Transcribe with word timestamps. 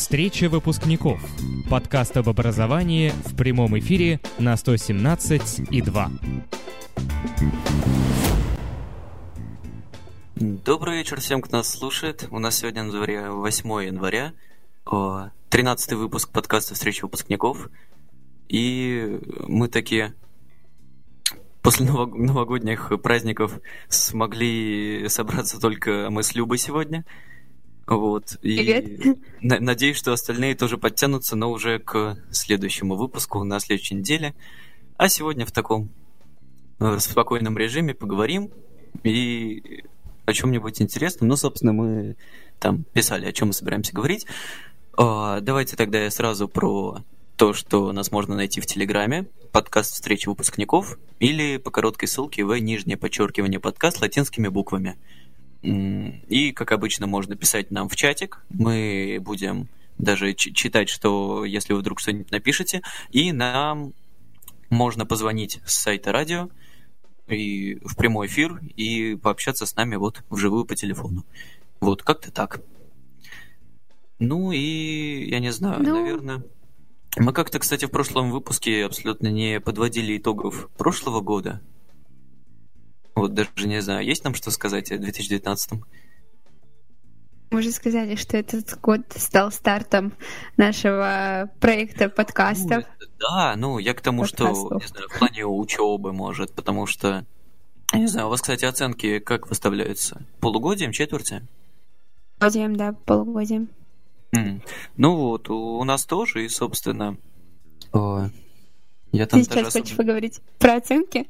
Встреча 0.00 0.48
выпускников. 0.48 1.20
Подкаст 1.68 2.16
об 2.16 2.30
образовании 2.30 3.10
в 3.26 3.36
прямом 3.36 3.78
эфире 3.78 4.18
на 4.38 4.56
117 4.56 5.70
и 5.70 5.82
2. 5.82 6.10
Добрый 10.36 10.96
вечер 10.96 11.20
всем, 11.20 11.42
кто 11.42 11.58
нас 11.58 11.68
слушает. 11.68 12.26
У 12.30 12.38
нас 12.38 12.56
сегодня 12.56 12.84
на 12.84 12.92
дворе 12.92 13.28
8 13.28 13.68
января, 13.84 14.32
13 15.50 15.92
выпуск 15.92 16.32
подкаста 16.32 16.74
«Встреча 16.74 17.04
выпускников». 17.04 17.68
И 18.48 19.20
мы 19.46 19.68
такие 19.68 20.14
после 21.60 21.84
новогодних 21.84 22.90
праздников 23.02 23.60
смогли 23.90 25.06
собраться 25.08 25.60
только 25.60 26.08
мы 26.08 26.22
с 26.22 26.34
Любой 26.34 26.56
сегодня. 26.56 27.04
Вот. 27.90 28.38
И 28.42 29.16
надеюсь, 29.40 29.96
что 29.96 30.12
остальные 30.12 30.54
тоже 30.54 30.78
подтянутся, 30.78 31.34
но 31.34 31.50
уже 31.50 31.80
к 31.80 32.16
следующему 32.30 32.94
выпуску 32.94 33.42
на 33.42 33.58
следующей 33.58 33.96
неделе. 33.96 34.34
А 34.96 35.08
сегодня 35.08 35.44
в 35.44 35.50
таком 35.50 35.90
э, 36.78 36.98
спокойном 37.00 37.58
режиме 37.58 37.92
поговорим 37.94 38.52
и 39.02 39.82
о 40.24 40.32
чем-нибудь 40.32 40.80
интересном. 40.80 41.28
Ну, 41.28 41.36
собственно, 41.36 41.72
мы 41.72 42.16
там 42.60 42.84
писали, 42.84 43.26
о 43.26 43.32
чем 43.32 43.48
мы 43.48 43.54
собираемся 43.54 43.92
говорить. 43.92 44.24
А, 44.96 45.40
давайте 45.40 45.74
тогда 45.74 45.98
я 45.98 46.12
сразу 46.12 46.46
про 46.46 47.02
то, 47.36 47.52
что 47.54 47.90
нас 47.90 48.12
можно 48.12 48.36
найти 48.36 48.60
в 48.60 48.66
Телеграме, 48.66 49.26
подкаст 49.50 49.94
встречи 49.94 50.28
выпускников, 50.28 50.96
или 51.18 51.56
по 51.56 51.72
короткой 51.72 52.06
ссылке 52.06 52.44
в 52.44 52.54
нижнее 52.56 52.96
подчеркивание 52.96 53.58
подкаст 53.58 54.00
латинскими 54.00 54.46
буквами. 54.46 54.96
И, 55.62 56.52
как 56.52 56.72
обычно, 56.72 57.06
можно 57.06 57.36
писать 57.36 57.70
нам 57.70 57.88
в 57.88 57.96
чатик. 57.96 58.42
Мы 58.48 59.18
будем 59.20 59.68
даже 59.98 60.34
читать, 60.34 60.88
что 60.88 61.44
если 61.44 61.72
вы 61.74 61.80
вдруг 61.80 62.00
что-нибудь 62.00 62.30
напишете. 62.30 62.82
И 63.10 63.32
нам 63.32 63.92
можно 64.70 65.04
позвонить 65.04 65.60
с 65.66 65.74
сайта 65.74 66.12
радио 66.12 66.48
и 67.26 67.78
в 67.84 67.96
прямой 67.96 68.26
эфир 68.26 68.60
и 68.76 69.16
пообщаться 69.16 69.66
с 69.66 69.76
нами 69.76 69.96
вот 69.96 70.22
вживую 70.30 70.64
по 70.64 70.74
телефону. 70.74 71.24
Вот, 71.80 72.02
как-то 72.02 72.32
так. 72.32 72.62
Ну 74.18 74.52
и 74.52 75.28
я 75.28 75.40
не 75.40 75.50
знаю, 75.50 75.82
ну... 75.82 75.94
наверное. 75.94 76.44
Мы 77.16 77.32
как-то, 77.32 77.58
кстати, 77.58 77.86
в 77.86 77.90
прошлом 77.90 78.30
выпуске 78.30 78.84
абсолютно 78.84 79.28
не 79.28 79.60
подводили 79.60 80.16
итогов 80.16 80.68
прошлого 80.78 81.20
года. 81.20 81.60
Вот 83.14 83.34
даже 83.34 83.50
не 83.64 83.82
знаю, 83.82 84.04
есть 84.04 84.24
нам 84.24 84.34
что 84.34 84.50
сказать 84.50 84.90
о 84.92 84.98
2019 84.98 85.80
мы 87.50 87.58
уже 87.58 87.72
сказали, 87.72 88.14
что 88.14 88.36
этот 88.36 88.78
год 88.80 89.00
стал 89.16 89.50
стартом 89.50 90.12
нашего 90.56 91.50
проекта 91.58 92.08
подкастов. 92.08 92.84
Ну, 93.00 93.06
да, 93.18 93.54
ну 93.56 93.78
я 93.78 93.92
к 93.92 94.00
тому, 94.00 94.22
подкастов. 94.22 94.56
что, 94.56 94.74
не 94.76 94.86
знаю, 94.86 95.08
в 95.08 95.18
плане 95.18 95.46
учебы, 95.46 96.12
может, 96.12 96.54
потому 96.54 96.86
что, 96.86 97.26
не 97.92 98.06
знаю, 98.06 98.28
у 98.28 98.30
вас, 98.30 98.40
кстати, 98.40 98.64
оценки 98.64 99.18
как 99.18 99.48
выставляются? 99.48 100.22
Полугодием, 100.38 100.92
четверти? 100.92 101.42
Полугодием, 102.38 102.76
да, 102.76 102.92
полугодием. 102.92 103.68
Mm. 104.32 104.62
Ну 104.96 105.16
вот, 105.16 105.50
у, 105.50 105.78
у 105.80 105.84
нас 105.84 106.04
тоже, 106.04 106.44
и, 106.44 106.48
собственно... 106.48 107.16
О, 107.92 108.28
я 109.10 109.26
там 109.26 109.40
Ты 109.40 109.46
сейчас 109.46 109.66
особо... 109.66 109.82
хочешь 109.82 109.96
поговорить 109.96 110.40
про 110.60 110.76
оценки? 110.76 111.26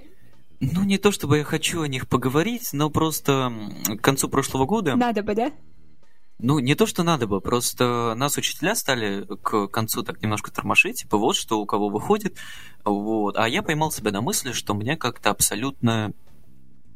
Ну, 0.60 0.84
не 0.84 0.98
то 0.98 1.10
чтобы 1.10 1.38
я 1.38 1.44
хочу 1.44 1.80
о 1.80 1.88
них 1.88 2.06
поговорить, 2.06 2.70
но 2.72 2.90
просто 2.90 3.50
к 3.86 4.00
концу 4.02 4.28
прошлого 4.28 4.66
года... 4.66 4.94
Надо 4.94 5.22
бы, 5.22 5.34
да? 5.34 5.52
Ну, 6.38 6.58
не 6.58 6.74
то, 6.74 6.86
что 6.86 7.02
надо 7.02 7.26
бы, 7.26 7.40
просто 7.40 8.14
нас 8.16 8.36
учителя 8.36 8.74
стали 8.74 9.26
к 9.42 9.68
концу 9.68 10.02
так 10.02 10.22
немножко 10.22 10.50
тормошить, 10.50 11.02
типа 11.02 11.18
вот 11.18 11.36
что 11.36 11.60
у 11.60 11.66
кого 11.66 11.88
выходит, 11.88 12.38
вот. 12.84 13.36
А 13.36 13.48
я 13.48 13.62
поймал 13.62 13.90
себя 13.90 14.10
на 14.10 14.22
мысли, 14.22 14.52
что 14.52 14.74
мне 14.74 14.96
как-то 14.96 15.30
абсолютно 15.30 16.12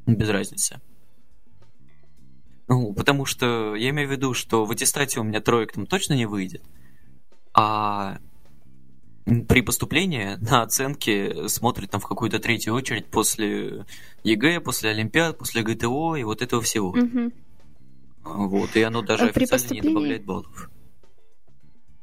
без 0.07 0.29
разницы. 0.29 0.81
Ну, 2.69 2.95
потому 2.95 3.27
что 3.27 3.75
я 3.75 3.91
имею 3.91 4.09
в 4.09 4.13
виду, 4.13 4.33
что 4.33 4.65
в 4.65 4.71
аттестате 4.71 5.21
у 5.21 5.25
меня 5.25 5.41
троек 5.41 5.73
там 5.73 5.87
точно 5.87 6.15
не 6.15 6.25
выйдет, 6.25 6.63
а 7.53 8.19
при 9.25 9.63
поступлении 9.63 10.37
на 10.41 10.63
оценки 10.63 11.49
смотрят 11.49 11.91
там 11.91 12.01
в 12.01 12.07
какую-то 12.07 12.39
третью 12.39 12.75
очередь 12.75 13.07
после 13.07 13.87
ЕГЭ, 14.23 14.61
после 14.61 14.91
Олимпиад, 14.91 15.39
после 15.39 15.63
ГТО 15.63 16.17
и 16.17 16.25
вот 16.25 16.43
этого 16.43 16.61
всего. 16.63 16.91
Угу. 16.91 17.33
Вот, 18.25 18.77
и 18.77 18.83
оно 18.83 19.03
даже 19.03 19.25
а 19.25 19.29
официально 19.29 19.49
поступлении... 19.49 19.89
не 19.89 19.95
добавляет 19.95 20.25
баллов. 20.25 20.71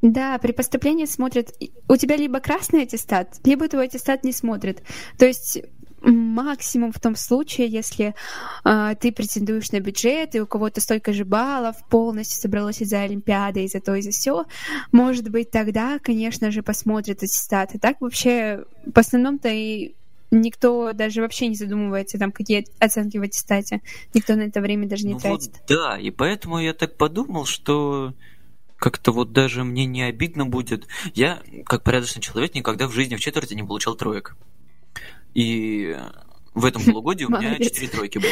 Да, 0.01 0.37
при 0.39 0.51
поступлении 0.51 1.05
смотрят... 1.05 1.53
У 1.87 1.95
тебя 1.95 2.15
либо 2.15 2.39
красный 2.39 2.83
аттестат, 2.83 3.39
либо 3.43 3.67
твой 3.67 3.85
аттестат 3.85 4.23
не 4.23 4.31
смотрит. 4.31 4.81
То 5.19 5.27
есть 5.27 5.61
максимум 6.01 6.91
в 6.91 6.99
том 6.99 7.15
случае, 7.15 7.67
если 7.67 8.15
э, 8.63 8.95
ты 8.99 9.11
претендуешь 9.11 9.71
на 9.71 9.79
бюджет, 9.79 10.35
и 10.35 10.41
у 10.41 10.47
кого-то 10.47 10.81
столько 10.81 11.13
же 11.13 11.25
баллов 11.25 11.75
полностью 11.89 12.41
собралось 12.41 12.81
из-за 12.81 13.01
Олимпиады, 13.01 13.63
из-за 13.63 13.79
то, 13.79 13.95
из-за 13.95 14.11
все, 14.11 14.45
может 14.91 15.29
быть, 15.29 15.51
тогда, 15.51 15.99
конечно 15.99 16.51
же, 16.51 16.63
посмотрят 16.63 17.23
аттестаты. 17.23 17.79
Так 17.79 18.01
вообще, 18.01 18.65
в 18.85 18.97
основном-то 18.97 19.49
и 19.49 19.95
никто 20.31 20.93
даже 20.93 21.21
вообще 21.21 21.47
не 21.47 21.55
задумывается, 21.55 22.17
там, 22.17 22.31
какие 22.31 22.65
оценки 22.79 23.17
в 23.17 23.21
аттестате. 23.21 23.81
Никто 24.13 24.35
на 24.35 24.43
это 24.43 24.61
время 24.61 24.87
даже 24.87 25.05
не 25.05 25.13
ну 25.13 25.19
тратит. 25.19 25.51
Вот, 25.53 25.61
да, 25.67 25.99
и 25.99 26.09
поэтому 26.09 26.59
я 26.59 26.73
так 26.73 26.97
подумал, 26.97 27.45
что 27.45 28.13
как-то 28.77 29.11
вот 29.11 29.31
даже 29.31 29.63
мне 29.63 29.85
не 29.85 30.01
обидно 30.01 30.45
будет. 30.45 30.87
Я, 31.13 31.41
как 31.65 31.83
порядочный 31.83 32.21
человек, 32.21 32.55
никогда 32.55 32.87
в 32.87 32.93
жизни 32.93 33.15
в 33.15 33.19
четверти 33.19 33.53
не 33.53 33.63
получал 33.63 33.95
троек. 33.95 34.35
И 35.33 35.97
в 36.53 36.65
этом 36.65 36.83
полугодии 36.83 37.25
у 37.25 37.29
меня 37.29 37.57
четыре 37.57 37.87
тройки 37.87 38.17
было. 38.17 38.31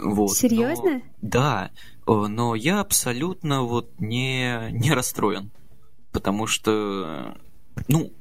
Вот, 0.00 0.36
Серьезно? 0.36 0.94
Но, 0.94 1.02
да, 1.20 1.70
но 2.06 2.54
я 2.54 2.80
абсолютно 2.80 3.62
вот 3.62 4.00
не, 4.00 4.70
не 4.70 4.92
расстроен. 4.92 5.50
Потому 6.10 6.46
что, 6.46 7.36
ну, 7.88 8.12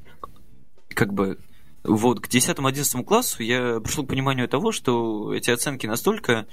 как 0.89 1.13
бы, 1.13 1.39
вот 1.83 2.19
к 2.19 2.27
10-11 2.27 3.03
классу 3.03 3.43
я 3.43 3.79
пришел 3.79 4.03
к 4.05 4.09
пониманию 4.09 4.49
того, 4.49 4.71
что 4.71 5.33
эти 5.33 5.51
оценки 5.51 5.85
настолько, 5.85 6.47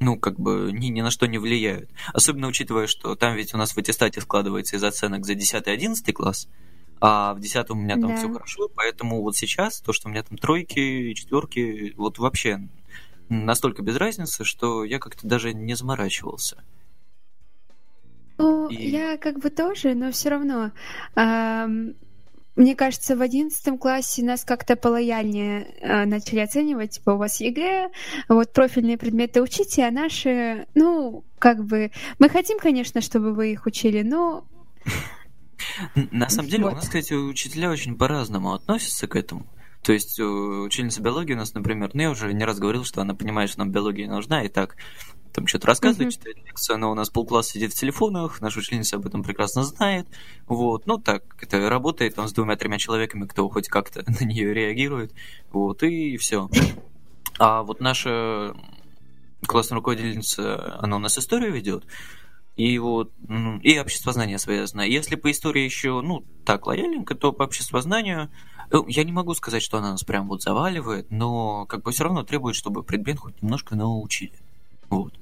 ну, 0.00 0.18
как 0.18 0.38
бы 0.38 0.70
ни, 0.72 0.86
ни 0.86 1.00
на 1.00 1.10
что 1.10 1.26
не 1.26 1.38
влияют. 1.38 1.90
Особенно 2.14 2.46
учитывая, 2.46 2.86
что 2.86 3.14
там 3.14 3.34
ведь 3.34 3.52
у 3.52 3.58
нас 3.58 3.72
в 3.72 3.78
аттестате 3.78 4.20
складывается 4.20 4.76
из 4.76 4.84
оценок 4.84 5.26
за 5.26 5.34
10-11 5.34 6.12
класс, 6.12 6.48
а 7.00 7.34
в 7.34 7.40
10 7.40 7.70
у 7.70 7.74
меня 7.74 7.94
там 7.94 8.08
да. 8.08 8.16
все 8.16 8.32
хорошо, 8.32 8.68
поэтому 8.74 9.22
вот 9.22 9.36
сейчас 9.36 9.80
то, 9.80 9.92
что 9.92 10.08
у 10.08 10.10
меня 10.10 10.22
там 10.22 10.38
тройки, 10.38 11.12
четверки, 11.14 11.92
вот 11.96 12.18
вообще 12.18 12.68
настолько 13.28 13.82
без 13.82 13.96
разницы, 13.96 14.44
что 14.44 14.84
я 14.84 14.98
как-то 14.98 15.26
даже 15.26 15.52
не 15.52 15.74
заморачивался. 15.74 16.62
Ну, 18.38 18.68
И... 18.68 18.88
я 18.88 19.16
как 19.16 19.38
бы 19.38 19.50
тоже, 19.50 19.94
но 19.94 20.10
все 20.12 20.28
равно. 20.28 20.72
Эм, 21.14 21.96
мне 22.54 22.74
кажется, 22.74 23.16
в 23.16 23.22
одиннадцатом 23.22 23.78
классе 23.78 24.22
нас 24.24 24.44
как-то 24.44 24.76
полояльнее 24.76 25.74
э, 25.80 26.04
начали 26.06 26.40
оценивать, 26.40 26.92
типа 26.92 27.10
у 27.10 27.16
вас 27.18 27.40
ЕГЭ, 27.40 27.90
вот 28.28 28.52
профильные 28.52 28.98
предметы 28.98 29.42
учите, 29.42 29.84
а 29.84 29.90
наши, 29.90 30.66
ну, 30.74 31.24
как 31.38 31.64
бы, 31.64 31.90
мы 32.18 32.28
хотим, 32.28 32.58
конечно, 32.58 33.00
чтобы 33.00 33.32
вы 33.34 33.52
их 33.52 33.66
учили, 33.66 34.02
но 34.02 34.46
на 35.94 36.28
самом 36.28 36.48
деле, 36.48 36.66
у 36.66 36.70
нас, 36.70 36.84
кстати, 36.84 37.14
учителя 37.14 37.70
очень 37.70 37.96
по-разному 37.96 38.54
относятся 38.54 39.06
к 39.06 39.16
этому. 39.16 39.46
То 39.82 39.92
есть 39.92 40.18
учительница 40.18 41.00
биологии 41.00 41.34
у 41.34 41.36
нас, 41.36 41.54
например, 41.54 41.90
ну 41.94 42.02
я 42.02 42.10
уже 42.10 42.32
не 42.32 42.44
раз 42.44 42.58
говорил, 42.58 42.84
что 42.84 43.02
она 43.02 43.14
понимает, 43.14 43.50
что 43.50 43.60
нам 43.60 43.70
биология 43.70 44.08
нужна, 44.08 44.42
и 44.42 44.48
так 44.48 44.76
там 45.36 45.46
что-то 45.46 45.66
рассказывает, 45.66 46.08
mm-hmm. 46.08 46.16
читает 46.16 46.36
лекцию, 46.46 46.78
но 46.78 46.90
у 46.90 46.94
нас 46.94 47.10
полкласса 47.10 47.52
сидит 47.52 47.72
в 47.72 47.78
телефонах, 47.78 48.40
наша 48.40 48.58
учительница 48.58 48.96
об 48.96 49.06
этом 49.06 49.22
прекрасно 49.22 49.64
знает. 49.64 50.08
Вот, 50.46 50.86
ну 50.86 50.96
так, 50.96 51.22
это 51.40 51.68
работает 51.68 52.14
там 52.14 52.26
с 52.26 52.32
двумя-тремя 52.32 52.78
человеками, 52.78 53.26
кто 53.26 53.48
хоть 53.48 53.68
как-то 53.68 54.02
на 54.06 54.24
нее 54.24 54.54
реагирует. 54.54 55.12
Вот, 55.52 55.82
и 55.82 56.16
все. 56.16 56.48
А 57.38 57.62
вот 57.62 57.80
наша 57.80 58.56
классная 59.46 59.76
руководительница, 59.76 60.78
она 60.80 60.96
у 60.96 61.00
нас 61.00 61.18
историю 61.18 61.52
ведет, 61.52 61.84
и 62.56 62.78
вот, 62.78 63.12
и 63.62 63.78
обществознание 63.78 64.38
связано. 64.38 64.80
Если 64.80 65.16
по 65.16 65.30
истории 65.30 65.62
еще, 65.62 66.00
ну, 66.00 66.24
так 66.44 66.66
лояльненько, 66.66 67.14
то 67.14 67.32
по 67.32 67.42
обществознанию, 67.42 68.30
ну, 68.70 68.86
я 68.88 69.04
не 69.04 69.12
могу 69.12 69.34
сказать, 69.34 69.62
что 69.62 69.76
она 69.78 69.92
нас 69.92 70.04
прям 70.04 70.26
вот 70.26 70.42
заваливает, 70.42 71.10
но 71.10 71.66
как 71.66 71.82
бы 71.82 71.92
все 71.92 72.04
равно 72.04 72.22
требует, 72.22 72.56
чтобы 72.56 72.82
предмет 72.82 73.18
хоть 73.18 73.42
немножко 73.42 73.76
научили. 73.76 74.32
Вот. 74.88 75.12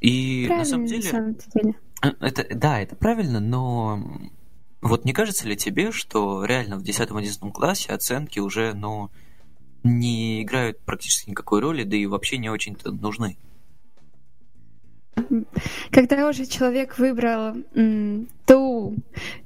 И 0.00 0.46
правильно, 0.46 0.64
на 0.64 0.64
самом 0.64 0.86
деле... 0.86 1.02
На 1.02 1.10
самом 1.10 1.34
деле. 1.34 1.74
Э, 2.02 2.08
это, 2.20 2.54
да, 2.54 2.80
это 2.80 2.96
правильно, 2.96 3.40
но 3.40 4.02
вот 4.80 5.04
не 5.04 5.12
кажется 5.12 5.46
ли 5.46 5.56
тебе, 5.56 5.92
что 5.92 6.44
реально 6.46 6.78
в 6.78 6.82
10-11 6.84 7.52
классе 7.52 7.92
оценки 7.92 8.38
уже, 8.38 8.72
ну, 8.72 9.10
не 9.82 10.42
играют 10.42 10.80
практически 10.80 11.30
никакой 11.30 11.60
роли, 11.60 11.84
да 11.84 11.96
и 11.96 12.06
вообще 12.06 12.38
не 12.38 12.48
очень-то 12.48 12.92
нужны? 12.92 13.36
Когда 15.90 16.28
уже 16.28 16.46
человек 16.46 16.98
выбрал 16.98 17.56
м, 17.74 18.28
ту 18.46 18.96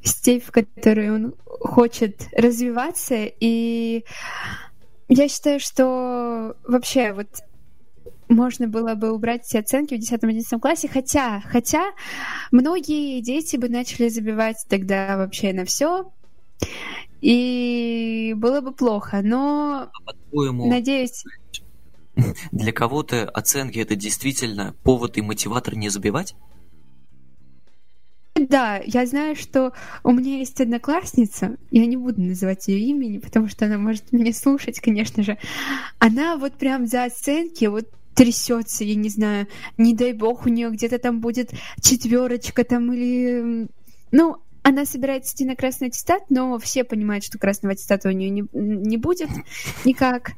степь, 0.02 0.44
в 0.44 0.50
которой 0.50 1.10
он 1.10 1.34
хочет 1.46 2.28
развиваться, 2.32 3.14
и 3.24 4.04
я 5.08 5.28
считаю, 5.28 5.60
что 5.60 6.56
вообще 6.66 7.12
вот 7.12 7.28
можно 8.28 8.68
было 8.68 8.94
бы 8.94 9.12
убрать 9.12 9.44
все 9.44 9.58
оценки 9.58 9.94
в 9.94 9.98
10-11 9.98 10.60
классе, 10.60 10.88
хотя, 10.88 11.40
хотя 11.40 11.82
многие 12.52 13.20
дети 13.20 13.56
бы 13.56 13.68
начали 13.68 14.08
забивать 14.08 14.64
тогда 14.68 15.16
вообще 15.16 15.52
на 15.52 15.64
все, 15.64 16.12
и 17.20 18.34
было 18.36 18.60
бы 18.60 18.72
плохо, 18.72 19.20
но 19.22 19.90
а 20.06 20.12
надеюсь... 20.32 21.24
Для 22.52 22.72
кого-то 22.72 23.24
оценки 23.28 23.78
это 23.78 23.96
действительно 23.96 24.74
повод 24.82 25.18
и 25.18 25.22
мотиватор 25.22 25.76
не 25.76 25.88
забивать? 25.88 26.34
Да, 28.34 28.80
я 28.84 29.06
знаю, 29.06 29.36
что 29.36 29.72
у 30.02 30.12
меня 30.12 30.38
есть 30.38 30.60
одноклассница, 30.60 31.56
я 31.70 31.84
не 31.84 31.96
буду 31.96 32.22
называть 32.22 32.68
ее 32.68 32.80
имени, 32.80 33.18
потому 33.18 33.48
что 33.48 33.66
она 33.66 33.76
может 33.76 34.12
меня 34.12 34.32
слушать, 34.32 34.80
конечно 34.80 35.22
же. 35.22 35.36
Она 35.98 36.36
вот 36.36 36.54
прям 36.54 36.86
за 36.86 37.04
оценки, 37.04 37.66
вот 37.66 37.88
трясется, 38.14 38.84
я 38.84 38.94
не 38.94 39.08
знаю, 39.08 39.46
не 39.78 39.94
дай 39.94 40.12
бог 40.12 40.46
у 40.46 40.48
нее 40.48 40.70
где-то 40.70 40.98
там 40.98 41.20
будет 41.20 41.52
четверочка 41.82 42.64
там 42.64 42.92
или... 42.92 43.68
Ну, 44.12 44.36
она 44.62 44.84
собирается 44.84 45.34
идти 45.34 45.44
на 45.44 45.56
красный 45.56 45.88
аттестат, 45.88 46.24
но 46.28 46.58
все 46.58 46.84
понимают, 46.84 47.24
что 47.24 47.38
красного 47.38 47.72
аттестата 47.72 48.08
у 48.08 48.12
нее 48.12 48.30
не, 48.30 48.44
не 48.52 48.96
будет 48.96 49.28
никак. 49.84 50.32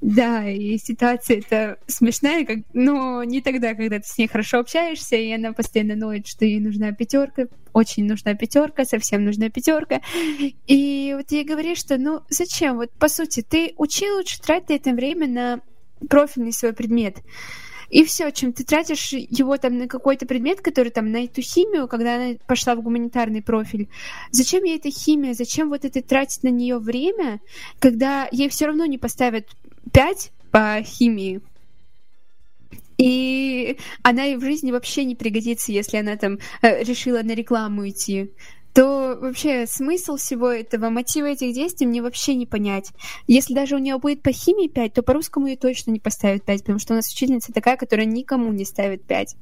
Да, 0.00 0.46
и 0.46 0.76
ситуация 0.76 1.38
это 1.38 1.78
смешная, 1.86 2.44
как, 2.44 2.58
но 2.74 3.24
не 3.24 3.40
тогда, 3.40 3.72
когда 3.74 3.98
ты 3.98 4.06
с 4.06 4.18
ней 4.18 4.28
хорошо 4.28 4.58
общаешься, 4.58 5.16
и 5.16 5.32
она 5.32 5.54
постоянно 5.54 5.96
ноет, 5.96 6.26
что 6.26 6.44
ей 6.44 6.60
нужна 6.60 6.92
пятерка, 6.92 7.46
очень 7.72 8.04
нужна 8.04 8.34
пятерка, 8.34 8.84
совсем 8.84 9.24
нужна 9.24 9.48
пятерка. 9.48 10.02
И 10.66 11.14
вот 11.16 11.32
ей 11.32 11.44
говоришь, 11.44 11.78
что 11.78 11.96
ну 11.96 12.20
зачем? 12.28 12.76
Вот 12.76 12.90
по 12.92 13.08
сути, 13.08 13.40
ты 13.40 13.72
учи 13.78 14.10
лучше 14.10 14.42
трать 14.42 14.64
это 14.68 14.92
время 14.92 15.26
на 15.26 15.60
профильный 16.08 16.52
свой 16.52 16.74
предмет. 16.74 17.16
И 17.94 18.02
все, 18.02 18.32
чем 18.32 18.52
ты 18.52 18.64
тратишь 18.64 19.12
его 19.12 19.56
там 19.56 19.78
на 19.78 19.86
какой-то 19.86 20.26
предмет, 20.26 20.60
который 20.60 20.90
там 20.90 21.12
на 21.12 21.26
эту 21.26 21.42
химию, 21.42 21.86
когда 21.86 22.16
она 22.16 22.34
пошла 22.44 22.74
в 22.74 22.82
гуманитарный 22.82 23.40
профиль, 23.40 23.88
зачем 24.32 24.64
ей 24.64 24.78
эта 24.78 24.90
химия, 24.90 25.32
зачем 25.32 25.68
вот 25.68 25.84
это 25.84 26.02
тратить 26.02 26.42
на 26.42 26.48
нее 26.48 26.78
время, 26.78 27.40
когда 27.78 28.28
ей 28.32 28.48
все 28.48 28.66
равно 28.66 28.84
не 28.86 28.98
поставят 28.98 29.46
5 29.92 30.32
по 30.50 30.82
химии, 30.82 31.40
и 32.98 33.78
она 34.02 34.26
и 34.26 34.34
в 34.34 34.40
жизни 34.40 34.72
вообще 34.72 35.04
не 35.04 35.14
пригодится, 35.14 35.70
если 35.70 35.98
она 35.98 36.16
там 36.16 36.40
э, 36.62 36.82
решила 36.82 37.22
на 37.22 37.36
рекламу 37.36 37.88
идти 37.88 38.32
то 38.74 39.16
вообще 39.20 39.66
смысл 39.68 40.16
всего 40.16 40.50
этого, 40.50 40.90
мотивы 40.90 41.30
этих 41.30 41.54
действий 41.54 41.86
мне 41.86 42.02
вообще 42.02 42.34
не 42.34 42.44
понять. 42.44 42.90
Если 43.28 43.54
даже 43.54 43.76
у 43.76 43.78
нее 43.78 43.98
будет 43.98 44.20
по 44.20 44.32
химии 44.32 44.66
5, 44.66 44.94
то 44.94 45.02
по 45.02 45.12
русскому 45.12 45.46
ее 45.46 45.56
точно 45.56 45.92
не 45.92 46.00
поставят 46.00 46.44
5, 46.44 46.60
потому 46.62 46.80
что 46.80 46.92
у 46.92 46.96
нас 46.96 47.08
учительница 47.08 47.52
такая, 47.52 47.76
которая 47.76 48.04
никому 48.04 48.52
не 48.52 48.64
ставит 48.64 49.04
5. 49.04 49.36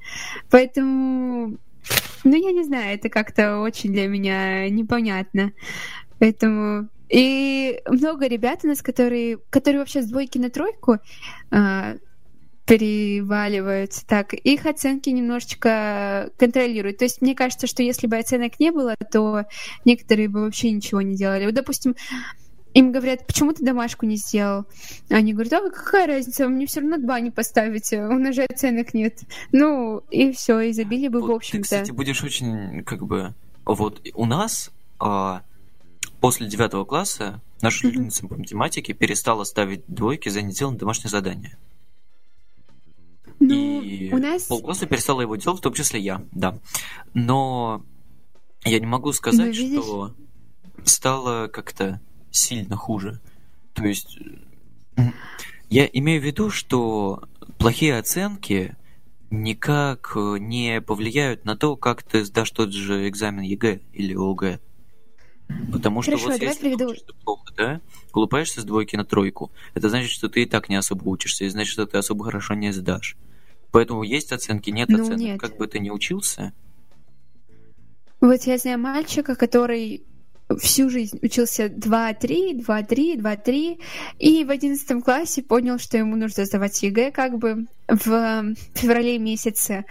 Поэтому, 0.51 1.57
ну, 2.25 2.35
я 2.35 2.53
не 2.53 2.63
знаю, 2.63 2.95
это 2.95 3.09
как-то 3.09 3.61
очень 3.61 3.93
для 3.93 4.07
меня 4.07 4.69
непонятно. 4.69 5.53
Поэтому 6.19 6.89
и 7.09 7.81
много 7.89 8.27
ребят 8.27 8.61
у 8.65 8.69
нас, 8.69 8.83
которые, 8.83 9.39
которые 9.49 9.81
вообще 9.81 10.03
с 10.03 10.07
двойки 10.09 10.37
на 10.37 10.51
тройку, 10.51 10.99
а, 11.51 11.97
переваливаются 12.67 14.07
так, 14.07 14.35
их 14.35 14.67
оценки 14.67 15.11
немножечко 15.11 16.31
контролируют. 16.37 16.99
То 16.99 17.05
есть 17.05 17.21
мне 17.21 17.35
кажется, 17.35 17.67
что 17.67 17.83
если 17.83 18.07
бы 18.07 18.17
оценок 18.17 18.61
не 18.61 18.71
было, 18.71 18.95
то 19.11 19.45
некоторые 19.85 20.29
бы 20.29 20.43
вообще 20.43 20.71
ничего 20.71 21.03
не 21.03 21.17
делали. 21.17 21.47
Вот, 21.47 21.55
допустим, 21.55 21.97
им 22.75 22.93
говорят, 22.93 23.27
почему 23.27 23.53
ты 23.53 23.65
домашку 23.65 24.07
не 24.07 24.17
сделал? 24.17 24.65
Они 25.11 25.33
говорят, 25.33 25.53
а 25.53 25.71
какая 25.71 26.07
разница, 26.07 26.47
вы 26.47 26.53
мне 26.53 26.67
все 26.67 26.81
равно 26.81 26.97
два 26.97 27.21
не 27.21 27.31
поставите, 27.31 28.05
у 28.05 28.19
нас 28.19 28.35
же 28.35 28.45
оценок 28.45 28.95
нет. 28.95 29.21
Ну, 29.51 30.03
и 30.11 30.33
все, 30.33 30.61
и 30.61 30.73
забили 30.73 31.09
бы, 31.09 31.21
вот 31.21 31.29
в 31.29 31.33
общем-то. 31.33 31.59
Ты, 31.59 31.63
кстати, 31.65 31.91
будешь 31.91 32.23
очень, 32.23 32.83
как 32.85 33.05
бы, 33.05 33.35
вот 33.65 34.01
у 34.15 34.25
нас 34.25 34.71
а, 34.99 35.43
после 36.21 36.47
девятого 36.47 36.85
класса 36.85 37.41
наша 37.61 37.87
учительница 37.87 38.25
mm-hmm. 38.25 38.29
по 38.29 38.37
математике 38.37 38.93
перестала 38.95 39.45
ставить 39.45 39.83
двойки 39.87 40.29
за 40.29 40.43
неделанное 40.43 40.79
домашнее 40.79 41.11
задание. 41.11 41.59
Ну, 43.49 43.83
и 43.83 44.13
у 44.13 44.19
нас... 44.19 44.45
полкласса 44.45 44.87
перестала 44.87 45.21
его 45.21 45.37
делать, 45.37 45.59
в 45.59 45.63
том 45.63 45.73
числе 45.73 46.01
я, 46.01 46.25
да. 46.33 46.59
Но 47.13 47.85
я 48.65 48.79
не 48.79 48.87
могу 48.87 49.13
сказать, 49.13 49.57
ну, 49.59 49.83
что 49.83 50.15
стало 50.85 51.49
как-то 51.49 52.01
сильно 52.31 52.77
хуже. 52.77 53.21
То 53.75 53.85
есть 53.85 54.19
я 55.71 55.87
имею 55.87 56.21
в 56.21 56.25
виду, 56.25 56.51
что 56.51 57.25
плохие 57.59 57.99
оценки 57.99 58.77
никак 59.31 60.13
не 60.15 60.81
повлияют 60.81 61.45
на 61.45 61.57
то, 61.57 61.77
как 61.77 62.03
ты 62.03 62.25
сдашь 62.25 62.51
тот 62.51 62.73
же 62.73 63.09
экзамен 63.09 63.43
ЕГЭ 63.43 63.81
или 63.93 64.15
ОГЭ. 64.15 64.61
Потому 65.73 66.03
что 66.03 66.13
Хорошо, 66.13 66.31
вот 66.31 66.43
если 66.43 66.61
приведу... 66.61 66.79
ты 66.79 66.87
учишься 66.87 67.15
плохо, 67.25 67.55
да, 67.57 67.81
глупаешься 68.13 68.61
с 68.61 68.65
двойки 68.65 68.97
на 68.97 69.05
тройку, 69.05 69.51
это 69.75 69.89
значит, 69.89 70.11
что 70.11 70.29
ты 70.29 70.43
и 70.43 70.47
так 70.47 70.69
не 70.69 70.77
особо 70.77 71.09
учишься, 71.09 71.45
и 71.45 71.49
значит, 71.49 71.73
что 71.73 71.87
ты 71.87 71.99
особо 71.99 72.25
хорошо 72.25 72.55
не 72.55 72.73
сдашь. 72.73 73.17
Поэтому 73.73 74.03
есть 74.03 74.33
оценки, 74.33 74.71
нет 74.71 74.89
ну, 74.89 75.03
оценок. 75.03 75.19
Нет. 75.19 75.41
Как 75.41 75.57
бы 75.57 75.67
ты 75.67 75.81
ни 75.81 75.91
учился. 75.91 76.53
Вот 78.21 78.43
я 78.43 78.59
знаю 78.59 78.79
мальчика, 78.79 79.35
который 79.35 80.05
всю 80.59 80.91
жизнь 80.91 81.19
учился 81.23 81.67
2-3, 81.67 82.65
2-3, 82.65 83.17
2-3, 83.17 83.81
и 84.19 84.45
в 84.45 84.51
11 84.51 85.05
классе 85.05 85.43
понял, 85.43 85.79
что 85.79 85.97
ему 85.97 86.17
нужно 86.17 86.45
сдавать 86.45 86.83
ЕГЭ 86.83 87.11
как 87.11 87.39
бы 87.39 87.67
в 87.89 88.55
феврале 88.75 89.19
месяце, 89.19 89.85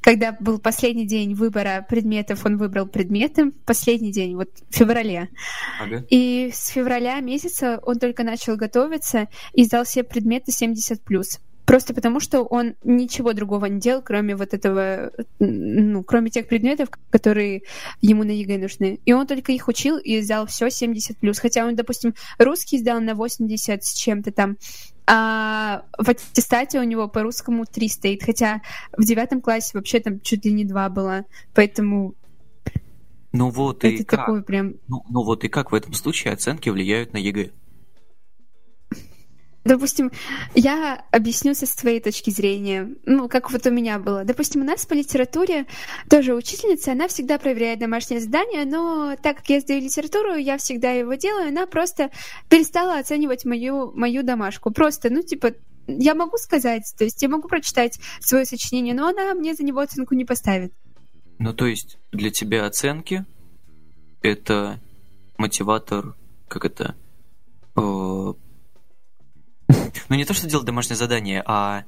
когда 0.00 0.32
был 0.32 0.58
последний 0.58 1.06
день 1.06 1.34
выбора 1.34 1.86
предметов, 1.88 2.44
он 2.44 2.56
выбрал 2.56 2.86
предметы, 2.86 3.52
последний 3.64 4.12
день, 4.12 4.36
вот 4.36 4.50
в 4.70 4.74
феврале. 4.74 5.28
Ага. 5.80 6.04
И 6.10 6.50
с 6.52 6.68
февраля 6.68 7.20
месяца 7.20 7.80
он 7.82 7.98
только 7.98 8.24
начал 8.24 8.56
готовиться 8.56 9.28
и 9.52 9.64
сдал 9.64 9.84
все 9.84 10.02
предметы 10.02 10.50
70+. 10.50 10.98
Просто 11.76 11.92
потому, 11.92 12.20
что 12.20 12.42
он 12.42 12.74
ничего 12.84 13.34
другого 13.34 13.66
не 13.66 13.78
делал, 13.78 14.00
кроме 14.00 14.34
вот 14.34 14.54
этого, 14.54 15.12
ну, 15.38 16.02
кроме 16.04 16.30
тех 16.30 16.48
предметов, 16.48 16.88
которые 17.10 17.64
ему 18.00 18.24
на 18.24 18.30
ЕГЭ 18.30 18.56
нужны. 18.56 18.98
И 19.04 19.12
он 19.12 19.26
только 19.26 19.52
их 19.52 19.68
учил 19.68 19.98
и 19.98 20.20
взял 20.20 20.46
все 20.46 20.70
70 20.70 21.18
плюс. 21.18 21.38
Хотя 21.38 21.66
он, 21.66 21.76
допустим, 21.76 22.14
русский 22.38 22.78
сдал 22.78 23.02
на 23.02 23.14
80 23.14 23.84
с 23.84 23.92
чем-то 23.92 24.32
там, 24.32 24.56
а 25.06 25.82
в 25.98 26.08
аттестате 26.08 26.80
у 26.80 26.82
него 26.82 27.08
по 27.08 27.22
русскому 27.22 27.66
3 27.66 27.88
стоит, 27.90 28.22
хотя 28.22 28.62
в 28.96 29.04
девятом 29.04 29.42
классе 29.42 29.72
вообще 29.74 30.00
там 30.00 30.20
чуть 30.20 30.46
ли 30.46 30.54
не 30.54 30.64
2 30.64 30.88
было. 30.88 31.26
Поэтому 31.52 32.14
ну 33.32 33.50
вот 33.50 33.84
это 33.84 33.88
и 33.88 34.02
как? 34.02 34.20
такой 34.20 34.42
прям... 34.42 34.76
Ну, 34.88 35.04
ну 35.10 35.22
вот 35.24 35.44
и 35.44 35.48
как 35.48 35.72
в 35.72 35.74
этом 35.74 35.92
случае 35.92 36.32
оценки 36.32 36.70
влияют 36.70 37.12
на 37.12 37.18
ЕГЭ? 37.18 37.50
Допустим, 39.66 40.12
я 40.54 41.04
объясню 41.10 41.54
со 41.54 41.66
своей 41.66 42.00
точки 42.00 42.30
зрения, 42.30 42.94
ну, 43.04 43.28
как 43.28 43.50
вот 43.50 43.66
у 43.66 43.70
меня 43.70 43.98
было. 43.98 44.24
Допустим, 44.24 44.60
у 44.62 44.64
нас 44.64 44.86
по 44.86 44.94
литературе 44.94 45.66
тоже 46.08 46.34
учительница, 46.34 46.92
она 46.92 47.08
всегда 47.08 47.36
проверяет 47.38 47.80
домашнее 47.80 48.20
задание, 48.20 48.64
но 48.64 49.16
так 49.20 49.38
как 49.38 49.50
я 49.50 49.60
сдаю 49.60 49.82
литературу, 49.82 50.36
я 50.36 50.56
всегда 50.58 50.92
его 50.92 51.14
делаю, 51.14 51.48
она 51.48 51.66
просто 51.66 52.10
перестала 52.48 52.98
оценивать 53.00 53.44
мою, 53.44 53.90
мою 53.92 54.22
домашку. 54.22 54.70
Просто, 54.70 55.10
ну, 55.10 55.22
типа, 55.22 55.54
я 55.88 56.14
могу 56.14 56.36
сказать, 56.36 56.94
то 56.96 57.02
есть 57.02 57.20
я 57.22 57.28
могу 57.28 57.48
прочитать 57.48 57.98
свое 58.20 58.44
сочинение, 58.44 58.94
но 58.94 59.08
она 59.08 59.34
мне 59.34 59.54
за 59.54 59.64
него 59.64 59.80
оценку 59.80 60.14
не 60.14 60.24
поставит. 60.24 60.72
Ну, 61.38 61.52
то 61.52 61.66
есть 61.66 61.98
для 62.12 62.30
тебя 62.30 62.66
оценки— 62.66 63.24
это 64.22 64.80
мотиватор, 65.38 66.14
как 66.46 66.64
это, 66.64 66.94
э, 67.76 68.32
ну, 70.08 70.16
не 70.16 70.24
то, 70.24 70.34
что 70.34 70.48
делать 70.48 70.66
домашнее 70.66 70.96
задание, 70.96 71.42
а 71.46 71.84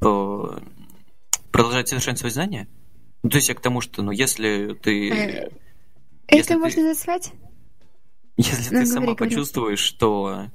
э, 0.00 0.58
продолжать 1.50 1.88
совершенствовать 1.88 2.32
свои 2.34 2.44
знания. 2.44 2.68
Ну, 3.22 3.30
то 3.30 3.36
есть 3.36 3.48
я 3.48 3.54
к 3.54 3.60
тому, 3.60 3.80
что, 3.80 4.02
ну, 4.02 4.10
если 4.12 4.74
ты... 4.74 5.10
Э, 5.10 5.50
если 6.30 6.54
Это 6.54 6.58
можно 6.58 6.82
назвать? 6.84 7.32
Если 8.36 8.72
Ну, 8.72 8.80
ты 8.80 8.86
сама 8.86 9.14
почувствуешь, 9.14 9.80
что, 9.80 10.46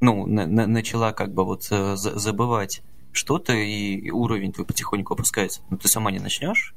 ну, 0.00 0.26
на- 0.26 0.46
на- 0.46 0.66
начала 0.66 1.12
как 1.12 1.32
бы 1.32 1.44
вот 1.44 1.68
э, 1.70 1.96
за- 1.96 2.18
забывать 2.18 2.82
что-то, 3.12 3.52
и 3.52 4.10
уровень 4.10 4.52
твой 4.52 4.66
потихоньку 4.66 5.14
опускается, 5.14 5.60
ну, 5.70 5.76
ты 5.76 5.86
сама 5.88 6.10
не 6.10 6.18
начнешь? 6.18 6.74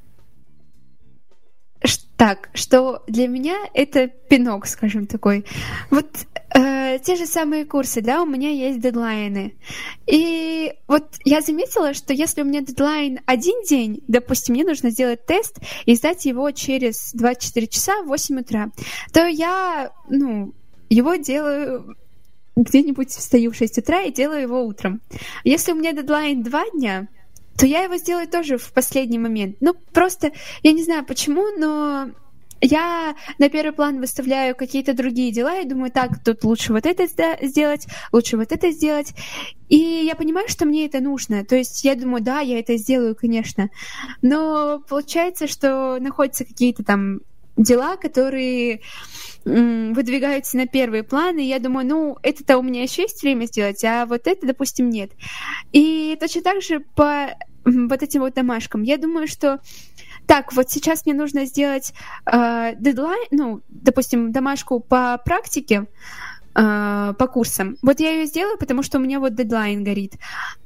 Так, 2.16 2.48
что 2.54 3.02
для 3.06 3.28
меня 3.28 3.56
это 3.74 4.06
пинок, 4.06 4.66
скажем 4.66 5.06
такой. 5.06 5.44
Вот 5.90 6.06
э, 6.54 6.98
те 6.98 7.16
же 7.16 7.26
самые 7.26 7.64
курсы, 7.64 8.00
да, 8.00 8.22
у 8.22 8.26
меня 8.26 8.50
есть 8.50 8.80
дедлайны. 8.80 9.56
И 10.06 10.72
вот 10.86 11.16
я 11.24 11.40
заметила, 11.40 11.94
что 11.94 12.12
если 12.12 12.42
у 12.42 12.44
меня 12.44 12.60
дедлайн 12.60 13.20
один 13.26 13.62
день, 13.68 14.02
допустим, 14.08 14.54
мне 14.54 14.64
нужно 14.64 14.90
сделать 14.90 15.26
тест 15.26 15.58
и 15.84 15.94
сдать 15.94 16.24
его 16.26 16.50
через 16.50 17.12
24 17.12 17.66
часа 17.68 18.02
в 18.02 18.08
8 18.08 18.40
утра, 18.40 18.70
то 19.12 19.26
я, 19.26 19.90
ну, 20.08 20.52
его 20.88 21.16
делаю 21.16 21.96
где-нибудь 22.56 23.10
встаю 23.10 23.52
в 23.52 23.56
6 23.56 23.78
утра 23.78 24.02
и 24.02 24.12
делаю 24.12 24.42
его 24.42 24.64
утром. 24.64 25.00
Если 25.44 25.72
у 25.72 25.74
меня 25.74 25.92
дедлайн 25.92 26.42
2 26.42 26.70
дня, 26.70 27.08
то 27.56 27.66
я 27.66 27.82
его 27.82 27.96
сделаю 27.96 28.28
тоже 28.28 28.58
в 28.58 28.72
последний 28.72 29.18
момент. 29.18 29.56
Ну, 29.60 29.74
просто, 29.92 30.32
я 30.62 30.72
не 30.72 30.82
знаю 30.82 31.04
почему, 31.04 31.50
но 31.58 32.10
я 32.60 33.14
на 33.38 33.48
первый 33.48 33.72
план 33.72 34.00
выставляю 34.00 34.54
какие-то 34.54 34.94
другие 34.94 35.32
дела 35.32 35.60
и 35.60 35.68
думаю, 35.68 35.90
так, 35.90 36.22
тут 36.24 36.44
лучше 36.44 36.72
вот 36.72 36.86
это 36.86 37.06
сделать, 37.42 37.86
лучше 38.12 38.36
вот 38.36 38.52
это 38.52 38.70
сделать. 38.70 39.12
И 39.68 39.76
я 39.76 40.14
понимаю, 40.14 40.48
что 40.48 40.64
мне 40.64 40.86
это 40.86 41.00
нужно. 41.00 41.44
То 41.44 41.56
есть 41.56 41.84
я 41.84 41.94
думаю, 41.94 42.22
да, 42.22 42.40
я 42.40 42.58
это 42.58 42.76
сделаю, 42.76 43.14
конечно. 43.14 43.68
Но 44.22 44.80
получается, 44.88 45.46
что 45.46 45.98
находятся 46.00 46.44
какие-то 46.44 46.84
там 46.84 47.20
дела, 47.56 47.96
которые 47.96 48.80
выдвигаются 49.44 50.56
на 50.56 50.66
первый 50.66 51.04
план, 51.04 51.38
и 51.38 51.44
я 51.44 51.60
думаю, 51.60 51.86
ну, 51.86 52.16
это-то 52.22 52.58
у 52.58 52.62
меня 52.62 52.82
еще 52.82 53.02
есть 53.02 53.22
время 53.22 53.46
сделать, 53.46 53.82
а 53.84 54.04
вот 54.04 54.26
это, 54.26 54.46
допустим, 54.46 54.90
нет. 54.90 55.12
И 55.72 56.16
точно 56.20 56.42
так 56.42 56.62
же 56.62 56.80
по 56.80 57.28
вот 57.64 58.02
этим 58.02 58.20
вот 58.20 58.34
домашкам. 58.34 58.82
Я 58.82 58.96
думаю, 58.96 59.26
что 59.28 59.60
так, 60.26 60.52
вот 60.52 60.70
сейчас 60.70 61.06
мне 61.06 61.14
нужно 61.14 61.44
сделать 61.44 61.92
э, 62.26 62.74
дедлайн, 62.76 63.26
ну, 63.30 63.62
допустим, 63.68 64.32
домашку 64.32 64.80
по 64.80 65.20
практике, 65.24 65.86
э, 66.54 67.14
по 67.18 67.26
курсам. 67.26 67.76
Вот 67.82 68.00
я 68.00 68.10
ее 68.10 68.26
сделаю, 68.26 68.58
потому 68.58 68.82
что 68.82 68.98
у 68.98 69.00
меня 69.00 69.20
вот 69.20 69.34
дедлайн 69.34 69.84
горит. 69.84 70.14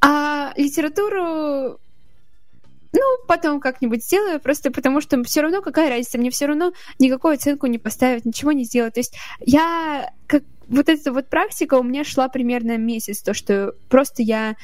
А 0.00 0.52
литературу 0.56 1.78
ну, 2.92 3.02
потом 3.28 3.60
как-нибудь 3.60 4.04
сделаю, 4.04 4.40
просто 4.40 4.70
потому 4.70 5.00
что 5.00 5.22
все 5.22 5.42
равно 5.42 5.62
какая 5.62 5.90
разница, 5.90 6.18
мне 6.18 6.30
все 6.30 6.46
равно 6.46 6.72
никакую 6.98 7.34
оценку 7.34 7.66
не 7.66 7.78
поставят, 7.78 8.24
ничего 8.24 8.52
не 8.52 8.64
сделать. 8.64 8.94
То 8.94 9.00
есть 9.00 9.16
я, 9.40 10.10
как 10.26 10.42
вот 10.68 10.88
эта 10.88 11.12
вот 11.12 11.28
практика 11.28 11.74
у 11.74 11.82
меня 11.82 12.04
шла 12.04 12.28
примерно 12.28 12.78
месяц, 12.78 13.22
то, 13.22 13.34
что 13.34 13.74
просто 13.88 14.22
я 14.22 14.56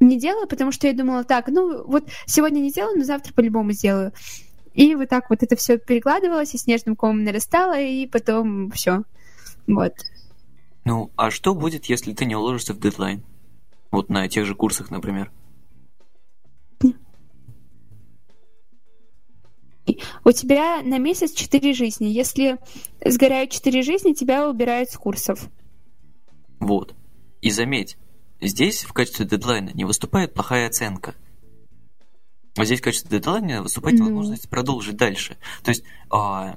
не 0.00 0.18
делала, 0.18 0.46
потому 0.46 0.72
что 0.72 0.86
я 0.86 0.92
думала, 0.92 1.24
так, 1.24 1.48
ну 1.48 1.84
вот 1.86 2.04
сегодня 2.26 2.60
не 2.60 2.70
сделаю, 2.70 2.98
но 2.98 3.04
завтра 3.04 3.32
по-любому 3.32 3.72
сделаю. 3.72 4.12
И 4.74 4.94
вот 4.94 5.08
так 5.08 5.30
вот 5.30 5.42
это 5.42 5.54
все 5.56 5.78
перекладывалось, 5.78 6.54
и 6.54 6.58
снежным 6.58 6.96
комом 6.96 7.22
нарастало, 7.22 7.78
и 7.78 8.06
потом 8.06 8.70
все. 8.72 9.04
Вот. 9.66 9.94
Ну, 10.84 11.10
а 11.16 11.30
что 11.30 11.54
будет, 11.54 11.86
если 11.86 12.12
ты 12.12 12.24
не 12.24 12.34
уложишься 12.34 12.74
в 12.74 12.80
дедлайн? 12.80 13.22
Вот 13.90 14.08
на 14.08 14.28
тех 14.28 14.44
же 14.44 14.54
курсах, 14.54 14.90
например. 14.90 15.30
У 20.24 20.32
тебя 20.32 20.82
на 20.82 20.98
месяц 20.98 21.32
четыре 21.32 21.74
жизни. 21.74 22.06
Если 22.06 22.58
сгорают 23.04 23.50
четыре 23.50 23.82
жизни, 23.82 24.12
тебя 24.12 24.48
убирают 24.48 24.90
с 24.90 24.96
курсов. 24.96 25.48
Вот. 26.58 26.94
И 27.42 27.50
заметь, 27.50 27.98
здесь 28.48 28.84
в 28.84 28.92
качестве 28.92 29.26
дедлайна 29.26 29.70
не 29.74 29.84
выступает 29.84 30.34
плохая 30.34 30.66
оценка. 30.66 31.14
А 32.56 32.64
здесь 32.64 32.80
в 32.80 32.84
качестве 32.84 33.18
дедлайна 33.18 33.62
выступает 33.62 33.98
mm. 33.98 34.02
возможность 34.02 34.48
продолжить 34.48 34.96
дальше. 34.96 35.36
То 35.62 35.70
есть, 35.70 35.84
а, 36.10 36.56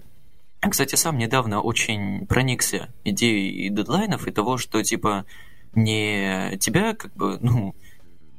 кстати, 0.62 0.96
сам 0.96 1.18
недавно 1.18 1.62
очень 1.62 2.28
проникся 2.28 2.90
идеей 3.04 3.70
дедлайнов 3.70 4.28
и 4.28 4.32
того, 4.32 4.58
что 4.58 4.84
типа 4.84 5.26
не 5.74 6.58
тебя 6.60 6.94
как 6.94 7.14
бы, 7.16 7.40
ну, 7.42 7.76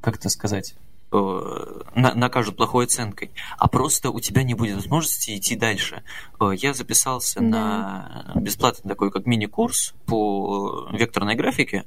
как 0.00 0.16
это 0.16 0.28
сказать, 0.28 0.76
Э, 1.10 1.80
накажут 1.94 2.56
плохой 2.56 2.84
оценкой, 2.84 3.30
а 3.56 3.66
просто 3.66 4.10
у 4.10 4.20
тебя 4.20 4.42
не 4.42 4.52
будет 4.52 4.76
возможности 4.76 5.34
идти 5.38 5.56
дальше. 5.56 6.02
Э, 6.38 6.50
я 6.54 6.74
записался 6.74 7.40
да. 7.40 7.46
на 7.46 8.32
бесплатный 8.34 8.90
такой 8.90 9.10
как 9.10 9.24
мини-курс 9.24 9.94
по 10.04 10.86
векторной 10.92 11.34
графике, 11.34 11.86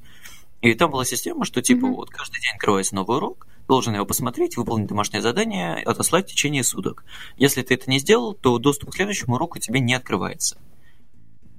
и 0.62 0.74
там 0.75 0.91
была 0.91 1.06
система, 1.06 1.44
что 1.46 1.62
типа 1.62 1.86
mm-hmm. 1.86 1.96
вот 1.96 2.10
каждый 2.10 2.39
день 2.39 2.51
открывается 2.53 2.96
новый 2.96 3.18
урок, 3.18 3.48
должен 3.68 3.96
его 3.96 4.06
посмотреть, 4.06 4.58
выполнить 4.58 4.88
домашнее 4.88 5.22
задание, 5.22 5.75
отослать 5.77 6.27
в 6.27 6.32
течение 6.32 6.63
суток. 6.63 7.03
Если 7.38 7.62
ты 7.63 7.74
это 7.74 7.89
не 7.89 8.00
сделал, 8.00 8.34
то 8.34 8.58
доступ 8.60 8.91
к 8.91 8.96
следующему 8.96 9.36
уроку 9.36 9.60
тебе 9.60 9.80
не 9.80 9.96
открывается. 9.96 10.58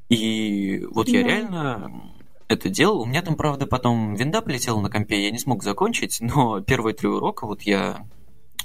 И 0.09 0.85
вот 0.90 1.09
yeah. 1.09 1.12
я 1.12 1.23
реально 1.23 2.12
это 2.49 2.68
делал. 2.68 3.00
У 3.00 3.06
меня 3.06 3.23
там, 3.23 3.35
правда, 3.35 3.66
потом 3.66 4.14
винда 4.14 4.40
полетела 4.40 4.80
на 4.80 4.90
компе, 4.90 5.25
я 5.25 5.30
не 5.30 5.38
смог 5.38 5.62
закончить, 5.64 6.18
но 6.21 6.61
первые 6.61 6.94
три 6.94 7.09
урока 7.09 7.47
вот 7.47 7.62
я 7.62 8.06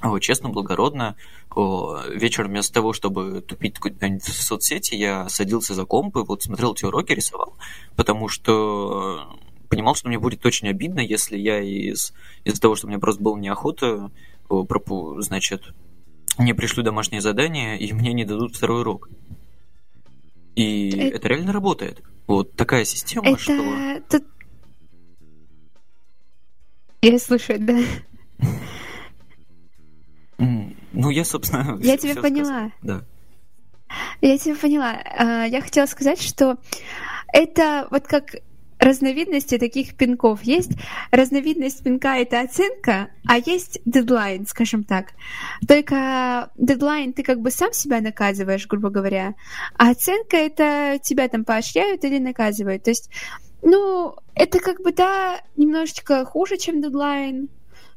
о, 0.01 0.20
честно, 0.20 0.50
благородно, 0.50 1.15
о, 1.56 2.01
вечером 2.10 2.50
вместо 2.50 2.74
того, 2.74 2.94
чтобы 2.94 3.41
тупить 3.41 3.79
куда-нибудь 3.79 4.24
в 4.24 4.44
соцсети, 4.44 4.94
я 4.94 5.27
садился 5.27 5.74
за 5.74 5.86
комп 5.86 6.17
и 6.17 6.20
вот 6.20 6.44
смотрел 6.44 6.74
эти 6.74 6.86
уроки, 6.86 7.13
рисовал, 7.13 7.56
потому 7.96 8.27
что 8.27 9.39
понимал, 9.69 9.95
что 9.95 10.07
мне 10.07 10.19
будет 10.19 10.45
очень 10.45 10.67
обидно, 10.67 11.00
если 11.00 11.38
я 11.38 11.62
из, 11.62 12.13
из-за 12.43 12.62
того, 12.62 12.75
что 12.75 12.88
мне 12.88 13.00
просто 13.00 13.21
было 13.21 13.38
неохота, 13.38 14.12
о, 14.50 14.63
пропу, 14.63 15.21
значит, 15.21 15.74
не 16.38 16.53
пришлю 16.53 16.83
домашнее 16.83 17.21
задание, 17.21 17.79
и 17.79 17.91
мне 17.93 18.13
не 18.13 18.25
дадут 18.25 18.55
второй 18.55 18.81
урок. 18.81 19.09
И 20.55 20.89
это, 20.89 21.17
это 21.17 21.27
реально 21.27 21.53
работает. 21.53 22.01
Вот 22.27 22.55
такая 22.55 22.86
система, 22.86 23.29
это... 23.29 23.39
что... 23.39 24.01
Тут... 24.09 24.24
Я 27.01 27.19
слушаю, 27.19 27.59
да. 27.59 27.79
Ну, 30.38 31.09
я, 31.09 31.25
собственно... 31.25 31.77
Я 31.81 31.97
тебя 31.97 32.21
поняла. 32.21 32.71
Да. 32.81 33.03
Я 34.21 34.38
тебя 34.38 34.55
поняла. 34.55 35.00
А, 35.17 35.45
я 35.45 35.62
хотела 35.62 35.86
сказать, 35.86 36.21
что 36.21 36.57
это 37.31 37.88
вот 37.91 38.07
как 38.07 38.36
разновидности 38.79 39.57
таких 39.57 39.96
пинков. 39.96 40.43
Есть 40.43 40.72
разновидность 41.12 41.84
пинка— 41.84 42.17
это 42.17 42.41
оценка, 42.41 43.10
а 43.25 43.38
есть 43.38 43.79
дедлайн, 43.86 44.46
скажем 44.46 44.84
так. 44.84 45.13
Только 45.67 46.51
дедлайн 46.57 47.13
ты 47.13 47.24
как 47.24 47.41
бы 47.41 47.51
сам 47.51 47.74
себя 47.74 48.01
наказываешь, 48.01 48.67
грубо 48.67 48.89
говоря, 48.89 49.36
а 49.77 49.91
оценка— 49.91 50.38
это 50.38 51.00
тебя 51.01 51.27
там 51.27 51.43
поощряют 51.43 52.03
или 52.03 52.19
наказывают. 52.19 52.84
То 52.84 52.91
есть, 52.91 53.10
ну, 53.62 54.15
это 54.36 54.60
как 54.60 54.81
бы, 54.81 54.91
да, 54.91 55.41
немножечко 55.55 56.24
хуже, 56.25 56.57
чем 56.57 56.81
дедлайн, 56.81 57.50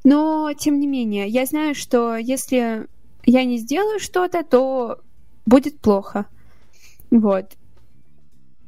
но 0.04 0.52
тем 0.54 0.80
не 0.80 0.86
менее, 0.86 1.28
я 1.28 1.44
знаю, 1.44 1.74
что 1.74 2.16
если 2.16 2.86
я 3.24 3.44
не 3.44 3.58
сделаю 3.58 4.00
что-то, 4.00 4.42
то 4.42 5.00
будет 5.44 5.78
плохо. 5.80 6.26
Вот. 7.10 7.56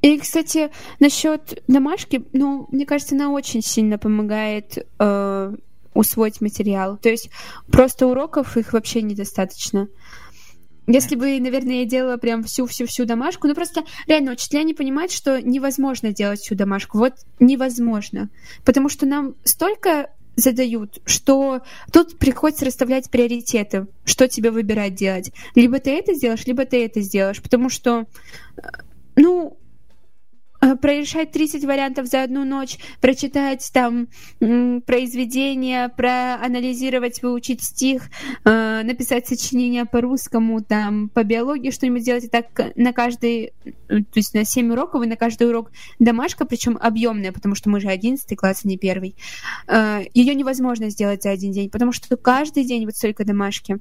И, 0.03 0.19
кстати, 0.19 0.71
насчет 0.99 1.63
домашки, 1.69 2.25
ну, 2.33 2.67
мне 2.71 2.85
кажется, 2.85 3.15
она 3.15 3.31
очень 3.31 3.63
сильно 3.63 3.99
помогает 3.99 4.87
э, 4.99 5.55
усвоить 5.95 6.41
материал. 6.41 6.97
То 6.99 7.09
есть 7.09 7.31
просто 7.71 8.07
уроков 8.09 8.57
их 8.57 8.73
вообще 8.73 9.03
недостаточно. 9.03 9.89
Если 10.89 11.15
бы, 11.15 11.39
наверное, 11.39 11.81
я 11.81 11.85
делала 11.85 12.17
прям 12.17 12.43
всю-всю-всю 12.43 13.05
домашку, 13.05 13.47
ну 13.47 13.55
просто 13.55 13.85
реально 14.09 14.33
учителя 14.33 14.65
не 14.65 14.75
понимают, 14.75 15.13
что 15.13 15.41
невозможно 15.41 16.13
делать 16.13 16.41
всю 16.41 16.57
домашку. 16.57 16.99
Вот 16.99 17.15
невозможно. 17.39 18.31
Потому 18.65 18.89
что 18.89 19.07
нам 19.07 19.37
столько 19.45 20.11
задают, 20.35 21.01
что 21.05 21.61
тут 21.93 22.19
приходится 22.19 22.65
расставлять 22.65 23.11
приоритеты, 23.11 23.87
что 24.05 24.27
тебе 24.27 24.51
выбирать 24.51 24.95
делать. 24.95 25.31
Либо 25.55 25.79
ты 25.79 25.97
это 25.97 26.15
сделаешь, 26.15 26.47
либо 26.47 26.65
ты 26.65 26.85
это 26.85 27.01
сделаешь. 27.01 27.41
Потому 27.41 27.69
что, 27.69 28.07
э, 28.57 28.63
ну, 29.15 29.59
прорешать 30.81 31.33
30 31.33 31.65
вариантов 31.65 32.07
за 32.07 32.23
одну 32.23 32.45
ночь, 32.45 32.79
прочитать 33.01 33.69
там 33.73 34.09
произведение, 34.39 35.89
проанализировать, 35.89 37.23
выучить 37.23 37.63
стих, 37.63 38.05
э, 38.45 38.83
написать 38.83 39.27
сочинение 39.27 39.85
по-русскому, 39.87 40.63
там, 40.63 41.09
по 41.09 41.25
биологии 41.25 41.71
что-нибудь 41.71 42.03
сделать, 42.03 42.25
и 42.25 42.29
так 42.29 42.47
на 42.77 42.93
каждый, 42.93 43.53
э, 43.65 43.73
то 43.89 44.05
есть 44.15 44.35
на 44.35 44.45
7 44.45 44.73
уроков, 44.73 45.03
и 45.03 45.07
на 45.07 45.17
каждый 45.17 45.49
урок 45.49 45.73
домашка, 45.99 46.45
причем 46.45 46.79
объемная, 46.81 47.33
потому 47.33 47.55
что 47.55 47.69
мы 47.69 47.81
же 47.81 47.89
11 47.89 48.37
класс, 48.37 48.61
а 48.65 48.69
не 48.69 48.79
первый. 48.79 49.17
Ее 50.15 50.35
невозможно 50.35 50.91
сделать 50.91 51.23
за 51.23 51.31
один 51.31 51.53
день, 51.53 51.71
потому 51.71 51.93
что 51.93 52.17
каждый 52.17 52.65
день 52.65 52.85
вот 52.85 52.95
столько 52.95 53.25
домашки. 53.25 53.79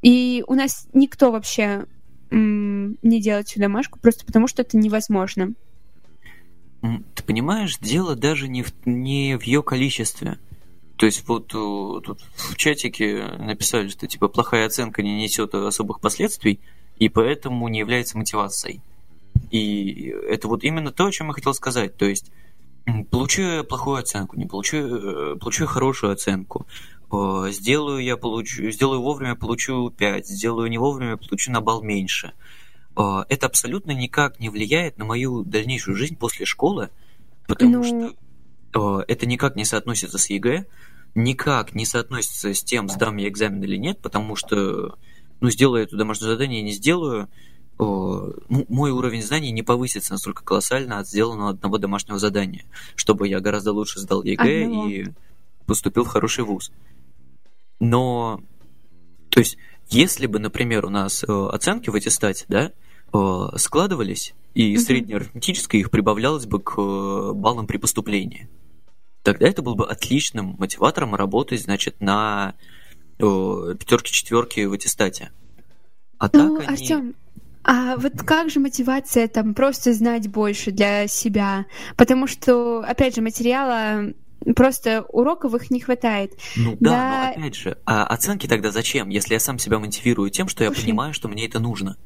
И 0.00 0.42
у 0.46 0.54
нас 0.54 0.88
никто 0.92 1.30
вообще 1.30 1.86
не 2.30 3.20
делает 3.20 3.48
всю 3.48 3.60
домашку, 3.60 3.98
просто 3.98 4.24
потому 4.24 4.48
что 4.48 4.62
это 4.62 4.76
невозможно. 4.76 5.54
Ты 6.82 7.22
понимаешь, 7.24 7.78
дело 7.78 8.16
даже 8.16 8.48
не 8.48 8.62
в, 8.62 8.72
не 8.84 9.38
в 9.38 9.42
ее 9.42 9.62
количестве. 9.62 10.38
То 10.96 11.06
есть 11.06 11.26
вот 11.26 11.48
тут 11.48 12.20
в 12.36 12.56
чатике 12.56 13.24
написали, 13.38 13.88
что 13.88 14.06
типа 14.06 14.28
плохая 14.28 14.66
оценка 14.66 15.02
не 15.02 15.22
несет 15.22 15.54
особых 15.54 16.00
последствий 16.00 16.60
и 16.98 17.08
поэтому 17.08 17.66
не 17.68 17.80
является 17.80 18.18
мотивацией. 18.18 18.80
И 19.50 20.14
это 20.28 20.48
вот 20.48 20.64
именно 20.64 20.92
то, 20.92 21.06
о 21.06 21.12
чем 21.12 21.28
я 21.28 21.32
хотел 21.32 21.54
сказать. 21.54 21.96
То 21.96 22.04
есть, 22.04 22.30
получу 23.10 23.42
я 23.42 23.62
плохую 23.64 23.98
оценку, 23.98 24.36
не 24.36 24.46
получу, 24.46 24.76
э, 24.76 25.36
получу 25.36 25.66
хорошую 25.66 26.12
оценку, 26.12 26.66
э, 27.10 27.48
сделаю 27.50 28.02
я 28.02 28.16
получу, 28.16 28.70
сделаю 28.70 29.02
вовремя, 29.02 29.34
получу 29.34 29.90
5, 29.90 30.26
сделаю 30.28 30.70
не 30.70 30.78
вовремя, 30.78 31.16
получу 31.16 31.50
на 31.50 31.60
балл 31.60 31.82
меньше. 31.82 32.32
Э, 32.96 33.24
это 33.28 33.46
абсолютно 33.46 33.92
никак 33.92 34.40
не 34.40 34.48
влияет 34.48 34.98
на 34.98 35.04
мою 35.04 35.44
дальнейшую 35.44 35.96
жизнь 35.96 36.16
после 36.16 36.46
школы, 36.46 36.90
потому 37.46 37.78
ну... 37.78 38.14
что 38.70 39.04
это 39.06 39.26
никак 39.26 39.56
не 39.56 39.64
соотносится 39.64 40.18
с 40.18 40.30
ЕГЭ, 40.30 40.66
никак 41.14 41.74
не 41.74 41.84
соотносится 41.84 42.54
с 42.54 42.62
тем, 42.62 42.88
сдам 42.88 43.16
я 43.16 43.28
экзамен 43.28 43.62
или 43.62 43.76
нет, 43.76 44.00
потому 44.00 44.36
что, 44.36 44.96
ну, 45.40 45.50
сделаю 45.50 45.84
это 45.84 45.96
домашнее 45.96 46.30
задание, 46.30 46.62
не 46.62 46.72
сделаю, 46.72 47.28
ну, 47.78 48.34
мой 48.68 48.90
уровень 48.92 49.22
знаний 49.22 49.50
не 49.50 49.62
повысится 49.62 50.12
настолько 50.12 50.44
колоссально 50.44 50.98
от 50.98 51.08
сделанного 51.08 51.50
одного 51.50 51.78
домашнего 51.78 52.18
задания, 52.18 52.64
чтобы 52.94 53.28
я 53.28 53.40
гораздо 53.40 53.72
лучше 53.72 53.98
сдал 53.98 54.22
ЕГЭ 54.22 54.64
Одного. 54.64 54.88
и 54.88 55.06
поступил 55.66 56.04
в 56.04 56.08
хороший 56.08 56.44
вуз. 56.44 56.70
Но, 57.80 58.40
то 59.30 59.40
есть, 59.40 59.56
если 59.88 60.26
бы, 60.26 60.38
например, 60.38 60.86
у 60.86 60.90
нас 60.90 61.24
оценки 61.24 61.90
в 61.90 61.94
аттестате, 61.94 62.44
да, 62.48 62.72
складывались, 63.56 64.34
и 64.54 64.76
среднеарифметическое 64.76 65.80
их 65.80 65.90
прибавлялось 65.90 66.46
бы 66.46 66.60
к 66.60 66.74
э, 66.78 67.32
баллам 67.34 67.66
при 67.66 67.78
поступлении, 67.78 68.48
тогда 69.22 69.48
это 69.48 69.62
был 69.62 69.74
бы 69.74 69.86
отличным 69.88 70.56
мотиватором 70.58 71.14
работать, 71.14 71.62
значит, 71.62 72.00
на 72.00 72.54
пятерки-четверки 73.18 74.64
в 74.64 74.72
аттестате. 74.72 75.30
А 76.18 76.28
ну, 76.32 76.58
так 76.58 76.68
они... 76.68 76.76
Артём, 76.76 77.14
а 77.64 77.96
вот 77.96 78.14
как 78.24 78.50
же 78.50 78.60
мотивация 78.60 79.28
там 79.28 79.54
просто 79.54 79.92
знать 79.92 80.28
больше 80.28 80.72
для 80.72 81.06
себя? 81.06 81.66
Потому 81.96 82.26
что, 82.26 82.80
опять 82.80 83.14
же, 83.14 83.22
материала 83.22 84.12
просто 84.56 85.02
уроков 85.08 85.54
их 85.54 85.70
не 85.70 85.80
хватает. 85.80 86.32
Ну 86.56 86.76
да, 86.80 86.90
да... 86.90 87.32
но 87.36 87.42
опять 87.42 87.54
же, 87.54 87.78
а 87.86 88.04
оценки 88.04 88.48
тогда 88.48 88.72
зачем, 88.72 89.08
если 89.08 89.34
я 89.34 89.40
сам 89.40 89.58
себя 89.58 89.78
мотивирую 89.78 90.30
тем, 90.30 90.48
что 90.48 90.64
Слушай, 90.64 90.78
я 90.78 90.84
понимаю, 90.84 91.14
что 91.14 91.28
мне 91.28 91.46
это 91.46 91.60
нужно? 91.60 91.96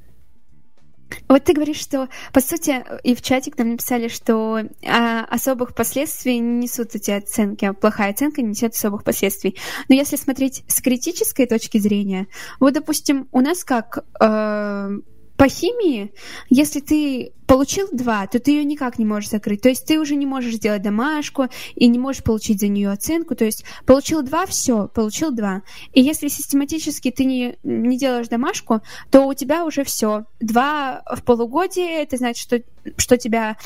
Вот 1.28 1.44
ты 1.44 1.52
говоришь, 1.52 1.80
что, 1.80 2.08
по 2.32 2.40
сути, 2.40 2.84
и 3.02 3.14
в 3.14 3.22
чатик 3.22 3.58
нам 3.58 3.70
написали, 3.72 4.08
что 4.08 4.60
а, 4.84 5.24
особых 5.24 5.74
последствий 5.74 6.38
не 6.38 6.64
несут 6.64 6.94
эти 6.94 7.10
оценки, 7.10 7.64
а 7.64 7.72
плохая 7.72 8.10
оценка 8.10 8.42
не 8.42 8.50
несет 8.50 8.74
особых 8.74 9.04
последствий. 9.04 9.56
Но 9.88 9.94
если 9.94 10.16
смотреть 10.16 10.64
с 10.68 10.80
критической 10.80 11.46
точки 11.46 11.78
зрения, 11.78 12.26
вот, 12.60 12.74
допустим, 12.74 13.28
у 13.32 13.40
нас 13.40 13.64
как 13.64 14.04
э, 14.20 14.90
по 15.36 15.48
химии, 15.48 16.12
если 16.48 16.80
ты 16.80 17.32
получил 17.46 17.88
два, 17.92 18.26
то 18.26 18.38
ты 18.40 18.52
ее 18.52 18.64
никак 18.64 18.98
не 18.98 19.04
можешь 19.04 19.30
закрыть. 19.30 19.60
То 19.62 19.68
есть 19.68 19.86
ты 19.86 20.00
уже 20.00 20.16
не 20.16 20.26
можешь 20.26 20.54
сделать 20.54 20.82
домашку 20.82 21.46
и 21.74 21.86
не 21.86 21.98
можешь 21.98 22.24
получить 22.24 22.60
за 22.60 22.68
нее 22.68 22.90
оценку. 22.90 23.34
То 23.34 23.44
есть 23.44 23.64
получил 23.84 24.22
два, 24.22 24.46
все, 24.46 24.88
получил 24.88 25.30
два. 25.30 25.62
И 25.92 26.00
если 26.00 26.28
систематически 26.28 27.10
ты 27.10 27.24
не, 27.24 27.58
не 27.62 27.98
делаешь 27.98 28.28
домашку, 28.28 28.80
то 29.10 29.26
у 29.26 29.34
тебя 29.34 29.64
уже 29.64 29.84
все. 29.84 30.24
Два 30.40 31.02
в 31.14 31.22
полугодие, 31.22 32.02
это 32.02 32.16
значит, 32.16 32.42
что, 32.42 32.62
что 32.96 33.16
тебя 33.16 33.56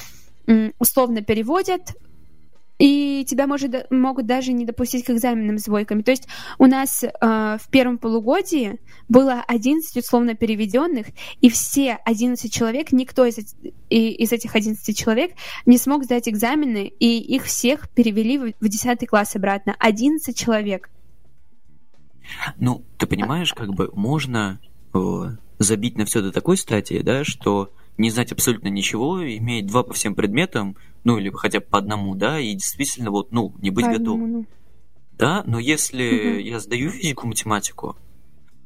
условно 0.78 1.22
переводят 1.22 1.96
и 2.80 3.26
тебя 3.26 3.46
может, 3.46 3.90
могут 3.90 4.26
даже 4.26 4.52
не 4.52 4.64
допустить 4.64 5.04
к 5.04 5.10
экзаменам 5.10 5.58
с 5.58 5.64
двойками. 5.64 6.00
То 6.00 6.12
есть 6.12 6.26
у 6.58 6.64
нас 6.64 7.04
э, 7.04 7.08
в 7.20 7.68
первом 7.70 7.98
полугодии 7.98 8.80
было 9.08 9.44
11 9.46 9.98
условно 9.98 10.34
переведенных, 10.34 11.08
и 11.42 11.50
все 11.50 11.98
11 12.06 12.50
человек, 12.50 12.90
никто 12.92 13.26
из, 13.26 13.38
из 13.90 14.32
этих 14.32 14.56
11 14.56 14.96
человек 14.96 15.32
не 15.66 15.76
смог 15.76 16.04
сдать 16.04 16.26
экзамены, 16.26 16.86
и 16.86 17.18
их 17.18 17.44
всех 17.44 17.90
перевели 17.90 18.38
в, 18.38 18.54
в 18.58 18.68
10 18.68 19.06
класс 19.06 19.36
обратно. 19.36 19.76
11 19.78 20.34
человек. 20.34 20.88
Ну, 22.56 22.82
ты 22.96 23.06
понимаешь, 23.06 23.52
как 23.52 23.74
бы 23.74 23.90
можно 23.92 24.58
э, 24.94 24.98
забить 25.58 25.98
на 25.98 26.06
все 26.06 26.22
до 26.22 26.32
такой 26.32 26.56
стадии, 26.56 27.02
да, 27.02 27.24
что 27.24 27.74
не 28.00 28.10
знать 28.10 28.32
абсолютно 28.32 28.68
ничего, 28.68 29.22
иметь 29.22 29.66
два 29.66 29.82
по 29.82 29.92
всем 29.92 30.14
предметам, 30.14 30.76
ну, 31.04 31.18
или 31.18 31.30
хотя 31.30 31.60
бы 31.60 31.66
по 31.66 31.78
одному, 31.78 32.14
да, 32.14 32.40
и 32.40 32.54
действительно 32.54 33.10
вот, 33.10 33.30
ну, 33.30 33.54
не 33.58 33.70
быть 33.70 33.86
готовым. 33.86 34.32
Ну. 34.32 34.46
Да, 35.12 35.42
но 35.46 35.58
если 35.58 36.32
угу. 36.32 36.38
я 36.38 36.60
сдаю 36.60 36.90
физику, 36.90 37.26
математику, 37.26 37.96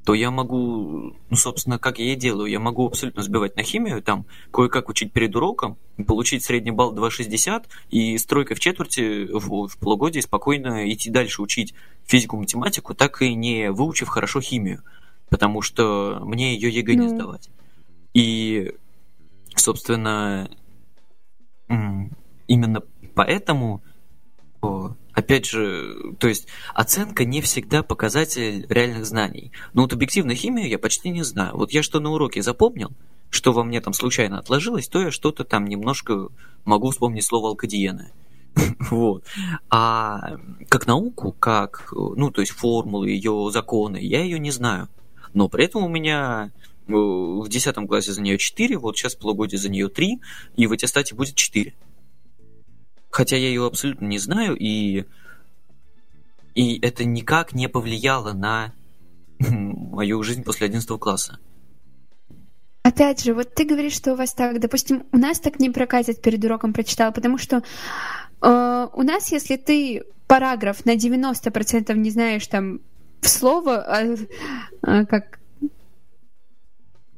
то 0.04 0.14
я 0.14 0.30
могу, 0.30 1.16
ну, 1.30 1.36
собственно, 1.36 1.78
как 1.78 1.98
я 1.98 2.12
и 2.12 2.16
делаю, 2.16 2.48
я 2.48 2.60
могу 2.60 2.86
абсолютно 2.86 3.22
сбивать 3.22 3.56
на 3.56 3.64
химию, 3.64 4.02
там, 4.02 4.26
кое-как 4.52 4.88
учить 4.88 5.12
перед 5.12 5.34
уроком, 5.34 5.78
получить 6.06 6.44
средний 6.44 6.70
балл 6.70 6.94
2,60 6.94 7.64
и 7.90 8.16
с 8.16 8.24
тройкой 8.26 8.56
в 8.56 8.60
четверти 8.60 9.26
в, 9.32 9.66
в 9.66 9.78
полугодии 9.78 10.20
спокойно 10.20 10.88
идти 10.92 11.10
дальше 11.10 11.42
учить 11.42 11.74
физику, 12.04 12.36
математику, 12.36 12.94
так 12.94 13.20
и 13.22 13.34
не 13.34 13.72
выучив 13.72 14.08
хорошо 14.08 14.40
химию, 14.40 14.82
потому 15.28 15.60
что 15.62 16.20
мне 16.22 16.54
ее 16.54 16.68
ЕГЭ 16.68 16.94
ну. 16.94 17.02
не 17.02 17.08
сдавать. 17.08 17.50
И 18.12 18.74
Собственно, 19.56 20.48
именно 22.46 22.82
поэтому, 23.14 23.82
опять 25.12 25.46
же, 25.46 26.14
то 26.18 26.28
есть 26.28 26.48
оценка 26.74 27.24
не 27.24 27.40
всегда 27.40 27.82
показатель 27.82 28.66
реальных 28.68 29.06
знаний. 29.06 29.52
Но 29.72 29.82
вот 29.82 29.92
объективно 29.92 30.34
химию 30.34 30.68
я 30.68 30.78
почти 30.78 31.10
не 31.10 31.22
знаю. 31.22 31.56
Вот 31.56 31.72
я 31.72 31.82
что 31.82 32.00
на 32.00 32.10
уроке 32.10 32.42
запомнил, 32.42 32.90
что 33.30 33.52
во 33.52 33.64
мне 33.64 33.80
там 33.80 33.92
случайно 33.92 34.38
отложилось, 34.38 34.88
то 34.88 35.00
я 35.00 35.10
что-то 35.10 35.44
там 35.44 35.66
немножко 35.66 36.28
могу 36.64 36.90
вспомнить 36.90 37.24
слово 37.24 37.48
алкадиены. 37.48 38.10
Вот. 38.90 39.24
А 39.70 40.36
как 40.68 40.86
науку, 40.86 41.32
как, 41.32 41.88
ну, 41.92 42.30
то 42.30 42.40
есть 42.40 42.52
формулы, 42.52 43.10
ее 43.10 43.50
законы, 43.52 43.96
я 43.96 44.22
ее 44.22 44.38
не 44.38 44.50
знаю. 44.50 44.88
Но 45.32 45.48
при 45.48 45.64
этом 45.64 45.82
у 45.82 45.88
меня 45.88 46.52
в 46.86 47.48
10 47.48 47.74
классе 47.88 48.12
за 48.12 48.20
нее 48.20 48.38
4, 48.38 48.76
вот 48.78 48.96
сейчас 48.96 49.14
полугодие 49.14 49.58
за 49.58 49.70
нее 49.70 49.88
3, 49.88 50.20
и 50.56 50.66
в 50.66 50.72
аттестате 50.72 51.14
будет 51.14 51.34
4. 51.34 51.74
Хотя 53.10 53.36
я 53.36 53.48
ее 53.48 53.66
абсолютно 53.66 54.06
не 54.06 54.18
знаю, 54.18 54.56
и, 54.56 55.04
и 56.54 56.78
это 56.80 57.04
никак 57.04 57.54
не 57.54 57.68
повлияло 57.68 58.32
на 58.32 58.72
мою 59.38 60.22
жизнь 60.22 60.42
после 60.42 60.66
11 60.66 60.88
класса. 60.98 61.38
Опять 62.82 63.24
же, 63.24 63.32
вот 63.32 63.54
ты 63.54 63.64
говоришь, 63.64 63.94
что 63.94 64.12
у 64.12 64.16
вас 64.16 64.34
так, 64.34 64.60
допустим, 64.60 65.04
у 65.10 65.16
нас 65.16 65.40
так 65.40 65.58
не 65.58 65.70
прокатит 65.70 66.20
перед 66.20 66.44
уроком 66.44 66.74
прочитал, 66.74 67.12
потому 67.12 67.38
что 67.38 67.62
э, 68.42 68.88
у 68.92 69.02
нас, 69.02 69.32
если 69.32 69.56
ты 69.56 70.02
параграф 70.26 70.84
на 70.84 70.94
90% 70.94 71.94
не 71.94 72.10
знаешь 72.10 72.46
там 72.46 72.80
в 73.22 73.28
слово, 73.28 73.76
а, 73.78 74.16
а, 74.82 75.06
как 75.06 75.38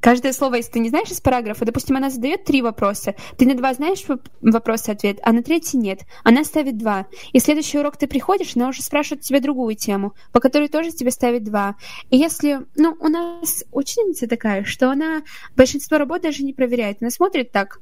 Каждое 0.07 0.33
слово, 0.33 0.55
если 0.55 0.71
ты 0.71 0.79
не 0.79 0.88
знаешь 0.88 1.11
из 1.11 1.21
параграфа, 1.21 1.64
допустим, 1.64 1.97
она 1.97 2.11
задает 2.11 2.45
три 2.45 2.62
вопроса, 2.62 3.16
ты 3.38 3.45
на 3.45 3.57
два 3.57 3.75
знаешь 3.75 4.05
вопрос 4.40 4.88
ответ, 4.88 5.19
а 5.25 5.33
на 5.33 5.42
третий 5.42 5.79
нет. 5.79 6.03
Она 6.23 6.45
ставит 6.45 6.79
два. 6.79 7.09
И 7.33 7.40
следующий 7.40 7.81
урок 7.81 7.97
ты 7.97 8.07
приходишь, 8.07 8.53
она 8.55 8.69
уже 8.69 8.83
спрашивает 8.83 9.23
тебя 9.23 9.40
другую 9.40 9.75
тему, 9.75 10.14
по 10.31 10.38
которой 10.38 10.69
тоже 10.69 10.92
тебе 10.92 11.11
ставит 11.11 11.42
два. 11.42 11.75
И 12.09 12.19
если, 12.19 12.61
ну, 12.77 12.97
у 13.01 13.09
нас 13.09 13.64
ученица 13.73 14.29
такая, 14.29 14.62
что 14.62 14.92
она 14.92 15.23
большинство 15.57 15.99
работ 15.99 16.23
даже 16.23 16.45
не 16.45 16.53
проверяет, 16.53 16.99
она 17.01 17.11
смотрит 17.11 17.51
так, 17.51 17.81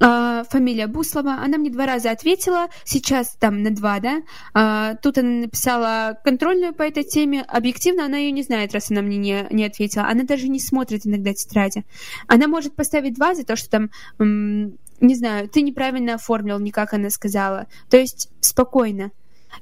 а, 0.00 0.44
фамилия 0.44 0.86
Буслова. 0.86 1.34
Она 1.42 1.58
мне 1.58 1.70
два 1.70 1.86
раза 1.86 2.10
ответила, 2.10 2.68
сейчас 2.84 3.36
там 3.38 3.62
на 3.62 3.70
два, 3.70 4.00
да. 4.00 4.22
А, 4.52 4.94
тут 4.96 5.18
она 5.18 5.42
написала 5.42 6.18
контрольную 6.24 6.74
по 6.74 6.82
этой 6.82 7.04
теме. 7.04 7.42
Объективно 7.42 8.04
она 8.06 8.18
ее 8.18 8.32
не 8.32 8.42
знает, 8.42 8.72
раз 8.74 8.90
она 8.90 9.02
мне 9.02 9.16
не, 9.16 9.46
не 9.50 9.64
ответила. 9.64 10.06
Она 10.06 10.24
даже 10.24 10.48
не 10.48 10.60
смотрит 10.60 11.06
иногда 11.06 11.32
тетради. 11.32 11.84
Она 12.26 12.48
может 12.48 12.74
поставить 12.74 13.14
два 13.14 13.34
за 13.34 13.44
то, 13.44 13.56
что 13.56 13.70
там, 13.70 13.90
не 14.18 15.14
знаю, 15.14 15.48
ты 15.48 15.62
неправильно 15.62 16.14
оформил, 16.14 16.58
не 16.58 16.70
как 16.70 16.92
она 16.92 17.10
сказала. 17.10 17.66
То 17.88 17.96
есть 17.96 18.30
спокойно. 18.40 19.12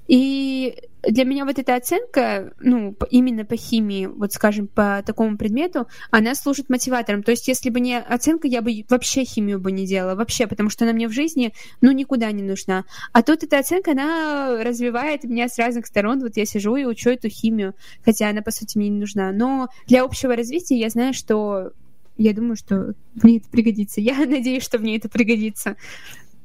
И 0.09 0.75
для 1.03 1.25
меня 1.25 1.45
вот 1.45 1.59
эта 1.59 1.75
оценка, 1.75 2.53
ну, 2.61 2.97
именно 3.11 3.45
по 3.45 3.57
химии, 3.57 4.07
вот 4.07 4.33
скажем, 4.33 4.69
по 4.69 5.03
такому 5.05 5.37
предмету, 5.37 5.89
она 6.11 6.35
служит 6.35 6.69
мотиватором. 6.69 7.23
То 7.23 7.33
есть, 7.33 7.49
если 7.49 7.71
бы 7.71 7.81
не 7.81 7.99
оценка, 7.99 8.47
я 8.47 8.63
бы 8.63 8.85
вообще 8.89 9.25
химию 9.25 9.59
бы 9.61 9.73
не 9.73 9.87
делала, 9.87 10.15
вообще, 10.15 10.47
потому 10.47 10.71
что 10.71 10.85
она 10.85 10.93
мне 10.93 11.09
в 11.09 11.13
жизни, 11.13 11.53
ну, 11.81 11.91
никуда 11.91 12.31
не 12.33 12.43
нужна. 12.43 12.85
А 13.13 13.23
тут 13.23 13.43
эта 13.43 13.59
оценка, 13.59 13.93
она 13.93 14.63
развивает 14.63 15.25
меня 15.25 15.49
с 15.49 15.59
разных 15.59 15.87
сторон. 15.87 16.21
Вот 16.21 16.37
я 16.37 16.47
сижу 16.47 16.77
и 16.77 16.85
учу 16.85 17.11
эту 17.11 17.29
химию, 17.29 17.75
хотя 18.05 18.29
она, 18.31 18.43
по 18.43 18.51
сути, 18.51 18.79
мне 18.79 18.89
не 18.89 19.01
нужна. 19.01 19.33
Но 19.33 19.69
для 19.87 20.05
общего 20.05 20.37
развития 20.37 20.79
я 20.79 20.89
знаю, 20.89 21.15
что 21.15 21.73
я 22.17 22.33
думаю, 22.33 22.57
что 22.57 22.95
мне 23.15 23.39
это 23.39 23.49
пригодится. 23.49 24.01
Я 24.13 24.19
надеюсь, 24.27 24.63
что 24.63 24.79
мне 24.79 24.97
это 24.97 25.09
пригодится. 25.09 25.77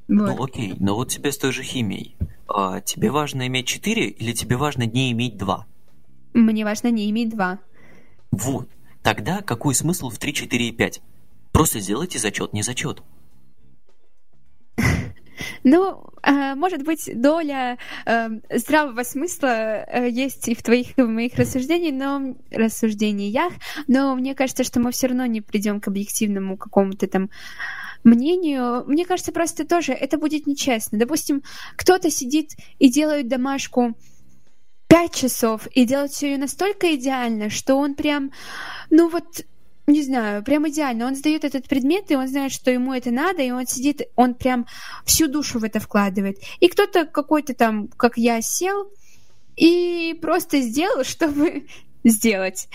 Вот. 0.08 0.38
Ну 0.38 0.44
окей, 0.44 0.74
но 0.80 0.96
вот 0.96 1.10
тебе 1.10 1.32
с 1.32 1.38
той 1.38 1.52
же 1.52 1.64
химией. 1.64 2.16
А, 2.48 2.82
тебе 2.82 3.12
важно 3.12 3.48
иметь 3.48 3.68
4 3.68 4.08
или 4.08 4.32
тебе 4.32 4.56
важно 4.58 4.84
не 4.84 5.12
иметь 5.12 5.38
2? 5.38 5.66
Мне 6.34 6.66
важно 6.66 6.90
не 6.90 7.10
иметь 7.10 7.30
2. 7.30 7.60
Вот. 8.32 8.70
Тогда 9.02 9.42
какой 9.42 9.76
смысл 9.76 10.10
в 10.10 10.18
3, 10.18 10.34
4 10.34 10.68
и 10.68 10.72
5? 10.72 11.02
Просто 11.52 11.80
сделайте 11.80 12.20
зачет, 12.20 12.54
не 12.54 12.62
зачет. 12.64 13.04
Ну, 15.64 16.04
э, 16.24 16.56
может 16.56 16.84
быть, 16.84 17.10
доля 17.14 17.78
э, 18.06 18.30
здравого 18.50 19.04
смысла 19.04 19.84
э, 19.86 20.10
есть 20.10 20.48
и 20.48 20.56
в 20.56 20.64
твоих, 20.64 20.98
и 20.98 21.02
в 21.02 21.08
моих 21.08 21.36
рассуждениях, 21.36 21.94
но 21.94 22.36
рассуждениях, 22.52 23.54
но 23.88 24.16
мне 24.16 24.34
кажется, 24.34 24.64
что 24.64 24.80
мы 24.80 24.92
все 24.92 25.08
равно 25.08 25.26
не 25.26 25.42
придем 25.42 25.80
к 25.80 25.88
объективному 25.88 26.58
какому-то 26.58 27.08
там 27.08 27.30
мнению. 28.04 28.84
Мне 28.88 29.06
кажется, 29.06 29.32
просто 29.32 29.66
тоже 29.66 29.94
это 29.94 30.18
будет 30.18 30.48
нечестно. 30.48 30.98
Допустим, 30.98 31.44
кто-то 31.76 32.10
сидит 32.10 32.52
и 32.80 32.90
делает 32.90 33.28
домашку 33.28 33.96
пять 34.88 35.14
часов 35.14 35.68
и 35.74 35.86
делает 35.86 36.12
все 36.12 36.32
ее 36.32 36.38
настолько 36.38 36.96
идеально, 36.96 37.50
что 37.50 37.76
он 37.76 37.96
прям, 37.96 38.32
ну 38.90 39.10
вот 39.10 39.46
не 39.88 40.04
знаю, 40.04 40.44
прям 40.44 40.68
идеально. 40.68 41.08
Он 41.08 41.16
сдает 41.16 41.46
этот 41.46 41.68
предмет, 41.68 42.12
и 42.12 42.16
он 42.16 42.28
знает, 42.28 42.52
что 42.52 42.70
ему 42.70 42.94
это 42.94 43.10
надо, 43.10 43.42
и 43.42 43.52
он 43.52 43.66
сидит, 43.66 44.02
он 44.16 44.36
прям 44.36 44.68
всю 45.06 45.28
душу 45.28 45.60
в 45.60 45.64
это 45.64 45.80
вкладывает. 45.80 46.40
И 46.60 46.68
кто-то 46.68 47.06
какой-то 47.06 47.54
там, 47.54 47.88
как 47.88 48.18
я, 48.18 48.42
сел 48.42 48.92
и 49.56 50.18
просто 50.22 50.60
сделал, 50.60 51.04
чтобы 51.06 51.68
сделать. 52.04 52.68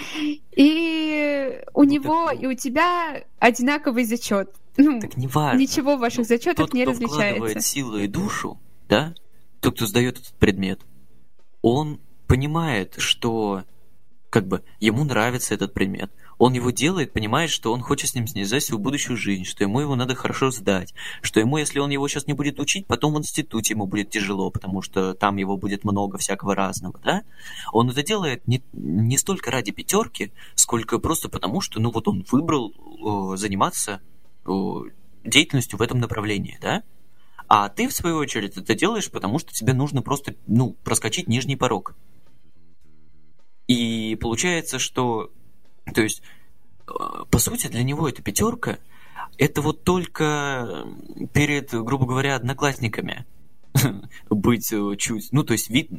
И 0.57 1.61
у 1.75 1.85
него 1.85 2.31
и 2.31 2.47
у 2.47 2.55
тебя 2.55 3.23
одинаковый 3.39 4.05
зачет. 4.05 4.51
Ну, 4.77 5.01
так 5.01 5.17
не 5.17 5.27
важно. 5.27 5.59
Ничего 5.59 5.97
в 5.97 6.01
ваших 6.01 6.27
зачетах 6.27 6.67
Тот, 6.67 6.75
не 6.75 6.83
кто 6.83 6.93
различается. 6.93 7.35
вкладывает 7.35 7.65
силу 7.65 7.99
и 7.99 8.07
душу, 8.07 8.61
да, 8.89 9.15
тот, 9.61 9.77
кто 9.77 9.87
сдает 9.87 10.19
этот 10.19 10.35
предмет, 10.35 10.81
он 11.61 12.01
понимает, 12.27 12.95
что 12.99 13.65
как 14.33 14.49
бы 14.49 14.63
ему 14.81 15.05
нравится 15.05 15.53
этот 15.53 15.75
предмет. 15.75 16.11
Он 16.39 16.55
его 16.55 16.71
делает, 16.71 17.13
понимает, 17.13 17.51
что 17.51 17.71
он 17.71 17.83
хочет 17.83 18.09
с 18.09 18.15
ним 18.15 18.27
снизать 18.27 18.65
свою 18.65 18.83
будущую 18.83 19.19
жизнь, 19.19 19.45
что 19.45 19.63
ему 19.63 19.81
его 19.81 19.95
надо 19.95 20.15
хорошо 20.15 20.51
сдать, 20.51 20.95
что 21.21 21.39
ему, 21.39 21.59
если 21.59 21.79
он 21.81 21.91
его 21.91 22.09
сейчас 22.09 22.27
не 22.27 22.33
будет 22.33 22.59
учить, 22.59 22.87
потом 22.87 23.13
в 23.13 23.19
институте 23.19 23.75
ему 23.75 23.87
будет 23.87 24.09
тяжело, 24.09 24.51
потому 24.51 24.81
что 24.81 25.13
там 25.13 25.37
его 25.37 25.59
будет 25.59 25.85
много 25.85 26.17
всякого 26.17 26.55
разного, 26.55 26.99
да? 27.05 27.25
Он 27.73 27.91
это 27.91 28.03
делает 28.03 28.49
не, 28.49 28.63
не 28.73 29.19
столько 29.19 29.51
ради 29.51 29.71
пятерки, 29.71 30.33
сколько 30.55 30.99
просто 30.99 31.29
потому, 31.29 31.61
что, 31.61 31.79
ну 31.79 31.91
вот 31.91 32.09
он 32.09 32.25
выбрал 32.33 32.73
э, 32.73 33.37
заниматься 33.37 34.01
деятельностью 35.25 35.79
в 35.79 35.83
этом 35.83 35.99
направлении, 35.99 36.59
да? 36.61 36.83
А 37.49 37.69
ты, 37.69 37.87
в 37.89 37.93
свою 37.93 38.17
очередь, 38.17 38.57
это 38.57 38.75
делаешь, 38.75 39.11
потому 39.11 39.39
что 39.39 39.53
тебе 39.53 39.73
нужно 39.73 40.03
просто, 40.03 40.35
ну, 40.47 40.75
проскочить 40.85 41.29
нижний 41.29 41.57
порог. 41.57 41.95
И 43.69 44.17
получается, 44.21 44.79
что... 44.79 45.31
То 45.95 46.03
есть, 46.03 46.23
э, 46.87 46.93
по 47.31 47.39
сути, 47.39 47.67
для 47.67 47.83
него 47.83 48.09
эта 48.09 48.23
пятерка 48.23 48.79
это 49.39 49.63
вот 49.63 49.85
только 49.85 50.87
перед, 51.33 51.73
грубо 51.73 52.07
говоря, 52.07 52.37
одноклассниками 52.37 53.25
быть 54.31 54.73
э, 54.73 54.97
чуть... 54.97 55.33
Ну, 55.33 55.43
то 55.45 55.53
есть, 55.53 55.71
вид... 55.71 55.91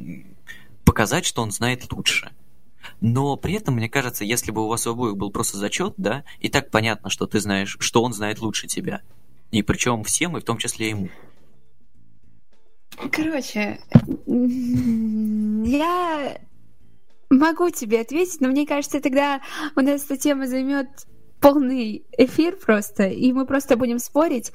показать, 0.84 1.24
что 1.24 1.42
он 1.42 1.50
знает 1.50 1.90
лучше. 1.92 2.32
Но 3.00 3.36
при 3.36 3.54
этом, 3.54 3.74
мне 3.74 3.88
кажется, 3.88 4.24
если 4.24 4.50
бы 4.50 4.64
у 4.64 4.68
вас 4.68 4.86
у 4.86 4.90
обоих 4.90 5.16
был 5.16 5.30
просто 5.30 5.58
зачет, 5.58 5.94
да, 5.96 6.24
и 6.40 6.48
так 6.48 6.70
понятно, 6.70 7.10
что 7.10 7.26
ты 7.26 7.40
знаешь, 7.40 7.76
что 7.80 8.02
он 8.02 8.12
знает 8.12 8.40
лучше 8.40 8.66
тебя. 8.66 9.02
И 9.50 9.62
причем 9.62 10.04
всем, 10.04 10.36
и 10.36 10.40
в 10.40 10.44
том 10.44 10.58
числе 10.58 10.90
ему. 10.90 11.08
Короче, 13.10 13.80
я 14.26 16.38
Могу 17.30 17.70
тебе 17.70 18.00
ответить, 18.00 18.40
но 18.40 18.48
мне 18.48 18.66
кажется, 18.66 19.00
тогда 19.00 19.40
у 19.76 19.80
нас 19.80 20.04
эта 20.04 20.16
тема 20.16 20.46
займет 20.46 20.88
полный 21.40 22.04
эфир 22.16 22.56
просто, 22.56 23.04
и 23.04 23.32
мы 23.32 23.46
просто 23.46 23.76
будем 23.76 23.98
спорить. 23.98 24.52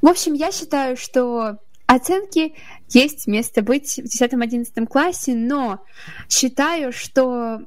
В 0.00 0.08
общем, 0.08 0.32
я 0.32 0.50
считаю, 0.50 0.96
что 0.96 1.58
оценки 1.94 2.54
есть 2.90 3.26
место 3.26 3.62
быть 3.62 3.96
в 3.96 4.22
10-11 4.22 4.86
классе, 4.86 5.34
но 5.34 5.80
считаю, 6.28 6.92
что 6.92 7.60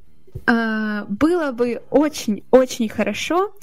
э, 0.46 1.06
было 1.08 1.52
бы 1.52 1.82
очень-очень 1.90 2.90
хорошо, 2.90 3.54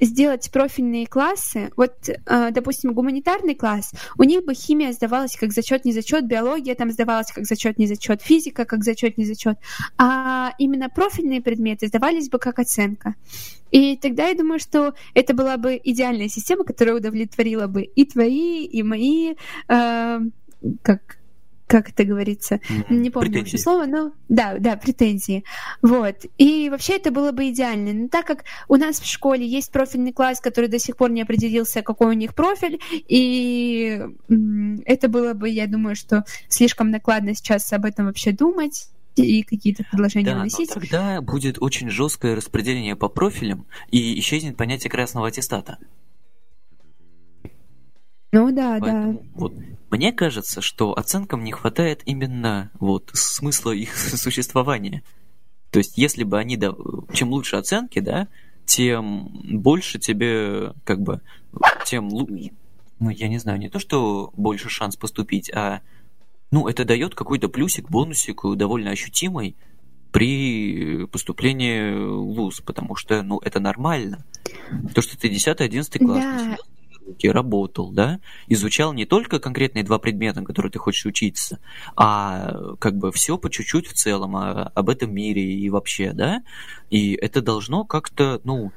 сделать 0.00 0.50
профильные 0.50 1.06
классы, 1.06 1.70
вот, 1.76 2.08
а, 2.26 2.50
допустим, 2.50 2.94
гуманитарный 2.94 3.54
класс, 3.54 3.92
у 4.16 4.22
них 4.22 4.44
бы 4.44 4.54
химия 4.54 4.92
сдавалась 4.92 5.36
как 5.36 5.52
зачет, 5.52 5.84
не 5.84 5.92
зачет, 5.92 6.26
биология 6.26 6.74
там 6.74 6.90
сдавалась 6.90 7.30
как 7.32 7.44
зачет, 7.44 7.78
не 7.78 7.86
зачет, 7.86 8.22
физика 8.22 8.64
как 8.64 8.84
зачет, 8.84 9.18
не 9.18 9.24
зачет, 9.24 9.58
а 9.98 10.52
именно 10.58 10.88
профильные 10.88 11.40
предметы 11.40 11.88
сдавались 11.88 12.28
бы 12.28 12.38
как 12.38 12.58
оценка. 12.58 13.14
И 13.70 13.96
тогда 13.96 14.28
я 14.28 14.34
думаю, 14.34 14.58
что 14.58 14.94
это 15.14 15.34
была 15.34 15.56
бы 15.56 15.80
идеальная 15.82 16.28
система, 16.28 16.64
которая 16.64 16.96
удовлетворила 16.96 17.66
бы 17.66 17.82
и 17.82 18.04
твои, 18.04 18.64
и 18.64 18.82
мои, 18.82 19.34
э, 19.68 20.20
как 20.82 21.18
как 21.66 21.90
это 21.90 22.04
говорится, 22.04 22.60
не 22.88 23.10
помню 23.10 23.28
претензии. 23.28 23.38
вообще 23.38 23.58
слово, 23.58 23.86
но 23.86 24.12
да, 24.28 24.56
да, 24.58 24.76
претензии. 24.76 25.44
Вот. 25.82 26.24
И 26.38 26.70
вообще 26.70 26.96
это 26.96 27.10
было 27.10 27.32
бы 27.32 27.48
идеально. 27.50 27.92
Но 27.92 28.08
так 28.08 28.26
как 28.26 28.44
у 28.68 28.76
нас 28.76 29.00
в 29.00 29.06
школе 29.06 29.46
есть 29.46 29.72
профильный 29.72 30.12
класс, 30.12 30.40
который 30.40 30.68
до 30.68 30.78
сих 30.78 30.96
пор 30.96 31.10
не 31.10 31.22
определился, 31.22 31.82
какой 31.82 32.08
у 32.08 32.12
них 32.12 32.34
профиль, 32.34 32.80
и 32.90 34.00
это 34.84 35.08
было 35.08 35.34
бы, 35.34 35.48
я 35.48 35.66
думаю, 35.66 35.96
что 35.96 36.24
слишком 36.48 36.90
накладно 36.90 37.34
сейчас 37.34 37.72
об 37.72 37.84
этом 37.84 38.06
вообще 38.06 38.32
думать 38.32 38.88
и 39.16 39.42
какие-то 39.42 39.82
предложения 39.84 40.26
да, 40.26 40.34
вносить. 40.36 40.68
Но 40.74 40.80
тогда 40.80 41.20
будет 41.20 41.56
очень 41.60 41.90
жесткое 41.90 42.36
распределение 42.36 42.96
по 42.96 43.08
профилям 43.08 43.66
и 43.90 44.18
исчезнет 44.20 44.56
понятие 44.56 44.90
красного 44.90 45.28
аттестата. 45.28 45.78
Ну 48.36 48.52
да, 48.52 48.76
Поэтому, 48.78 49.12
да. 49.14 49.18
Вот, 49.34 49.54
мне 49.90 50.12
кажется, 50.12 50.60
что 50.60 50.92
оценкам 50.92 51.42
не 51.42 51.52
хватает 51.52 52.02
именно 52.04 52.70
вот 52.78 53.10
смысла 53.14 53.70
их 53.70 53.96
существования. 53.96 55.02
То 55.70 55.78
есть, 55.78 55.96
если 55.96 56.22
бы 56.22 56.38
они, 56.38 56.58
да, 56.58 56.74
чем 57.14 57.30
лучше 57.30 57.56
оценки, 57.56 58.00
да, 58.00 58.28
тем 58.66 59.30
больше 59.62 59.98
тебе, 59.98 60.74
как 60.84 61.00
бы, 61.00 61.22
тем, 61.86 62.08
ну, 62.08 63.08
я 63.08 63.28
не 63.28 63.38
знаю, 63.38 63.58
не 63.58 63.70
то, 63.70 63.78
что 63.78 64.32
больше 64.36 64.68
шанс 64.68 64.96
поступить, 64.96 65.50
а, 65.54 65.80
ну, 66.50 66.68
это 66.68 66.84
дает 66.84 67.14
какой-то 67.14 67.48
плюсик, 67.48 67.88
бонусик 67.88 68.42
довольно 68.54 68.90
ощутимый 68.90 69.56
при 70.12 71.06
поступлении 71.06 71.94
в 71.94 72.34
ВУЗ, 72.34 72.60
потому 72.60 72.96
что, 72.96 73.22
ну, 73.22 73.38
это 73.38 73.60
нормально. 73.60 74.26
То, 74.94 75.00
что 75.00 75.18
ты 75.18 75.28
10-11 75.28 75.98
класс, 75.98 76.24
да 76.24 76.56
руки, 77.06 77.28
работал, 77.28 77.90
да, 77.90 78.20
изучал 78.48 78.92
не 78.92 79.04
только 79.04 79.38
конкретные 79.38 79.84
два 79.84 79.98
предмета, 79.98 80.42
которые 80.42 80.72
ты 80.72 80.78
хочешь 80.78 81.06
учиться, 81.06 81.58
а 81.96 82.74
как 82.78 82.96
бы 82.96 83.12
все 83.12 83.38
по 83.38 83.50
чуть-чуть 83.50 83.86
в 83.86 83.94
целом 83.94 84.36
а, 84.36 84.72
об 84.74 84.90
этом 84.90 85.14
мире 85.14 85.42
и 85.42 85.70
вообще, 85.70 86.12
да, 86.12 86.42
и 86.90 87.14
это 87.14 87.40
должно 87.40 87.84
как-то, 87.84 88.40
ну, 88.44 88.72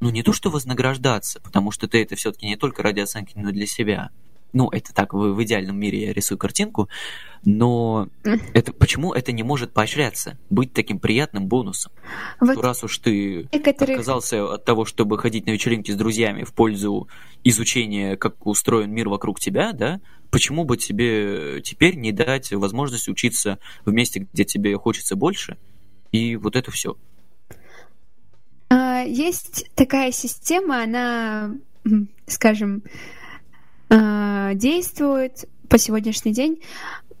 ну 0.00 0.10
не 0.10 0.22
то 0.22 0.32
что 0.32 0.50
вознаграждаться, 0.50 1.40
потому 1.40 1.70
что 1.70 1.88
ты 1.88 2.02
это 2.02 2.16
все-таки 2.16 2.46
не 2.46 2.56
только 2.56 2.82
ради 2.82 3.00
оценки, 3.00 3.32
но 3.36 3.50
и 3.50 3.52
для 3.52 3.66
себя, 3.66 4.10
ну, 4.52 4.68
это 4.70 4.94
так, 4.94 5.12
в, 5.12 5.34
в 5.34 5.42
идеальном 5.42 5.78
мире 5.78 6.06
я 6.06 6.12
рисую 6.12 6.38
картинку, 6.38 6.88
но 7.44 8.08
это, 8.54 8.72
почему 8.72 9.12
это 9.12 9.32
не 9.32 9.42
может 9.42 9.72
поощряться, 9.72 10.38
быть 10.50 10.72
таким 10.72 10.98
приятным 10.98 11.46
бонусом? 11.46 11.92
Вот 12.40 12.56
ну, 12.56 12.62
раз 12.62 12.82
уж 12.84 12.98
ты 12.98 13.48
некоторых... 13.52 13.96
отказался 13.96 14.52
от 14.52 14.64
того, 14.64 14.84
чтобы 14.84 15.18
ходить 15.18 15.46
на 15.46 15.50
вечеринки 15.50 15.90
с 15.90 15.96
друзьями 15.96 16.44
в 16.44 16.52
пользу 16.52 17.08
изучения, 17.44 18.16
как 18.16 18.46
устроен 18.46 18.90
мир 18.90 19.08
вокруг 19.08 19.38
тебя, 19.38 19.72
да, 19.72 20.00
почему 20.30 20.64
бы 20.64 20.76
тебе 20.76 21.60
теперь 21.62 21.96
не 21.96 22.12
дать 22.12 22.52
возможность 22.52 23.08
учиться 23.08 23.58
в 23.84 23.92
месте, 23.92 24.26
где 24.32 24.44
тебе 24.44 24.76
хочется 24.76 25.14
больше, 25.14 25.56
и 26.10 26.36
вот 26.36 26.56
это 26.56 26.70
все? 26.70 26.96
А, 28.70 29.02
есть 29.02 29.70
такая 29.74 30.10
система, 30.12 30.82
она, 30.82 31.54
скажем, 32.26 32.82
э, 33.90 34.52
действует 34.54 35.44
по 35.68 35.78
сегодняшний 35.78 36.32
день. 36.32 36.62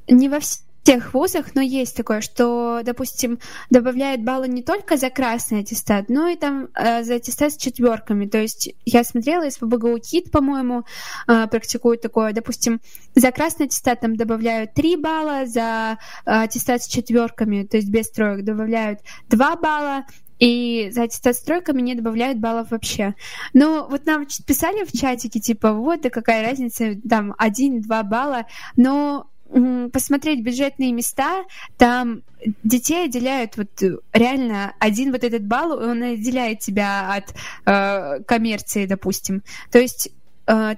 Не 0.08 0.28
во 0.28 0.40
всех 0.40 1.12
вузах, 1.12 1.54
но 1.54 1.60
есть 1.60 1.96
такое, 1.96 2.22
что, 2.22 2.80
допустим, 2.82 3.38
добавляют 3.68 4.22
баллы 4.22 4.48
не 4.48 4.62
только 4.62 4.96
за 4.96 5.10
красный 5.10 5.60
аттестат, 5.60 6.08
но 6.08 6.28
и 6.28 6.36
там 6.36 6.68
э, 6.74 7.04
за 7.04 7.16
аттестат 7.16 7.52
с 7.52 7.56
четверками. 7.56 8.26
То 8.26 8.38
есть 8.38 8.70
я 8.86 9.04
смотрела, 9.04 9.46
из 9.46 9.58
ПБГУ 9.58 9.98
КИТ, 9.98 10.30
по-моему, 10.30 10.84
э, 11.26 11.46
практикуют 11.48 12.00
такое. 12.00 12.32
Допустим, 12.32 12.80
за 13.14 13.30
красный 13.32 13.66
аттестат 13.66 14.00
там 14.00 14.16
добавляют 14.16 14.72
3 14.74 14.96
балла, 14.96 15.46
за 15.46 15.98
э, 16.24 16.30
аттестат 16.30 16.82
с 16.82 16.88
четверками, 16.88 17.64
то 17.64 17.76
есть 17.76 17.90
без 17.90 18.10
троек, 18.10 18.44
добавляют 18.44 19.00
2 19.28 19.56
балла, 19.56 20.04
и 20.38 20.90
за 20.92 21.04
аттестат 21.04 21.36
с 21.36 21.42
тройками 21.42 21.80
не 21.82 21.94
добавляют 21.94 22.38
баллов 22.38 22.70
вообще. 22.70 23.14
Но 23.52 23.86
вот 23.88 24.06
нам 24.06 24.26
писали 24.46 24.84
в 24.84 24.92
чатике, 24.92 25.40
типа, 25.40 25.72
вот, 25.72 26.02
да 26.02 26.10
какая 26.10 26.48
разница, 26.48 26.96
там, 27.08 27.34
один-два 27.38 28.02
балла, 28.02 28.46
но 28.76 29.28
посмотреть 29.92 30.42
бюджетные 30.42 30.92
места, 30.92 31.44
там 31.78 32.22
детей 32.62 33.06
отделяют 33.06 33.56
вот 33.56 33.70
реально 34.12 34.74
один 34.78 35.10
вот 35.10 35.24
этот 35.24 35.44
балл, 35.44 35.72
он 35.72 36.02
отделяет 36.02 36.60
тебя 36.60 37.14
от 37.14 37.34
э, 37.64 38.22
коммерции, 38.24 38.84
допустим. 38.84 39.42
То 39.70 39.78
есть 39.78 40.10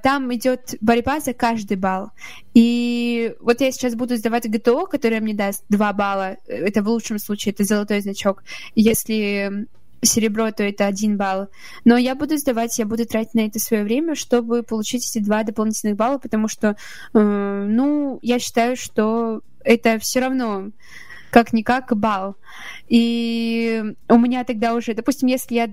там 0.02 0.34
идет 0.34 0.74
борьба 0.80 1.20
за 1.20 1.32
каждый 1.32 1.76
балл. 1.76 2.10
И 2.54 3.34
вот 3.40 3.60
я 3.60 3.70
сейчас 3.70 3.94
буду 3.94 4.16
сдавать 4.16 4.50
ГТО, 4.50 4.86
которое 4.86 5.20
мне 5.20 5.34
даст 5.34 5.64
2 5.68 5.92
балла. 5.92 6.36
Это 6.48 6.82
в 6.82 6.88
лучшем 6.88 7.18
случае, 7.20 7.52
это 7.52 7.62
золотой 7.62 8.00
значок. 8.00 8.42
Если 8.74 9.68
серебро, 10.02 10.50
то 10.50 10.62
это 10.62 10.86
один 10.86 11.16
балл. 11.16 11.48
Но 11.84 11.96
я 11.96 12.14
буду 12.14 12.36
сдавать, 12.36 12.78
я 12.78 12.86
буду 12.86 13.06
тратить 13.06 13.34
на 13.34 13.46
это 13.46 13.58
свое 13.58 13.84
время, 13.84 14.14
чтобы 14.14 14.62
получить 14.62 15.06
эти 15.08 15.22
два 15.22 15.42
дополнительных 15.42 15.96
балла, 15.96 16.18
потому 16.18 16.48
что, 16.48 16.76
э, 17.14 17.66
ну, 17.68 18.18
я 18.22 18.38
считаю, 18.38 18.76
что 18.76 19.42
это 19.62 19.98
все 19.98 20.20
равно 20.20 20.70
как-никак 21.30 21.96
балл. 21.96 22.36
И 22.88 23.84
у 24.08 24.18
меня 24.18 24.44
тогда 24.44 24.74
уже, 24.74 24.94
допустим, 24.94 25.28
если 25.28 25.54
я 25.54 25.70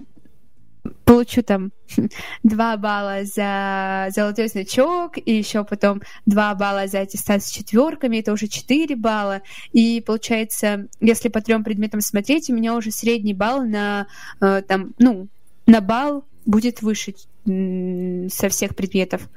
получу 1.06 1.44
там 1.44 1.72
2 2.44 2.78
балла 2.78 3.24
за 3.24 4.08
золотой 4.12 4.48
значок, 4.48 5.18
и 5.18 5.34
еще 5.34 5.64
потом 5.64 6.02
2 6.26 6.56
балла 6.56 6.88
за 6.88 7.02
аттестат 7.02 7.44
с 7.44 7.50
четверками, 7.50 8.18
это 8.18 8.34
уже 8.34 8.48
4 8.48 8.96
балла. 8.96 9.42
И 9.74 10.02
получается, 10.06 10.88
если 11.00 11.30
по 11.30 11.42
трем 11.42 11.64
предметам 11.64 12.02
смотреть, 12.02 12.50
у 12.50 12.56
меня 12.56 12.76
уже 12.76 12.92
средний 12.92 13.34
балл 13.34 13.64
на 13.64 14.08
э, 14.42 14.62
там, 14.68 14.94
ну, 15.00 15.28
на 15.66 15.82
балл 15.82 16.26
будет 16.46 16.82
выше 16.82 17.14
со 17.46 18.50
всех 18.50 18.76
предметов. 18.76 19.30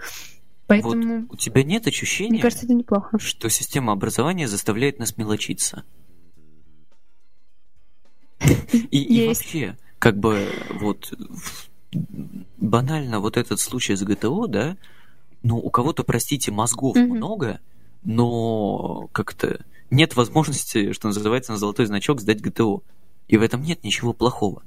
Поэтому... 0.66 1.22
Вот 1.22 1.34
у 1.34 1.36
тебя 1.36 1.64
нет 1.64 1.86
ощущения, 1.86 2.30
мне 2.30 2.42
кажется, 2.42 2.64
это 2.64 2.74
неплохо. 2.74 3.18
что 3.18 3.48
система 3.48 3.92
образования 3.92 4.46
заставляет 4.46 4.98
нас 4.98 5.16
мелочиться? 5.16 5.84
И, 8.90 9.02
и 9.02 9.26
вообще, 9.26 9.76
как 10.00 10.18
бы 10.18 10.48
вот 10.80 11.12
банально 12.56 13.20
вот 13.20 13.36
этот 13.36 13.60
случай 13.60 13.94
с 13.94 14.02
ГТО, 14.02 14.46
да, 14.48 14.76
ну, 15.42 15.58
у 15.58 15.70
кого-то, 15.70 16.02
простите, 16.04 16.50
мозгов 16.50 16.96
mm-hmm. 16.96 17.06
много, 17.06 17.60
но 18.02 19.08
как-то 19.12 19.64
нет 19.90 20.16
возможности, 20.16 20.92
что 20.92 21.08
называется, 21.08 21.52
на 21.52 21.58
золотой 21.58 21.86
значок 21.86 22.20
сдать 22.20 22.40
ГТО. 22.40 22.82
И 23.28 23.36
в 23.36 23.42
этом 23.42 23.62
нет 23.62 23.84
ничего 23.84 24.12
плохого. 24.12 24.62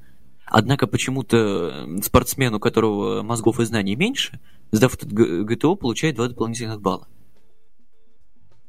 Однако 0.45 0.85
почему-то 0.87 1.87
спортсмен, 2.03 2.53
у 2.53 2.59
которого 2.59 3.23
мозгов 3.23 3.59
и 3.59 3.65
знаний 3.65 3.95
меньше, 3.95 4.39
сдав 4.71 4.93
этот 4.93 5.11
ГТО, 5.11 5.75
получает 5.75 6.15
два 6.15 6.27
дополнительных 6.27 6.79
балла. 6.79 7.07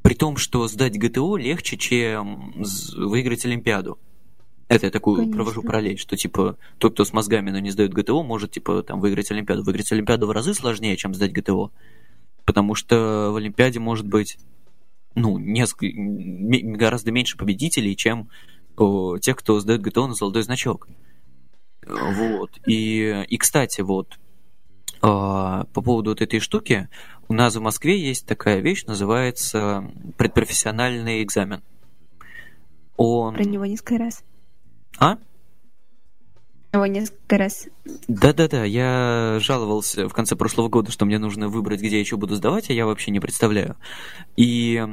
При 0.02 0.14
том, 0.14 0.36
что 0.38 0.66
сдать 0.68 0.98
ГТО 0.98 1.36
легче, 1.36 1.76
чем 1.76 2.54
выиграть 2.96 3.44
Олимпиаду. 3.44 3.98
Это 4.68 4.86
я 4.86 4.90
такую 4.90 5.16
Конечно. 5.16 5.36
провожу 5.36 5.62
параллель, 5.62 5.98
что 5.98 6.16
типа 6.16 6.56
тот, 6.78 6.94
кто 6.94 7.04
с 7.04 7.12
мозгами, 7.12 7.50
но 7.50 7.58
не 7.58 7.70
сдает 7.70 7.92
ГТО, 7.92 8.22
может 8.22 8.52
типа 8.52 8.82
там 8.82 9.00
выиграть 9.00 9.30
Олимпиаду. 9.30 9.62
Выиграть 9.62 9.92
Олимпиаду 9.92 10.26
в 10.26 10.30
разы 10.30 10.54
сложнее, 10.54 10.96
чем 10.96 11.14
сдать 11.14 11.32
ГТО. 11.32 11.70
Потому 12.44 12.74
что 12.74 13.30
в 13.32 13.36
Олимпиаде 13.36 13.78
может 13.78 14.06
быть 14.06 14.38
ну, 15.14 15.38
несколько, 15.38 15.86
гораздо 16.76 17.12
меньше 17.12 17.36
победителей, 17.36 17.96
чем 17.96 18.30
о, 18.76 19.18
тех, 19.18 19.36
кто 19.36 19.60
сдает 19.60 19.82
ГТО 19.82 20.06
на 20.06 20.14
золотой 20.14 20.42
значок. 20.42 20.88
Вот. 21.86 22.50
И, 22.66 23.24
и 23.28 23.36
кстати, 23.36 23.80
вот 23.82 24.18
по 25.00 25.66
поводу 25.74 26.10
вот 26.10 26.22
этой 26.22 26.40
штуки, 26.40 26.88
у 27.28 27.34
нас 27.34 27.54
в 27.54 27.60
Москве 27.60 28.00
есть 28.00 28.26
такая 28.26 28.60
вещь, 28.60 28.86
называется 28.86 29.92
предпрофессиональный 30.16 31.22
экзамен. 31.22 31.62
Он... 32.96 33.34
Про 33.34 33.44
него 33.44 33.66
несколько 33.66 33.98
раз. 33.98 34.24
А? 34.98 35.18
Его 36.72 36.86
несколько 36.86 37.38
раз. 37.38 37.68
Да-да-да, 38.08 38.64
я 38.64 39.38
жаловался 39.40 40.08
в 40.08 40.12
конце 40.12 40.34
прошлого 40.34 40.68
года, 40.68 40.90
что 40.90 41.04
мне 41.04 41.18
нужно 41.18 41.48
выбрать, 41.48 41.80
где 41.80 41.96
я 41.96 42.00
еще 42.00 42.16
буду 42.16 42.34
сдавать, 42.34 42.68
а 42.68 42.72
я 42.72 42.84
вообще 42.84 43.12
не 43.12 43.20
представляю. 43.20 43.76
И 44.36 44.84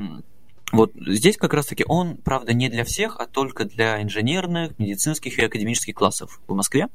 вот 0.71 0.93
здесь 0.95 1.37
как 1.37 1.53
раз-таки 1.53 1.83
он, 1.87 2.17
правда, 2.17 2.53
не 2.53 2.69
для 2.69 2.83
всех, 2.83 3.19
а 3.19 3.25
только 3.25 3.65
для 3.65 4.01
инженерных, 4.01 4.77
медицинских 4.77 5.39
и 5.39 5.43
академических 5.43 5.95
классов 5.95 6.39
в 6.47 6.53
Москве. 6.53 6.87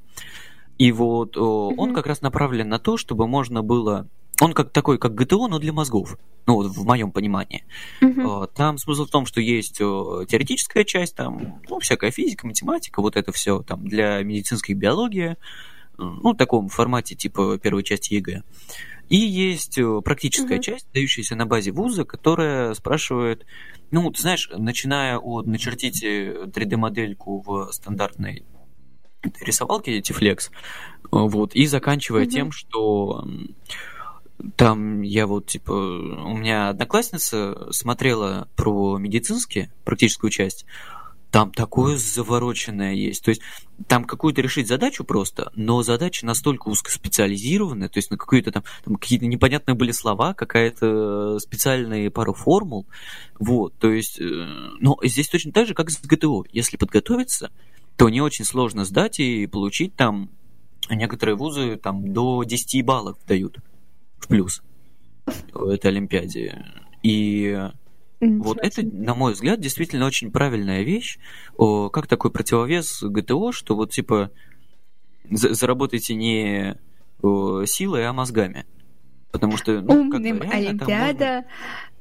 И 0.79 0.93
вот 0.93 1.37
mm-hmm. 1.37 1.75
он 1.77 1.95
как 1.95 2.07
раз 2.07 2.21
направлен 2.21 2.69
на 2.69 2.79
то, 2.79 2.97
чтобы 2.97 3.27
можно 3.27 3.63
было 3.63 4.09
он 4.41 4.53
как 4.53 4.71
такой, 4.71 4.99
как 4.99 5.15
ГТО, 5.15 5.49
но 5.49 5.59
для 5.59 5.73
мозгов. 5.73 6.19
Ну, 6.47 6.55
вот 6.55 6.67
в 6.69 6.85
моем 6.85 7.11
понимании. 7.11 7.65
Uh-huh. 8.01 8.49
Там 8.55 8.79
смысл 8.79 9.07
в 9.07 9.11
том, 9.11 9.27
что 9.27 9.41
есть 9.41 9.79
теоретическая 9.79 10.85
часть, 10.85 11.17
там, 11.17 11.61
ну, 11.69 11.81
всякая 11.81 12.11
физика, 12.11 12.47
математика, 12.47 13.03
вот 13.03 13.17
это 13.17 13.33
все 13.33 13.63
там 13.63 13.87
для 13.87 14.23
медицинской 14.23 14.75
биологии, 14.75 15.37
ну, 15.99 16.33
в 16.33 16.37
таком 16.37 16.69
формате 16.69 17.15
типа 17.17 17.59
первой 17.59 17.83
части 17.83 18.15
ЕГЭ. 18.15 18.43
И 19.09 19.17
есть 19.17 19.79
практическая 20.05 20.59
uh-huh. 20.59 20.63
часть, 20.63 20.87
дающаяся 20.93 21.35
на 21.37 21.47
базе 21.47 21.73
вуза, 21.73 22.05
которая 22.05 22.75
спрашивает, 22.75 23.47
ну, 23.91 24.09
ты 24.11 24.21
знаешь, 24.21 24.51
начиная 24.57 25.19
от 25.19 25.47
начертите 25.47 26.33
3D-модельку 26.45 27.43
в 27.45 27.73
стандартной 27.73 28.45
рисовалке 29.41 29.99
Tiflex, 29.99 30.51
вот, 31.11 31.55
и 31.55 31.67
заканчивая 31.67 32.25
uh-huh. 32.25 32.31
тем, 32.31 32.53
что 32.53 33.25
там 34.57 35.03
я 35.03 35.27
вот, 35.27 35.47
типа, 35.47 35.73
у 35.73 36.37
меня 36.37 36.69
одноклассница 36.69 37.69
смотрела 37.73 38.49
про 38.57 38.99
медицинские, 38.99 39.71
практическую 39.85 40.31
часть, 40.31 40.67
там 41.31 41.53
такое 41.53 41.97
завороченное 41.97 42.95
есть. 42.95 43.25
То 43.25 43.31
есть 43.31 43.43
там 43.89 44.05
какую-то 44.05 44.41
решить 44.41 44.69
задачу 44.69 45.05
просто, 45.05 45.53
но 45.55 45.83
задача 45.83 46.25
настолько 46.25 46.69
узкоспециализированная, 46.69 47.89
то 47.89 47.99
есть 47.99 48.11
на 48.11 48.17
какие-то 48.17 48.53
там, 48.53 48.65
там 48.85 48.97
какие-то 48.97 49.27
непонятные 49.27 49.75
были 49.75 49.91
слова, 49.91 50.35
какая-то 50.35 51.39
специальная 51.39 52.11
пару 52.11 52.33
формул. 52.33 52.87
Вот, 53.39 53.75
то 53.79 53.91
есть, 53.91 54.21
э, 54.21 54.25
но 54.81 54.99
здесь 55.03 55.29
точно 55.29 55.53
так 55.53 55.67
же, 55.67 55.75
как 55.75 55.91
с 55.91 56.01
ГТО. 56.01 56.45
Если 56.53 56.77
подготовиться, 56.77 57.51
то 57.97 58.09
не 58.09 58.21
очень 58.21 58.45
сложно 58.45 58.85
сдать 58.85 59.21
и 59.21 59.47
получить 59.47 59.95
там 59.95 60.31
некоторые 60.89 61.37
вузы 61.37 61.77
там 61.77 62.13
до 62.13 62.45
10 62.45 62.85
баллов 62.85 63.19
дают 63.27 63.59
в 64.19 64.29
плюс 64.29 64.63
в 65.53 65.69
этой 65.69 65.89
Олимпиаде. 65.89 66.65
И 67.03 67.59
вот 68.21 68.59
это, 68.63 68.83
на 68.85 69.15
мой 69.15 69.33
взгляд, 69.33 69.61
действительно 69.61 70.07
очень 70.07 70.31
правильная 70.31 70.83
вещь. 70.83 71.19
О, 71.57 71.89
как 71.91 72.07
такой 72.07 72.31
противовес 72.31 73.03
ГТО, 73.03 73.53
что 73.53 73.77
вот 73.77 73.93
типа 73.93 74.31
за 75.31 75.55
заработайте 75.55 76.15
не 76.15 76.77
о, 77.23 77.65
силой, 77.65 78.07
а 78.07 78.13
мозгами. 78.13 78.65
Потому 79.33 79.57
что... 79.57 79.81
Ну, 79.81 80.01
Умным 80.01 80.39
как 80.39 80.49
бы, 80.49 80.55
Олимпиада, 80.55 81.45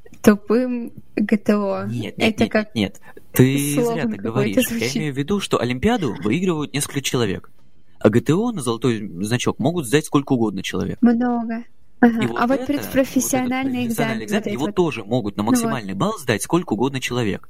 можно... 0.04 0.22
тупым 0.22 0.94
ГТО. 1.16 1.86
Нет, 1.90 2.18
нет, 2.18 2.34
это 2.34 2.44
нет, 2.44 2.52
как 2.52 2.76
нет. 2.76 3.02
Ты 3.34 3.74
зря 3.74 4.04
так 4.04 4.22
говоришь. 4.22 4.70
Я 4.70 4.88
имею 4.94 5.14
в 5.14 5.18
виду, 5.18 5.40
что 5.40 5.60
Олимпиаду 5.60 6.16
выигрывают 6.24 6.74
несколько 6.74 7.02
человек. 7.02 7.52
А 8.00 8.10
ГТО 8.10 8.52
на 8.52 8.62
золотой 8.62 9.06
значок 9.24 9.60
могут 9.60 9.88
сдать 9.88 10.06
сколько 10.06 10.34
угодно 10.34 10.64
человек. 10.64 11.02
Много. 11.02 11.66
Ага. 12.06 12.24
И 12.24 12.28
вот 12.28 12.38
а 12.40 12.48
вот 12.48 12.60
это, 12.60 12.92
профессиональный 12.92 13.84
вот 13.84 13.88
экзамен, 13.88 14.24
экзамен 14.24 14.44
вот 14.44 14.52
его 14.52 14.66
вот. 14.68 14.76
тоже 14.76 15.04
могут 15.04 15.38
на 15.38 15.44
максимальный 15.44 15.94
ну, 15.94 16.00
балл 16.00 16.18
сдать 16.20 16.44
сколько 16.44 16.74
угодно 16.74 17.02
человек. 17.02 17.50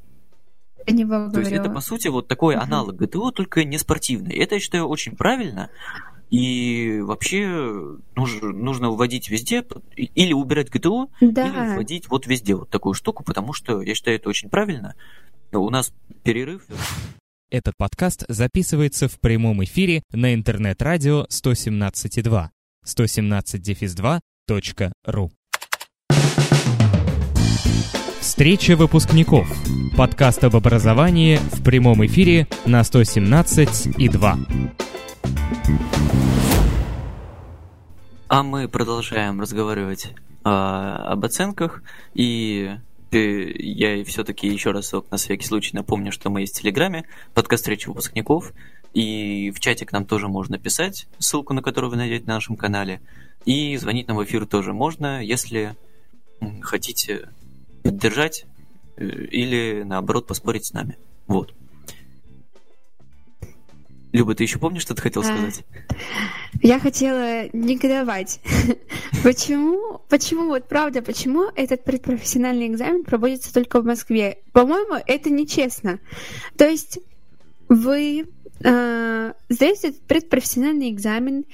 Я 0.87 0.93
не 0.93 1.05
То 1.05 1.39
есть 1.39 1.51
это, 1.51 1.69
по 1.69 1.81
сути, 1.81 2.07
вот 2.07 2.27
такой 2.27 2.55
uh-huh. 2.55 2.59
аналог 2.59 2.95
ГТО, 2.95 3.31
только 3.31 3.63
не 3.63 3.77
спортивный. 3.77 4.35
Это, 4.35 4.55
я 4.55 4.61
считаю, 4.61 4.85
очень 4.85 5.15
правильно. 5.15 5.69
И 6.29 6.99
вообще 7.01 7.47
нужно, 8.15 8.51
нужно 8.51 8.89
вводить 8.91 9.29
везде, 9.29 9.65
или 9.95 10.33
убирать 10.33 10.69
ГТО, 10.69 11.09
да. 11.21 11.47
или 11.47 11.75
вводить 11.75 12.07
вот 12.07 12.27
везде 12.27 12.55
вот 12.55 12.69
такую 12.69 12.93
штуку, 12.93 13.23
потому 13.23 13.51
что 13.51 13.81
я 13.81 13.95
считаю 13.95 14.17
это 14.17 14.29
очень 14.29 14.49
правильно. 14.49 14.95
У 15.51 15.69
нас 15.69 15.91
перерыв. 16.23 16.65
Этот 17.49 17.73
подкаст 17.77 18.25
записывается 18.27 19.07
в 19.07 19.19
прямом 19.19 19.63
эфире 19.63 20.03
на 20.11 20.33
интернет-радио 20.33 21.25
117.2. 21.29 22.49
117-2 22.85 24.19
ру. 25.05 25.31
Встреча 28.19 28.75
выпускников. 28.75 29.47
Подкаст 29.97 30.43
об 30.43 30.55
образовании 30.55 31.37
в 31.37 31.63
прямом 31.63 32.05
эфире 32.05 32.47
на 32.63 32.83
117 32.83 33.97
и 33.97 34.07
2. 34.07 34.37
А 38.27 38.43
мы 38.43 38.67
продолжаем 38.67 39.41
разговаривать 39.41 40.13
э, 40.43 40.49
об 40.49 41.25
оценках. 41.25 41.81
И 42.13 42.77
э, 43.11 43.17
я 43.17 44.03
все-таки 44.03 44.47
еще 44.47 44.71
раз 44.71 44.93
на 44.93 45.17
всякий 45.17 45.47
случай 45.47 45.75
напомню, 45.75 46.11
что 46.11 46.29
мы 46.29 46.41
есть 46.41 46.55
в 46.55 46.61
Телеграме, 46.61 47.05
подкаст 47.33 47.63
встречи 47.63 47.87
выпускников. 47.87 48.53
И 48.93 49.51
в 49.55 49.59
чате 49.59 49.85
к 49.87 49.91
нам 49.91 50.05
тоже 50.05 50.27
можно 50.27 50.59
писать, 50.59 51.07
ссылку 51.17 51.53
на 51.53 51.63
которую 51.63 51.89
вы 51.89 51.97
найдете 51.97 52.25
на 52.27 52.35
нашем 52.35 52.55
канале. 52.55 53.01
И 53.45 53.77
звонить 53.77 54.07
нам 54.07 54.17
в 54.17 54.23
эфир 54.23 54.45
тоже 54.45 54.73
можно, 54.73 55.23
если 55.23 55.75
хотите 56.61 57.29
поддержать 57.83 58.45
э, 58.97 59.05
или 59.05 59.83
наоборот 59.83 60.27
поспорить 60.27 60.65
с 60.65 60.73
нами. 60.73 60.97
Вот. 61.27 61.53
Люба, 64.11 64.33
ты 64.33 64.43
еще 64.43 64.59
помнишь, 64.59 64.81
что 64.81 64.95
ты 64.95 65.01
хотел 65.01 65.23
а, 65.23 65.25
сказать? 65.25 65.65
Я 66.61 66.79
хотела 66.79 67.49
негодовать. 67.51 68.39
почему, 69.23 70.01
почему, 70.07 70.47
вот 70.47 70.69
правда, 70.69 71.01
почему 71.01 71.51
этот 71.53 71.83
предпрофессиональный 71.83 72.67
экзамен 72.67 73.03
проводится 73.03 73.53
только 73.53 73.81
в 73.81 73.85
Москве? 73.85 74.37
По-моему, 74.53 74.95
это 75.05 75.29
нечестно. 75.29 75.99
То 76.57 76.65
есть 76.65 76.99
вы 77.67 78.27
э, 78.63 79.33
сдаете 79.49 79.93
предпрофессиональный 80.07 80.89
экзамен 80.89 81.45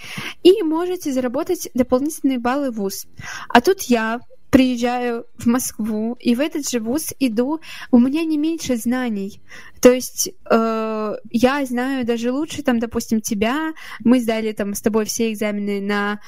и 0.43 0.63
можете 0.63 1.11
заработать 1.11 1.69
дополнительные 1.73 2.39
баллы 2.39 2.71
в 2.71 2.75
ВУЗ. 2.75 3.07
А 3.49 3.61
тут 3.61 3.83
я 3.83 4.19
приезжаю 4.51 5.25
в 5.37 5.45
Москву 5.47 6.17
и 6.19 6.35
в 6.35 6.41
этот 6.41 6.69
же 6.69 6.79
вуз 6.79 7.13
иду, 7.19 7.61
у 7.89 7.97
меня 7.97 8.23
не 8.25 8.37
меньше 8.37 8.75
знаний. 8.75 9.41
То 9.79 9.91
есть 9.91 10.29
э, 10.49 11.13
я 11.31 11.65
знаю 11.65 12.05
даже 12.05 12.31
лучше, 12.31 12.61
там, 12.61 12.77
допустим, 12.77 13.21
тебя. 13.21 13.71
Мы 14.03 14.19
сдали 14.19 14.51
там 14.51 14.75
с 14.75 14.81
тобой 14.81 15.05
все 15.05 15.31
экзамены 15.31 15.79
на 15.79 16.19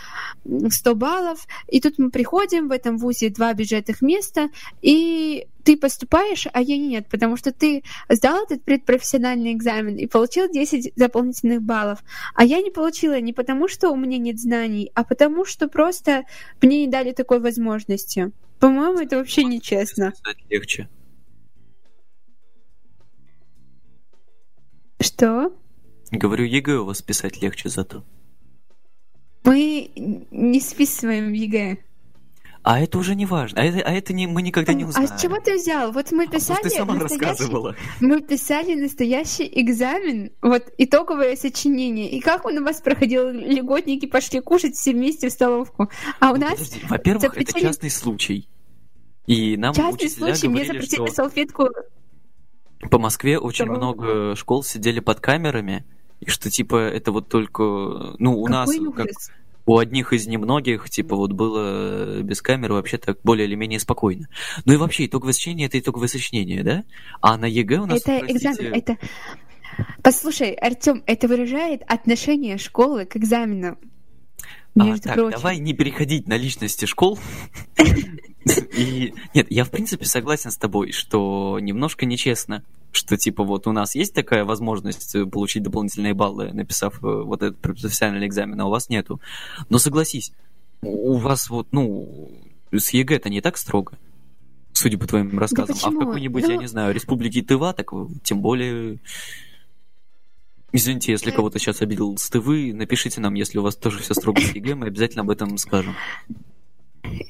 100 0.70 0.96
баллов, 0.96 1.46
и 1.68 1.82
тут 1.82 2.00
мы 2.00 2.10
приходим 2.10 2.70
в 2.70 2.72
этом 2.72 2.98
вузе 2.98 3.30
два 3.30 3.54
бюджетных 3.54 4.02
места, 4.02 4.50
и 4.82 5.46
ты 5.64 5.78
поступаешь, 5.78 6.48
а 6.52 6.62
я 6.62 6.78
нет, 6.78 7.08
потому 7.10 7.38
что 7.38 7.52
ты 7.52 7.84
сдал 8.10 8.44
этот 8.44 8.64
предпрофессиональный 8.64 9.54
экзамен 9.54 9.96
и 9.96 10.08
получил 10.08 10.52
10 10.52 10.94
дополнительных 10.96 11.62
баллов. 11.62 12.04
А 12.36 12.44
я 12.44 12.62
не 12.62 12.70
получила 12.70 13.20
не 13.20 13.34
потому, 13.34 13.68
что 13.68 13.90
у 13.92 13.96
меня 13.96 14.18
нет 14.18 14.40
знаний, 14.40 14.92
а 14.94 15.04
потому, 15.04 15.46
что 15.46 15.68
просто 15.68 16.24
мне 16.62 16.86
не 16.86 16.92
дали 16.92 17.12
такой 17.12 17.40
возможности. 17.40 18.32
По-моему, 18.60 19.00
это 19.00 19.18
вообще 19.18 19.44
нечестно. 19.44 20.14
Легче. 20.50 20.90
Что? 25.00 25.54
Говорю, 26.12 26.46
ЕГЭ 26.46 26.78
у 26.78 26.86
вас 26.86 27.02
писать 27.02 27.42
легче 27.42 27.70
зато. 27.70 28.06
Мы 29.44 29.92
не 29.96 30.62
списываем 30.62 31.34
ЕГЭ. 31.34 31.78
А 32.64 32.80
это 32.80 32.98
уже 32.98 33.14
не 33.16 33.26
важно. 33.26 33.60
А 33.62 33.66
это, 33.66 33.80
а 33.82 33.92
это 33.92 34.14
не, 34.14 34.26
мы 34.26 34.42
никогда 34.42 34.74
не 34.74 34.86
узнаем. 34.86 35.10
А 35.12 35.18
с 35.18 35.22
чего 35.22 35.38
ты 35.40 35.56
взял? 35.58 35.92
Вот 35.92 36.12
мы 36.14 36.28
писали... 36.28 36.60
А 36.60 36.64
ты 36.64 36.70
сама 36.70 36.98
рассказывала. 36.98 37.76
Мы 38.00 38.22
писали 38.22 38.76
настоящий 38.76 39.50
экзамен, 39.54 40.32
вот 40.42 40.72
итоговое 40.78 41.36
сочинение. 41.36 42.10
И 42.10 42.22
как 42.22 42.46
он 42.46 42.58
у 42.60 42.64
вас 42.64 42.80
проходил? 42.82 43.30
Льготники 43.32 44.06
пошли 44.06 44.40
кушать 44.40 44.76
все 44.76 44.94
вместе 44.94 45.28
в 45.28 45.32
столовку. 45.34 45.90
А 46.22 46.32
у 46.32 46.36
Ну, 46.36 46.42
нас... 46.42 46.74
Во-первых, 46.90 47.24
запретили- 47.24 47.58
это 47.58 47.68
частный 47.68 47.90
случай. 47.90 48.48
И 49.28 49.58
нам 49.58 49.74
Частный 49.74 50.10
случай, 50.10 50.48
мне 50.48 50.64
говорили, 50.64 50.82
запретили 50.86 51.06
что 51.08 51.16
салфетку. 51.16 51.70
по 52.90 52.98
Москве 52.98 53.40
очень 53.40 53.66
Того. 53.66 53.78
много 53.78 54.36
школ 54.36 54.64
сидели 54.64 55.00
под 55.02 55.20
камерами, 55.20 55.86
и 56.20 56.30
что 56.30 56.50
типа 56.50 56.76
это 56.78 57.12
вот 57.12 57.28
только, 57.30 57.64
ну 58.20 58.40
у 58.42 58.48
нас 58.48 58.70
Какой 58.72 58.92
как 58.94 59.06
ужас. 59.06 59.32
У 59.66 59.78
одних 59.78 60.14
из 60.14 60.28
немногих 60.28 60.90
типа 60.90 61.16
вот 61.16 61.32
было 61.32 62.22
без 62.22 62.42
камеры 62.42 62.74
вообще 62.74 62.98
так 62.98 63.20
более 63.24 63.48
или 63.48 63.56
менее 63.56 63.80
спокойно. 63.80 64.28
Ну 64.66 64.74
и 64.74 64.78
вообще 64.78 65.06
итоговое 65.06 65.34
сочинение 65.34 65.68
это 65.68 65.80
итоговое 65.80 66.08
сочинение, 66.08 66.64
да? 66.64 66.84
А 67.22 67.38
на 67.38 67.46
ЕГЭ 67.46 67.80
у 67.80 67.86
нас 67.86 68.02
Это 68.02 68.20
простите, 68.20 68.50
экзамен, 68.50 68.74
это... 68.74 68.98
Послушай, 70.04 70.52
Артем, 70.54 71.04
это 71.08 71.28
выражает 71.28 71.82
отношение 71.88 72.58
школы 72.58 73.06
к 73.06 73.16
экзаменам. 73.16 73.78
А, 74.76 74.98
так, 74.98 75.14
прочим. 75.14 75.38
давай 75.38 75.60
не 75.60 75.74
переходить 75.74 76.28
на 76.28 76.36
личности 76.36 76.86
школ. 76.86 77.20
И 78.76 79.14
нет, 79.34 79.48
я 79.50 79.64
в 79.64 79.70
принципе 79.70 80.06
согласен 80.06 80.52
с 80.52 80.58
тобой, 80.58 80.92
что 80.92 81.60
немножко 81.62 82.06
нечестно, 82.06 82.64
что 82.94 83.18
типа 83.18 83.44
вот 83.44 83.68
у 83.68 83.72
нас 83.72 83.96
есть 83.96 84.14
такая 84.14 84.46
возможность 84.46 85.16
э, 85.16 85.26
получить 85.26 85.64
дополнительные 85.64 86.14
баллы, 86.14 86.54
написав 86.54 87.04
э, 87.04 87.08
вот 87.08 87.42
этот 87.42 87.60
профессиональный 87.60 88.28
экзамен, 88.28 88.60
а 88.62 88.66
у 88.66 88.70
вас 88.70 88.90
нету. 88.90 89.20
Но 89.70 89.80
согласись, 89.80 90.32
у 90.82 91.18
вас 91.18 91.50
вот, 91.50 91.68
ну, 91.72 92.32
с 92.72 92.90
ЕГЭ 92.92 93.16
это 93.16 93.30
не 93.30 93.42
так 93.42 93.58
строго, 93.58 93.98
судя 94.74 94.98
по 94.98 95.08
твоим 95.08 95.38
рассказам. 95.38 95.76
а 95.84 95.90
в 95.90 96.00
какой-нибудь, 96.00 96.44
я 96.44 96.56
Ну- 96.56 96.62
не 96.62 96.68
знаю, 96.68 96.94
республике 96.94 97.42
Тыва, 97.42 97.74
так 97.74 97.92
э, 97.94 98.06
тем 98.24 98.42
более... 98.42 99.00
Извините, 100.72 101.12
если 101.12 101.30
кого-то 101.30 101.60
сейчас 101.60 101.82
обидел 101.82 102.18
с 102.18 102.30
Тывы, 102.30 102.48
напишите 102.74 103.22
нам, 103.22 103.36
если 103.36 103.60
у 103.60 103.62
вас 103.62 103.76
тоже 103.76 104.00
все 104.00 104.16
строго 104.16 104.42
с 104.42 104.56
ЕГЭ, 104.56 104.74
мы 104.74 104.88
обязательно 104.88 105.22
об 105.22 105.30
этом 105.30 105.58
скажем. 105.60 105.96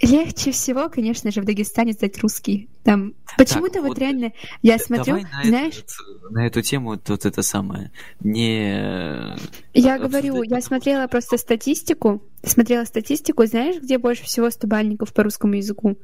Легче 0.02 0.52
всего, 0.52 0.88
конечно 0.90 1.32
же, 1.32 1.42
в 1.42 1.46
Дагестане 1.46 1.94
сдать 1.94 2.20
русский. 2.20 2.70
Там 2.84 3.16
почему-то 3.38 3.82
вот, 3.82 3.90
вот, 3.90 3.98
реально 4.00 4.32
я 4.62 4.78
смотрю, 4.78 5.16
на, 5.22 5.44
знаешь, 5.44 5.80
этот- 5.80 6.32
на 6.32 6.46
эту 6.46 6.62
тему 6.62 7.00
вот 7.08 7.26
это 7.26 7.42
самое. 7.42 7.92
Не... 8.20 9.36
я 9.74 9.96
обсуждать 9.96 10.02
говорю, 10.02 10.44
я 10.44 10.62
смотрела 10.62 11.08
просто 11.08 11.38
статистику, 11.38 12.22
смотрела 12.44 12.86
статистику, 12.86 13.46
знаешь, 13.46 13.82
где 13.82 13.98
больше 13.98 14.24
всего 14.26 14.50
стобалльников 14.52 15.12
по 15.14 15.24
русскому 15.24 15.56
языку? 15.56 15.98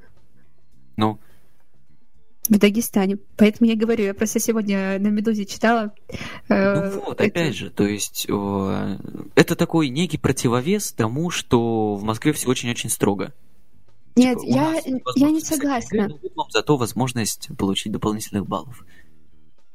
Ну, 0.98 1.20
В 2.50 2.58
Дагестане. 2.58 3.18
Поэтому 3.38 3.70
я 3.70 3.76
говорю, 3.78 4.04
я 4.06 4.14
просто 4.16 4.40
сегодня 4.40 4.98
на 5.00 5.10
Медузе 5.10 5.46
читала. 5.46 5.94
э, 6.50 6.90
ну 6.90 7.02
вот, 7.06 7.22
это- 7.22 7.26
опять 7.26 7.56
же, 7.56 7.70
то 7.70 7.86
есть 7.86 8.26
э, 8.28 8.98
это 9.36 9.56
такой 9.56 9.90
некий 9.90 10.18
противовес 10.18 10.92
тому, 10.94 11.30
что 11.30 11.96
в 11.96 12.04
Москве 12.04 12.34
все 12.34 12.50
очень-очень 12.50 12.90
строго. 12.90 13.32
Нет, 14.20 14.40
Типа, 14.40 14.52
я, 14.54 14.82
я 15.16 15.32
не 15.32 15.42
согласна. 15.42 16.08
Но 16.08 16.18
вам 16.36 16.52
зато 16.52 16.78
возможность 16.78 17.50
получить 17.58 17.92
дополнительных 17.92 18.48
баллов. 18.48 18.84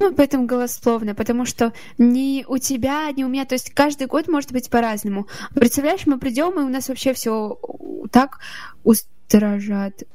Ну, 0.00 0.12
поэтому 0.14 0.46
голословно, 0.46 1.14
потому 1.14 1.44
что 1.44 1.72
ни 1.98 2.44
у 2.48 2.59
тебя, 2.59 3.11
ни 3.12 3.22
у 3.22 3.28
меня, 3.28 3.44
то 3.44 3.54
есть 3.54 3.70
каждый 3.70 4.07
год 4.07 4.28
может 4.28 4.52
быть 4.52 4.68
по-разному. 4.68 5.28
Представляешь, 5.54 6.07
мы 6.07 6.18
придем, 6.18 6.59
и 6.59 6.64
у 6.64 6.68
нас 6.68 6.88
вообще 6.88 7.14
все 7.14 7.59
так 8.11 8.40
устражат, 8.83 9.13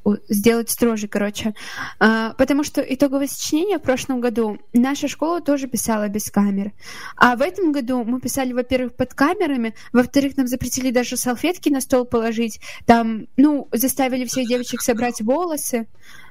у- 0.03 0.15
сделать 0.29 0.69
строже, 0.69 1.07
короче. 1.07 1.53
А, 1.99 2.33
потому 2.33 2.63
что 2.63 2.81
итоговое 2.81 3.27
сочинение 3.27 3.77
в 3.77 3.81
прошлом 3.81 4.21
году 4.21 4.57
наша 4.73 5.07
школа 5.07 5.41
тоже 5.41 5.67
писала 5.67 6.07
без 6.07 6.29
камер. 6.31 6.71
А 7.15 7.35
в 7.35 7.41
этом 7.41 7.71
году 7.71 8.03
мы 8.03 8.21
писали, 8.21 8.53
во-первых, 8.53 8.95
под 8.95 9.13
камерами, 9.13 9.73
во-вторых, 9.93 10.37
нам 10.37 10.47
запретили 10.47 10.91
даже 10.91 11.17
салфетки 11.17 11.69
на 11.69 11.81
стол 11.81 12.05
положить, 12.05 12.59
там, 12.85 13.27
ну, 13.37 13.67
заставили 13.71 14.25
всех 14.25 14.47
девочек 14.47 14.81
собрать 14.81 15.21
волосы. 15.21 15.87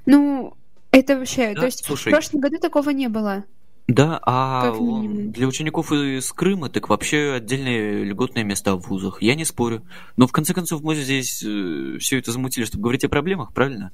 Ну, 0.07 0.55
это 0.91 1.19
вообще, 1.19 1.55
Да, 1.55 1.61
то 1.61 1.67
есть 1.67 1.85
слушай. 1.85 2.09
в 2.09 2.13
прошлом 2.13 2.41
году 2.41 2.59
такого 2.59 2.91
не 2.91 3.09
было. 3.09 3.45
Да, 3.89 4.21
а 4.23 4.71
Как 4.71 4.81
минимум. 4.81 5.33
для 5.33 5.47
учеников 5.49 5.91
из 5.93 6.31
Крыма 6.33 6.69
так 6.69 6.91
вообще 6.91 7.33
отдельные 7.37 8.05
льготные 8.05 8.45
места 8.45 8.77
в 8.77 8.87
вузах. 8.89 9.23
Я 9.23 9.35
не 9.35 9.47
спорю. 9.47 9.83
Но 10.19 10.27
в 10.27 10.33
конце 10.33 10.53
концов 10.53 10.83
мы 10.83 10.95
здесь 10.95 11.39
все 11.39 12.19
это 12.19 12.31
замутили, 12.31 12.67
чтобы 12.67 12.83
говорить 12.83 13.05
о 13.05 13.09
проблемах, 13.09 13.55
правильно? 13.55 13.91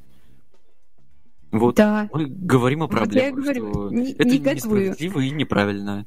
Вот. 1.52 1.76
Да. 1.76 2.09
Мы 2.12 2.26
говорим 2.26 2.83
о 2.83 2.87
Вот 2.88 2.92
я 2.92 2.98
проблемах, 2.98 3.38
говорю, 3.44 3.90
не- 3.90 4.12
это 4.14 4.24
негодую. 4.24 4.54
несправедливо 4.57 5.20
и 5.20 5.30
неправильно. 5.30 6.07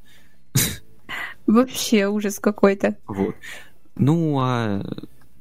Вообще 1.46 2.08
ужас 2.08 2.40
какой-то. 2.40 2.98
Вот. 3.08 3.36
Ну, 3.96 4.38
а 4.42 4.84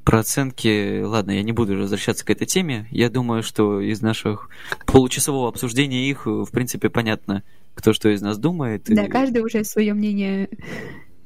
про 0.05 0.21
оценки, 0.21 1.03
ладно, 1.03 1.33
я 1.33 1.43
не 1.43 1.51
буду 1.51 1.77
возвращаться 1.77 2.25
к 2.25 2.31
этой 2.31 2.47
теме. 2.47 2.87
Я 2.93 3.11
думаю, 3.11 3.43
что 3.43 3.81
из 3.81 4.03
наших 4.03 4.51
получасового 4.87 5.49
обсуждения 5.49 6.09
их, 6.09 6.27
в 6.27 6.49
принципе, 6.53 6.89
понятно, 6.89 7.43
кто 7.77 7.93
что 7.93 8.09
из 8.09 8.21
нас 8.23 8.39
думает. 8.39 8.85
Да, 8.89 9.05
И- 9.05 9.09
каждый 9.09 9.43
уже 9.45 9.63
свое 9.63 9.95
мнение 9.95 10.49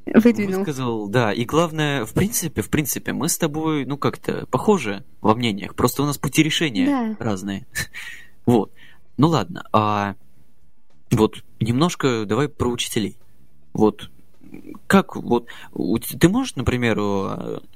выдвинул. 0.07 0.59
Высказал, 0.59 1.09
да. 1.09 1.33
И 1.33 1.45
главное, 1.47 2.05
в 2.05 2.13
принципе, 2.13 2.61
в 2.61 2.69
принципе, 2.69 3.13
мы 3.15 3.29
с 3.31 3.39
тобой, 3.39 3.87
ну, 3.87 3.97
как-то 3.97 4.45
похожи 4.51 5.05
во 5.23 5.35
мнениях. 5.35 5.75
Просто 5.75 6.03
у 6.03 6.07
нас 6.07 6.19
пути 6.19 6.43
решения 6.43 6.87
Да. 6.87 7.17
разные. 7.25 7.67
Вот. 8.47 8.73
Ну 9.17 9.29
ладно. 9.29 9.65
А 9.73 10.17
вот 11.13 11.45
немножко 11.61 12.25
давай 12.27 12.49
про 12.49 12.69
учителей. 12.69 13.17
Вот 13.73 14.11
как 14.91 15.15
вот 15.15 15.47
ты 16.19 16.29
можешь, 16.29 16.57
например, 16.57 16.99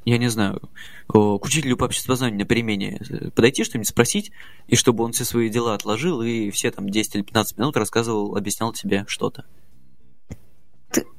я 0.05 0.19
не 0.19 0.29
знаю, 0.29 0.61
к 1.07 1.45
учителю 1.45 1.77
по 1.77 1.85
обществознанию 1.85 2.41
на 2.41 2.45
перемене 2.45 3.01
э, 3.09 3.31
подойти 3.31 3.63
что-нибудь 3.63 3.87
спросить, 3.87 4.33
и 4.67 4.75
чтобы 4.75 5.05
он 5.05 5.13
все 5.13 5.25
свои 5.25 5.49
дела 5.49 5.75
отложил 5.75 6.23
и 6.23 6.51
все 6.51 6.73
там 6.73 6.89
10 6.89 7.15
или 7.15 7.23
15 7.23 7.59
минут 7.59 7.77
рассказывал, 7.77 8.35
объяснял 8.35 8.73
тебе 8.73 9.05
что-то. 9.07 9.45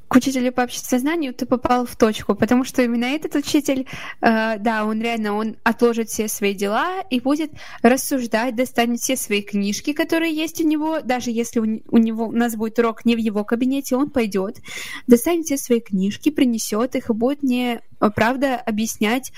К 0.07 0.17
учителю 0.17 0.51
по 0.51 0.61
обществознанию 0.61 1.33
ты 1.33 1.45
попал 1.45 1.85
в 1.85 1.95
точку, 1.95 2.35
потому 2.35 2.63
что 2.63 2.83
именно 2.83 3.05
этот 3.05 3.35
учитель, 3.35 3.87
э, 4.21 4.57
да, 4.59 4.85
он 4.85 5.01
реально, 5.01 5.33
он 5.33 5.57
отложит 5.63 6.09
все 6.09 6.27
свои 6.27 6.53
дела 6.53 7.01
и 7.09 7.19
будет 7.19 7.51
рассуждать, 7.81 8.55
достанет 8.55 8.99
все 8.99 9.15
свои 9.15 9.41
книжки, 9.41 9.93
которые 9.93 10.33
есть 10.33 10.61
у 10.61 10.67
него, 10.67 11.01
даже 11.01 11.31
если 11.31 11.59
у, 11.59 11.81
у 11.89 11.97
него 11.97 12.27
у 12.27 12.31
нас 12.31 12.55
будет 12.55 12.77
урок 12.77 13.03
не 13.05 13.15
в 13.15 13.19
его 13.19 13.43
кабинете, 13.43 13.95
он 13.95 14.11
пойдет, 14.11 14.59
достанет 15.07 15.45
все 15.45 15.57
свои 15.57 15.79
книжки, 15.79 16.29
принесет 16.29 16.95
их 16.95 17.09
и 17.09 17.13
будет 17.13 17.41
мне, 17.41 17.81
э, 17.99 18.09
правда, 18.11 18.57
объяснять 18.57 19.31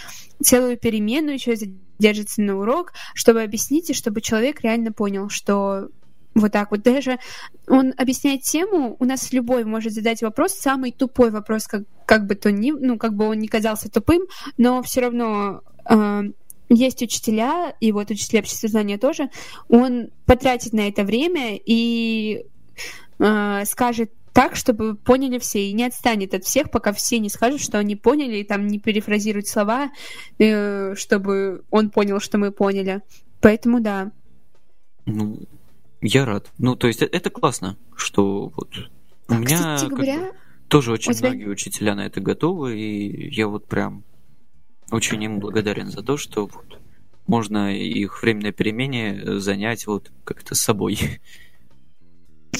целую 0.43 0.77
перемену, 0.77 1.31
еще 1.31 1.55
задержится 1.55 2.41
на 2.41 2.59
урок, 2.59 2.91
чтобы 3.13 3.41
объяснить 3.41 3.89
и 3.89 3.93
чтобы 3.93 4.19
человек 4.19 4.61
реально 4.61 4.91
понял, 4.91 5.29
что 5.29 5.89
Вот 6.37 6.51
так 6.51 6.69
вот. 6.69 6.83
Даже 6.83 7.17
он 7.67 7.93
объясняет 7.97 8.41
тему, 8.43 8.95
у 8.99 9.05
нас 9.05 9.33
любой 9.33 9.65
может 9.65 9.93
задать 9.93 10.21
вопрос, 10.21 10.53
самый 10.53 10.91
тупой 10.91 11.31
вопрос, 11.31 11.65
как, 11.65 11.83
как 12.05 12.27
бы 12.27 12.35
то 12.35 12.51
ни, 12.51 12.71
ну, 12.71 12.97
как 12.97 13.15
бы 13.15 13.27
он 13.27 13.39
не 13.39 13.47
казался 13.47 13.89
тупым, 13.89 14.21
но 14.57 14.83
все 14.83 15.01
равно 15.01 15.61
э, 15.89 16.21
есть 16.69 17.01
учителя, 17.01 17.73
и 17.79 17.91
вот 17.91 18.11
учителя 18.11 18.41
обществознания 18.41 18.99
тоже, 18.99 19.29
он 19.67 20.09
потратит 20.27 20.73
на 20.73 20.87
это 20.87 21.03
время 21.03 21.57
и 21.57 22.45
э, 23.17 23.65
скажет 23.65 24.11
так, 24.31 24.55
чтобы 24.55 24.95
поняли 24.95 25.39
все, 25.39 25.67
и 25.67 25.73
не 25.73 25.85
отстанет 25.85 26.35
от 26.35 26.43
всех, 26.43 26.69
пока 26.69 26.93
все 26.93 27.17
не 27.17 27.29
скажут, 27.29 27.61
что 27.61 27.79
они 27.79 27.95
поняли, 27.95 28.37
и 28.37 28.43
там 28.43 28.67
не 28.67 28.79
перефразируют 28.79 29.47
слова, 29.47 29.89
э, 30.37 30.93
чтобы 30.93 31.63
он 31.71 31.89
понял, 31.89 32.19
что 32.19 32.37
мы 32.37 32.51
поняли. 32.51 33.01
Поэтому 33.41 33.79
да. 33.79 34.11
Ну, 35.07 35.39
я 36.01 36.25
рад. 36.25 36.51
Ну, 36.57 36.75
то 36.75 36.87
есть 36.87 37.01
это 37.01 37.29
классно, 37.29 37.77
что 37.95 38.51
вот 38.55 38.69
у 39.29 39.33
а, 39.33 39.37
меня 39.37 39.57
кстати 39.57 39.89
говоря, 39.89 40.19
бы, 40.19 40.31
тоже 40.67 40.91
очень 40.91 41.13
тебя... 41.13 41.29
многие 41.29 41.49
учителя 41.49 41.95
на 41.95 42.05
это 42.05 42.21
готовы, 42.21 42.79
и 42.79 43.33
я 43.33 43.47
вот 43.47 43.67
прям 43.67 44.03
очень 44.91 45.21
им 45.23 45.39
благодарен 45.39 45.91
за 45.91 46.01
то, 46.01 46.17
что 46.17 46.47
вот 46.47 46.79
можно 47.25 47.75
их 47.75 48.21
временное 48.21 48.53
перемене 48.53 49.39
занять 49.39 49.85
вот 49.87 50.11
как-то 50.23 50.55
с 50.55 50.61
собой. 50.61 50.97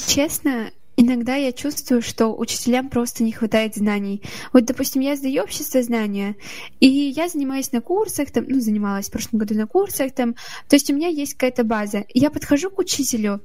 Честно, 0.08 0.72
Иногда 1.00 1.36
я 1.36 1.52
чувствую, 1.52 2.02
что 2.02 2.36
учителям 2.36 2.90
просто 2.90 3.24
не 3.24 3.32
хватает 3.32 3.76
знаний. 3.76 4.24
Вот, 4.52 4.66
допустим, 4.66 5.04
я 5.04 5.16
сдаю 5.16 5.44
общество 5.44 5.84
знания, 5.84 6.36
и 6.80 6.88
я 6.88 7.30
занимаюсь 7.30 7.72
на 7.72 7.82
курсах, 7.82 8.32
там, 8.32 8.46
ну, 8.48 8.60
занималась 8.60 9.08
в 9.08 9.12
прошлом 9.12 9.38
году 9.38 9.54
на 9.54 9.68
курсах, 9.68 10.12
там, 10.14 10.34
то 10.68 10.76
есть 10.76 10.90
у 10.90 10.96
меня 10.96 11.08
есть 11.08 11.36
какая-то 11.36 11.64
база. 11.64 12.04
Я 12.16 12.32
подхожу 12.32 12.72
к 12.72 12.80
учителю, 12.80 13.42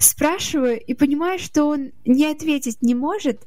спрашиваю 0.00 0.80
и 0.84 0.92
понимаю, 0.92 1.38
что 1.38 1.66
он 1.66 1.92
не 2.04 2.26
ответить 2.26 2.82
не 2.82 2.96
может, 2.96 3.46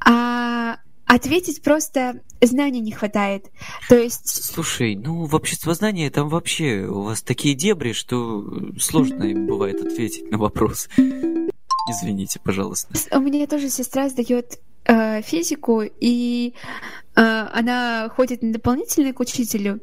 а 0.00 0.78
ответить 1.06 1.62
просто 1.62 2.22
знаний 2.40 2.80
не 2.80 2.90
хватает. 2.90 3.46
То 3.88 3.96
есть... 3.96 4.26
Слушай, 4.26 4.96
ну 4.96 5.26
в 5.26 5.34
обществознании 5.36 6.08
там 6.08 6.28
вообще 6.28 6.86
у 6.88 7.02
вас 7.02 7.22
такие 7.22 7.54
дебри, 7.54 7.92
что 7.92 8.44
сложно 8.80 9.22
им 9.22 9.46
бывает 9.46 9.80
ответить 9.80 10.28
на 10.30 10.38
вопрос. 10.38 10.88
Извините, 11.88 12.40
пожалуйста. 12.42 12.94
У 13.16 13.20
меня 13.20 13.46
тоже 13.46 13.68
сестра 13.68 14.08
сдает 14.08 14.58
э, 14.84 15.22
физику, 15.22 15.82
и 15.82 16.54
э, 17.14 17.20
она 17.20 18.08
ходит 18.14 18.42
на 18.42 18.52
дополнительный 18.52 19.12
к 19.12 19.20
учителю. 19.20 19.80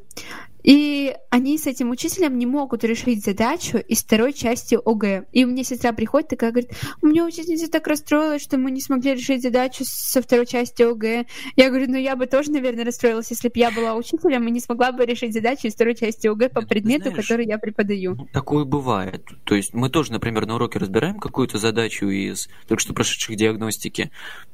И 0.64 1.14
они 1.30 1.58
с 1.58 1.68
этим 1.68 1.90
учителем 1.90 2.38
не 2.38 2.46
могут 2.46 2.84
решить 2.84 3.24
задачу 3.24 3.78
из 3.78 4.04
второй 4.04 4.34
части 4.34 4.78
ОГЭ. 4.84 5.26
И 5.32 5.44
меня 5.44 5.64
сестра 5.64 5.92
приходит 5.92 6.30
такая, 6.30 6.52
говорит, 6.52 6.72
у 7.02 7.08
меня 7.08 7.26
учительница 7.26 7.70
так 7.70 7.88
расстроилась, 7.88 8.42
что 8.42 8.58
мы 8.58 8.72
не 8.72 8.82
смогли 8.82 9.14
решить 9.14 9.42
задачу 9.42 9.84
со 9.86 10.22
второй 10.22 10.46
части 10.46 10.84
ОГЭ. 10.84 11.26
Я 11.56 11.70
говорю, 11.70 11.88
ну 11.90 11.98
я 11.98 12.16
бы 12.16 12.28
тоже, 12.28 12.52
наверное, 12.52 12.86
расстроилась, 12.86 13.32
если 13.32 13.48
бы 13.48 13.54
я 13.56 13.72
была 13.72 13.96
учителем 13.96 14.48
и 14.48 14.52
не 14.52 14.60
смогла 14.60 14.92
бы 14.92 15.06
решить 15.06 15.34
задачу 15.34 15.68
из 15.68 15.74
второй 15.74 15.96
части 15.96 16.28
ОГЭ 16.28 16.50
по 16.50 16.62
предмету, 16.62 17.10
знаешь, 17.10 17.28
который 17.28 17.46
я 17.46 17.58
преподаю. 17.58 18.16
Ну, 18.16 18.28
такое 18.32 18.66
бывает. 18.66 19.26
То 19.44 19.56
есть 19.56 19.74
мы 19.74 19.90
тоже, 19.90 20.12
например, 20.12 20.46
на 20.46 20.56
уроке 20.56 20.80
разбираем 20.80 21.20
какую-то 21.20 21.58
задачу 21.58 22.08
из 22.08 22.50
только 22.68 22.82
что 22.82 22.94
прошедших 22.94 23.36
диагностики 23.36 24.12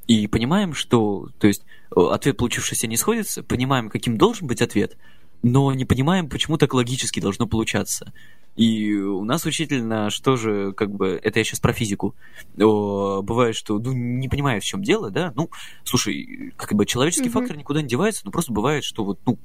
и 0.08 0.28
понимаем, 0.28 0.74
что, 0.74 1.30
то 1.39 1.47
есть 1.47 1.64
ответ 1.95 2.38
получившийся 2.38 2.88
не 2.88 2.97
сходится, 2.97 3.43
понимаем, 3.43 3.89
каким 3.89 4.18
должен 4.18 4.47
быть 4.47 4.62
ответ, 4.62 4.97
но 5.44 5.74
не 5.74 5.86
понимаем, 5.86 6.30
почему 6.30 6.58
так 6.58 6.74
логически 6.74 7.20
должно 7.20 7.48
получаться. 7.48 8.14
И 8.56 8.96
у 8.96 9.24
нас 9.24 9.46
учитель 9.46 9.84
наш 9.84 10.20
тоже, 10.20 10.74
как 10.74 10.92
бы, 10.92 11.20
это 11.24 11.40
я 11.40 11.46
сейчас 11.46 11.60
про 11.60 11.74
физику, 11.74 12.16
о, 12.60 13.22
бывает, 13.22 13.56
что, 13.56 13.78
ну, 13.78 13.94
не 13.94 14.28
понимаю, 14.30 14.62
в 14.62 14.66
чем 14.66 14.82
дело, 14.82 15.12
да, 15.12 15.32
ну, 15.36 15.52
слушай, 15.84 16.54
как 16.56 16.74
бы 16.74 16.88
человеческий 16.88 17.30
mm-hmm. 17.30 17.32
фактор 17.32 17.56
никуда 17.56 17.84
не 17.84 17.88
девается, 17.88 18.24
но 18.26 18.32
просто 18.32 18.52
бывает, 18.52 18.84
что 18.84 19.04
вот, 19.04 19.20
ну, 19.28 19.38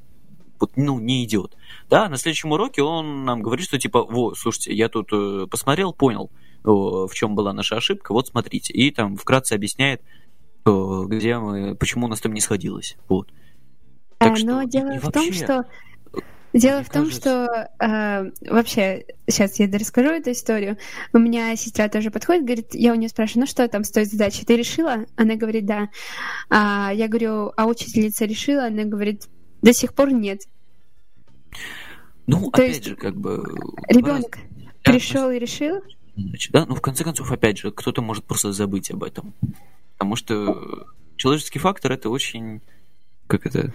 вот, 0.59 0.77
ну, 0.77 0.99
не 0.99 1.25
идет. 1.25 1.57
Да, 1.91 2.09
на 2.09 2.17
следующем 2.17 2.53
уроке 2.53 2.83
он 2.83 3.25
нам 3.25 3.43
говорит, 3.43 3.67
что 3.67 3.79
типа, 3.79 4.03
во, 4.05 4.35
слушайте, 4.35 4.73
я 4.73 4.89
тут 4.89 5.09
э, 5.13 5.47
посмотрел, 5.51 5.93
понял, 5.93 6.31
о, 6.65 7.07
в 7.07 7.15
чем 7.15 7.35
была 7.35 7.53
наша 7.53 7.77
ошибка, 7.77 8.13
вот 8.13 8.29
смотрите. 8.29 8.73
И 8.73 8.91
там 8.93 9.17
вкратце 9.17 9.55
объясняет, 9.55 10.01
о, 10.65 11.05
где 11.05 11.37
мы, 11.39 11.75
почему 11.75 12.07
у 12.07 12.09
нас 12.09 12.21
там 12.21 12.33
не 12.33 12.41
сходилось. 12.41 12.97
Вот. 13.09 13.29
Так 14.25 14.37
что, 14.37 14.47
Но 14.47 14.63
дело 14.65 14.99
в 15.01 15.13
том, 15.13 15.33
что 15.33 15.67
Дело 16.53 16.83
в 16.83 16.91
том, 16.91 17.05
кажется... 17.05 17.21
что 17.21 17.71
э, 17.79 18.31
вообще, 18.51 19.07
сейчас 19.27 19.59
я 19.59 19.71
расскажу 19.73 20.11
эту 20.11 20.33
историю. 20.33 20.77
У 21.15 21.19
меня 21.19 21.57
сестра 21.57 21.89
тоже 21.89 22.11
подходит, 22.11 22.45
говорит, 22.45 22.75
я 22.75 22.93
у 22.93 22.95
нее 22.95 23.09
спрашиваю, 23.09 23.43
ну 23.43 23.47
что 23.47 23.67
там 23.69 23.85
с 23.85 23.91
той 23.91 24.05
задачей, 24.05 24.45
ты 24.45 24.57
решила? 24.57 25.07
Она 25.17 25.37
говорит, 25.37 25.65
да. 25.65 25.89
А, 26.51 26.93
я 26.93 27.09
говорю, 27.09 27.53
а 27.57 27.67
учительница 27.67 28.27
решила? 28.27 28.67
Она 28.67 28.85
говорит, 28.85 29.29
до 29.63 29.73
сих 29.73 29.95
пор 29.95 30.13
нет. 30.13 30.43
Ну, 32.27 32.43
То 32.43 32.49
опять 32.49 32.69
есть, 32.69 32.85
же, 32.85 32.97
как 32.97 33.17
бы... 33.17 33.43
Ребенок 33.89 34.37
пришел 34.83 35.31
и 35.31 35.39
решил? 35.39 35.81
Значит, 36.17 36.53
да, 36.53 36.67
ну 36.67 36.75
в 36.75 36.83
конце 36.83 37.03
концов, 37.03 37.33
опять 37.33 37.59
же, 37.59 37.71
кто-то 37.71 38.03
может 38.03 38.25
просто 38.25 38.53
забыть 38.53 38.91
об 38.91 39.05
этом. 39.05 39.33
Потому 39.95 40.17
что 40.17 40.87
человеческий 41.17 41.59
фактор 41.59 41.93
это 41.93 42.11
очень, 42.11 42.61
как 43.27 43.47
это, 43.47 43.73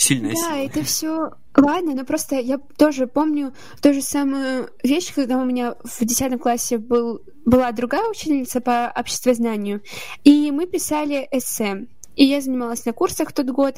сильная 0.00 0.32
да, 0.32 0.36
сила. 0.36 0.50
Да, 0.50 0.58
это 0.58 0.82
все 0.84 1.30
ладно, 1.56 1.94
но 1.94 2.04
просто 2.04 2.36
я 2.36 2.58
тоже 2.58 3.06
помню 3.06 3.52
ту 3.82 3.92
же 3.92 4.02
самую 4.02 4.70
вещь, 4.82 5.12
когда 5.14 5.38
у 5.38 5.44
меня 5.44 5.74
в 5.84 6.04
10 6.04 6.40
классе 6.40 6.78
был, 6.78 7.22
была 7.44 7.72
другая 7.72 8.08
учительница 8.08 8.60
по 8.60 8.92
обществознанию, 8.94 9.82
и 10.24 10.50
мы 10.50 10.66
писали 10.66 11.28
эссе. 11.30 11.86
И 12.16 12.24
я 12.24 12.40
занималась 12.40 12.84
на 12.84 12.92
курсах 12.92 13.32
тот 13.32 13.46
год. 13.46 13.76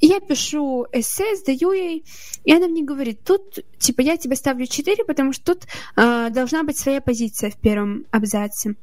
И 0.00 0.06
я 0.06 0.20
пишу 0.20 0.86
эссе, 0.92 1.34
сдаю 1.36 1.72
ей, 1.72 2.04
и 2.44 2.52
она 2.52 2.68
мне 2.68 2.84
говорит, 2.84 3.24
тут, 3.24 3.58
типа, 3.78 4.02
я 4.02 4.16
тебе 4.16 4.36
ставлю 4.36 4.66
4, 4.66 5.04
потому 5.04 5.32
что 5.32 5.54
тут 5.54 5.64
э, 5.96 6.28
должна 6.30 6.62
быть 6.62 6.78
своя 6.78 7.00
позиция 7.00 7.50
в 7.50 7.56
первом 7.56 8.04
абзаце. 8.12 8.76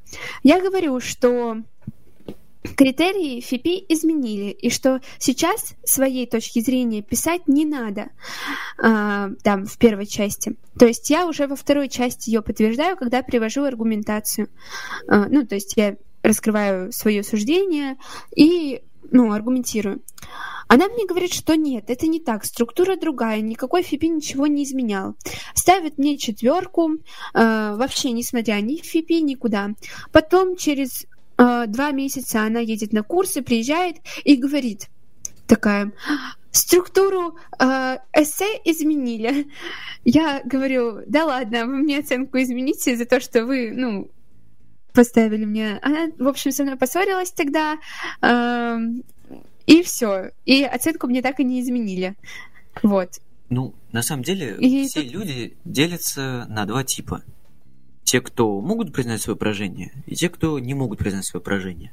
Я 0.43 0.59
говорю, 0.59 0.99
что 0.99 1.57
критерии 2.76 3.41
ФИПИ 3.41 3.86
изменили, 3.89 4.51
и 4.51 4.70
что 4.70 5.01
сейчас 5.20 5.76
своей 5.84 6.26
точки 6.28 6.60
зрения 6.60 7.01
писать 7.01 7.47
не 7.47 7.66
надо 7.66 8.10
а, 8.78 9.30
там 9.43 9.66
в 9.66 9.78
первой 9.78 10.05
части. 10.05 10.55
То 10.78 10.86
есть 10.86 11.10
я 11.10 11.28
уже 11.28 11.47
во 11.47 11.55
второй 11.55 11.89
части 11.89 12.30
ее 12.30 12.41
подтверждаю, 12.41 12.97
когда 12.97 13.24
привожу 13.24 13.64
аргументацию. 13.64 14.49
А, 15.08 15.28
ну, 15.28 15.45
то 15.45 15.55
есть 15.55 15.76
я 15.78 15.97
раскрываю 16.24 16.91
свое 16.91 17.24
суждение 17.24 17.97
и 18.36 18.82
ну, 19.12 19.32
аргументирую. 19.32 20.01
Она 20.68 20.88
мне 20.89 21.05
говорит, 21.05 21.34
что 21.34 21.55
нет, 21.55 21.86
это 21.88 22.08
не 22.08 22.20
так, 22.20 22.43
структура 22.43 22.97
другая, 22.97 23.39
никакой 23.39 23.84
ФИПИ 23.84 24.10
ничего 24.10 24.47
не 24.47 24.64
изменял. 24.64 25.16
Ставит 25.53 25.97
мне 25.97 26.18
четверку, 26.18 26.91
э, 26.93 26.97
вообще 27.34 28.12
несмотря 28.12 28.55
ни 28.55 28.82
в 28.82 28.86
ФИПИ, 28.86 29.22
никуда. 29.22 29.70
Потом 30.12 30.58
через 30.58 31.05
э, 31.05 31.08
два 31.38 31.91
месяца 31.91 32.41
она 32.41 32.59
едет 32.59 32.93
на 32.93 33.03
курсы, 33.03 33.41
приезжает 33.41 33.97
и 34.23 34.35
говорит 34.35 34.89
такая, 35.47 35.93
структуру 36.51 37.38
э, 37.59 37.97
эссе 38.13 38.59
изменили. 38.65 39.47
Я 40.03 40.41
говорю, 40.43 41.01
да 41.07 41.25
ладно, 41.25 41.65
вы 41.65 41.77
мне 41.77 41.99
оценку 41.99 42.38
измените 42.38 42.95
за 42.95 43.05
то, 43.05 43.19
что 43.19 43.45
вы, 43.45 43.71
ну, 43.73 44.09
поставили 44.93 45.45
мне. 45.45 45.79
Она, 45.81 46.07
в 46.17 46.27
общем, 46.27 46.51
со 46.51 46.63
мной 46.63 46.75
поссорилась 46.75 47.31
тогда, 47.31 47.77
э, 48.21 48.77
и 49.65 49.83
все. 49.83 50.31
И 50.45 50.63
оценку 50.63 51.07
мне 51.07 51.21
так 51.21 51.39
и 51.39 51.43
не 51.43 51.61
изменили. 51.61 52.15
Вот. 52.83 53.19
Ну, 53.49 53.73
на 53.91 54.01
самом 54.01 54.23
деле, 54.23 54.57
и 54.59 54.85
все 54.88 55.03
тут... 55.03 55.11
люди 55.11 55.57
делятся 55.63 56.45
на 56.49 56.65
два 56.65 56.83
типа 56.83 57.23
те, 58.08 58.22
кто 58.22 58.62
могут 58.62 58.93
признать 58.93 59.22
свое 59.22 59.38
поражение, 59.38 59.91
и 60.05 60.16
те, 60.16 60.30
кто 60.30 60.60
не 60.60 60.74
могут 60.74 60.97
признать 60.97 61.26
свое 61.26 61.43
поражение. 61.43 61.91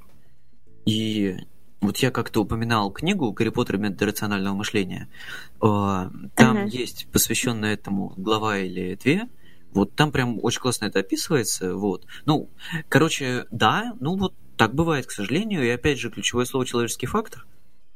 И 0.87 1.37
вот 1.81 1.97
я 1.97 2.13
как-то 2.13 2.43
упоминал 2.43 2.93
книгу 2.93 3.33
«Гарри 3.33 3.49
Поттер. 3.49 3.79
Метод 3.79 4.03
рационального 4.03 4.55
мышления». 4.55 5.09
А, 5.61 6.13
там 6.37 6.57
ага. 6.57 6.67
есть 6.67 7.09
посвященная 7.11 7.75
этому 7.75 8.15
глава 8.17 8.59
или 8.59 8.95
две. 8.95 9.29
Вот 9.73 9.97
там 9.97 10.13
прям 10.13 10.39
очень 10.41 10.61
классно 10.61 10.85
это 10.85 11.01
описывается. 11.01 11.75
Вот. 11.75 12.07
Ну, 12.27 12.49
короче, 12.89 13.47
да, 13.51 13.93
ну 13.99 14.17
вот 14.17 14.35
так 14.57 14.73
бывает, 14.73 15.07
к 15.07 15.11
сожалению. 15.11 15.65
И 15.65 15.69
опять 15.69 15.99
же, 15.99 16.11
ключевое 16.11 16.45
слово 16.45 16.65
«человеческий 16.65 17.07
фактор». 17.07 17.45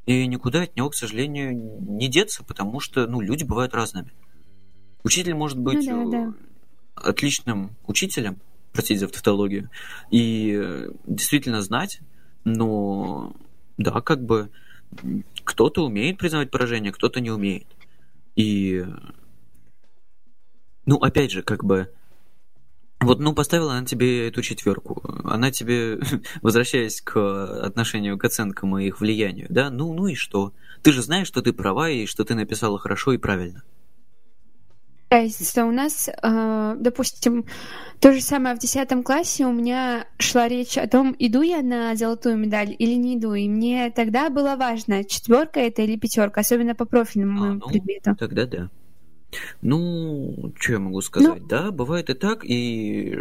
И 0.05 0.27
никуда 0.27 0.63
от 0.63 0.75
него, 0.75 0.89
к 0.89 0.95
сожалению, 0.95 1.53
не 1.53 2.09
деться, 2.09 2.43
потому 2.43 2.81
что, 2.81 3.07
ну, 3.07 3.21
люди 3.21 3.45
бывают 3.45 3.73
разными. 3.73 4.11
Учитель 5.03 5.35
может 5.35 5.57
ну 5.57 5.63
быть 5.63 5.87
ну, 5.87 6.11
да, 6.11 6.25
да 6.25 6.33
отличным 7.03 7.75
учителем, 7.87 8.39
простите 8.71 8.99
за 8.99 9.07
тавтологию, 9.07 9.69
и 10.11 10.87
действительно 11.05 11.61
знать, 11.61 11.99
но 12.43 13.35
да, 13.77 14.01
как 14.01 14.23
бы 14.23 14.49
кто-то 15.43 15.85
умеет 15.85 16.17
признавать 16.17 16.51
поражение, 16.51 16.91
кто-то 16.91 17.21
не 17.21 17.31
умеет. 17.31 17.67
И 18.35 18.85
ну, 20.85 20.95
опять 20.97 21.31
же, 21.31 21.43
как 21.43 21.63
бы 21.63 21.91
Вот, 23.01 23.19
ну, 23.19 23.33
поставила 23.33 23.73
она 23.75 23.85
тебе 23.85 24.27
эту 24.27 24.41
четверку. 24.41 25.01
Она 25.23 25.51
тебе, 25.51 25.99
возвращаясь 26.41 26.99
к 27.01 27.15
отношению 27.63 28.17
к 28.17 28.25
оценкам 28.25 28.77
и 28.77 28.87
их 28.87 28.99
влиянию, 28.99 29.47
да, 29.49 29.69
ну, 29.69 29.93
ну 29.93 30.07
и 30.07 30.15
что? 30.15 30.51
Ты 30.81 30.91
же 30.91 31.01
знаешь, 31.01 31.27
что 31.27 31.41
ты 31.41 31.53
права 31.53 31.89
и 31.89 32.05
что 32.07 32.25
ты 32.25 32.35
написала 32.35 32.77
хорошо 32.79 33.13
и 33.13 33.17
правильно. 33.17 33.63
Разница. 35.09 35.65
У 35.65 35.71
нас, 35.71 36.07
э, 36.07 36.75
допустим, 36.79 37.45
то 37.99 38.13
же 38.13 38.21
самое 38.21 38.55
в 38.55 38.59
10 38.59 39.03
классе 39.03 39.45
у 39.45 39.51
меня 39.51 40.05
шла 40.19 40.47
речь 40.47 40.77
о 40.77 40.87
том, 40.87 41.15
иду 41.17 41.41
я 41.41 41.61
на 41.61 41.95
золотую 41.95 42.37
медаль 42.37 42.75
или 42.77 42.93
не 42.93 43.17
иду. 43.17 43.33
И 43.33 43.47
мне 43.47 43.91
тогда 43.91 44.29
было 44.29 44.55
важно, 44.55 45.03
четверка 45.03 45.59
это 45.59 45.81
или 45.81 45.97
пятерка, 45.97 46.41
особенно 46.41 46.75
по 46.75 46.85
профильному 46.85 47.43
а, 47.43 47.53
ну, 47.55 47.67
предмету. 47.67 48.15
Тогда 48.15 48.45
да. 48.45 48.69
Ну, 49.61 50.53
что 50.59 50.73
я 50.73 50.79
могу 50.79 51.01
сказать? 51.01 51.41
Ну, 51.41 51.47
да, 51.47 51.71
бывает 51.71 52.09
и 52.09 52.13
так, 52.13 52.43
и 52.43 53.17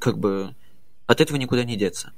как 0.00 0.18
бы 0.18 0.54
от 1.06 1.20
этого 1.20 1.36
никуда 1.36 1.64
не 1.64 1.76
деться. 1.76 2.12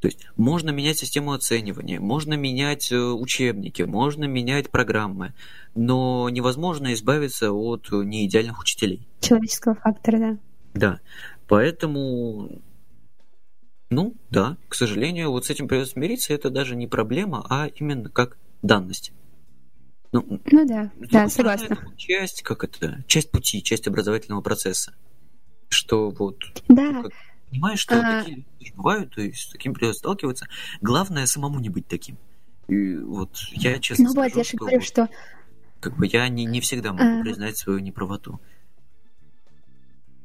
То 0.00 0.08
есть 0.08 0.26
можно 0.36 0.70
менять 0.70 0.98
систему 0.98 1.32
оценивания, 1.32 2.00
можно 2.00 2.34
менять 2.34 2.90
э, 2.90 2.98
учебники, 2.98 3.82
можно 3.82 4.24
менять 4.24 4.70
программы, 4.70 5.34
но 5.74 6.28
невозможно 6.30 6.94
избавиться 6.94 7.52
от 7.52 7.90
неидеальных 7.90 8.60
учителей. 8.60 9.06
Человеческого 9.20 9.74
фактора, 9.74 10.18
да. 10.18 10.38
Да. 10.72 11.00
Поэтому, 11.48 12.62
ну, 13.90 14.14
да, 14.30 14.56
к 14.68 14.74
сожалению, 14.74 15.32
вот 15.32 15.44
с 15.44 15.50
этим 15.50 15.68
придется 15.68 15.92
смириться, 15.92 16.32
это 16.32 16.48
даже 16.48 16.76
не 16.76 16.86
проблема, 16.86 17.44
а 17.50 17.66
именно 17.66 18.08
как 18.08 18.38
данность. 18.62 19.12
Ну, 20.12 20.40
ну 20.50 20.66
да, 20.66 20.90
да, 20.96 21.28
согласна. 21.28 21.78
Часть, 21.96 22.42
как 22.42 22.64
это, 22.64 23.04
часть 23.06 23.30
пути, 23.30 23.62
часть 23.62 23.86
образовательного 23.86 24.40
процесса. 24.40 24.94
Что 25.68 26.10
вот... 26.10 26.36
Да. 26.68 26.90
Ну, 26.90 27.02
как, 27.04 27.12
понимаешь, 27.50 27.80
что 27.80 28.00
а... 28.00 28.20
такие 28.22 28.44
люди 28.58 28.72
бывают, 28.74 29.14
то 29.14 29.20
есть 29.20 29.40
с 29.40 29.50
таким 29.50 29.74
придется 29.74 30.00
сталкиваться. 30.00 30.46
Главное 30.80 31.26
самому 31.26 31.60
не 31.60 31.68
быть 31.68 31.86
таким. 31.86 32.16
И 32.68 32.96
вот 32.96 33.36
я 33.52 33.78
честно 33.78 34.04
ну, 34.04 34.10
скажу, 34.12 34.28
вот, 34.28 34.36
я 34.36 34.44
же 34.44 34.56
говорю, 34.56 34.80
что... 34.80 35.08
Как 35.80 35.96
бы 35.96 36.06
я 36.06 36.28
не, 36.28 36.44
не 36.44 36.60
всегда 36.60 36.92
могу 36.92 37.20
а... 37.20 37.22
признать 37.22 37.56
свою 37.56 37.80
неправоту. 37.80 38.40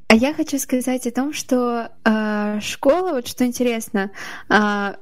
А 0.08 0.14
я 0.14 0.32
хочу 0.32 0.58
сказать 0.58 1.06
о 1.06 1.10
том, 1.10 1.32
что 1.32 1.90
э, 2.04 2.60
школа, 2.60 3.12
вот 3.12 3.26
что 3.26 3.44
интересно, 3.44 4.12
э, 4.48 4.94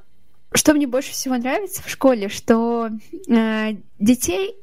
что 0.54 0.72
мне 0.72 0.86
больше 0.86 1.12
всего 1.12 1.36
нравится 1.36 1.82
в 1.82 1.90
школе, 1.90 2.30
что 2.30 2.88
э, 3.28 3.76
детей 3.98 4.56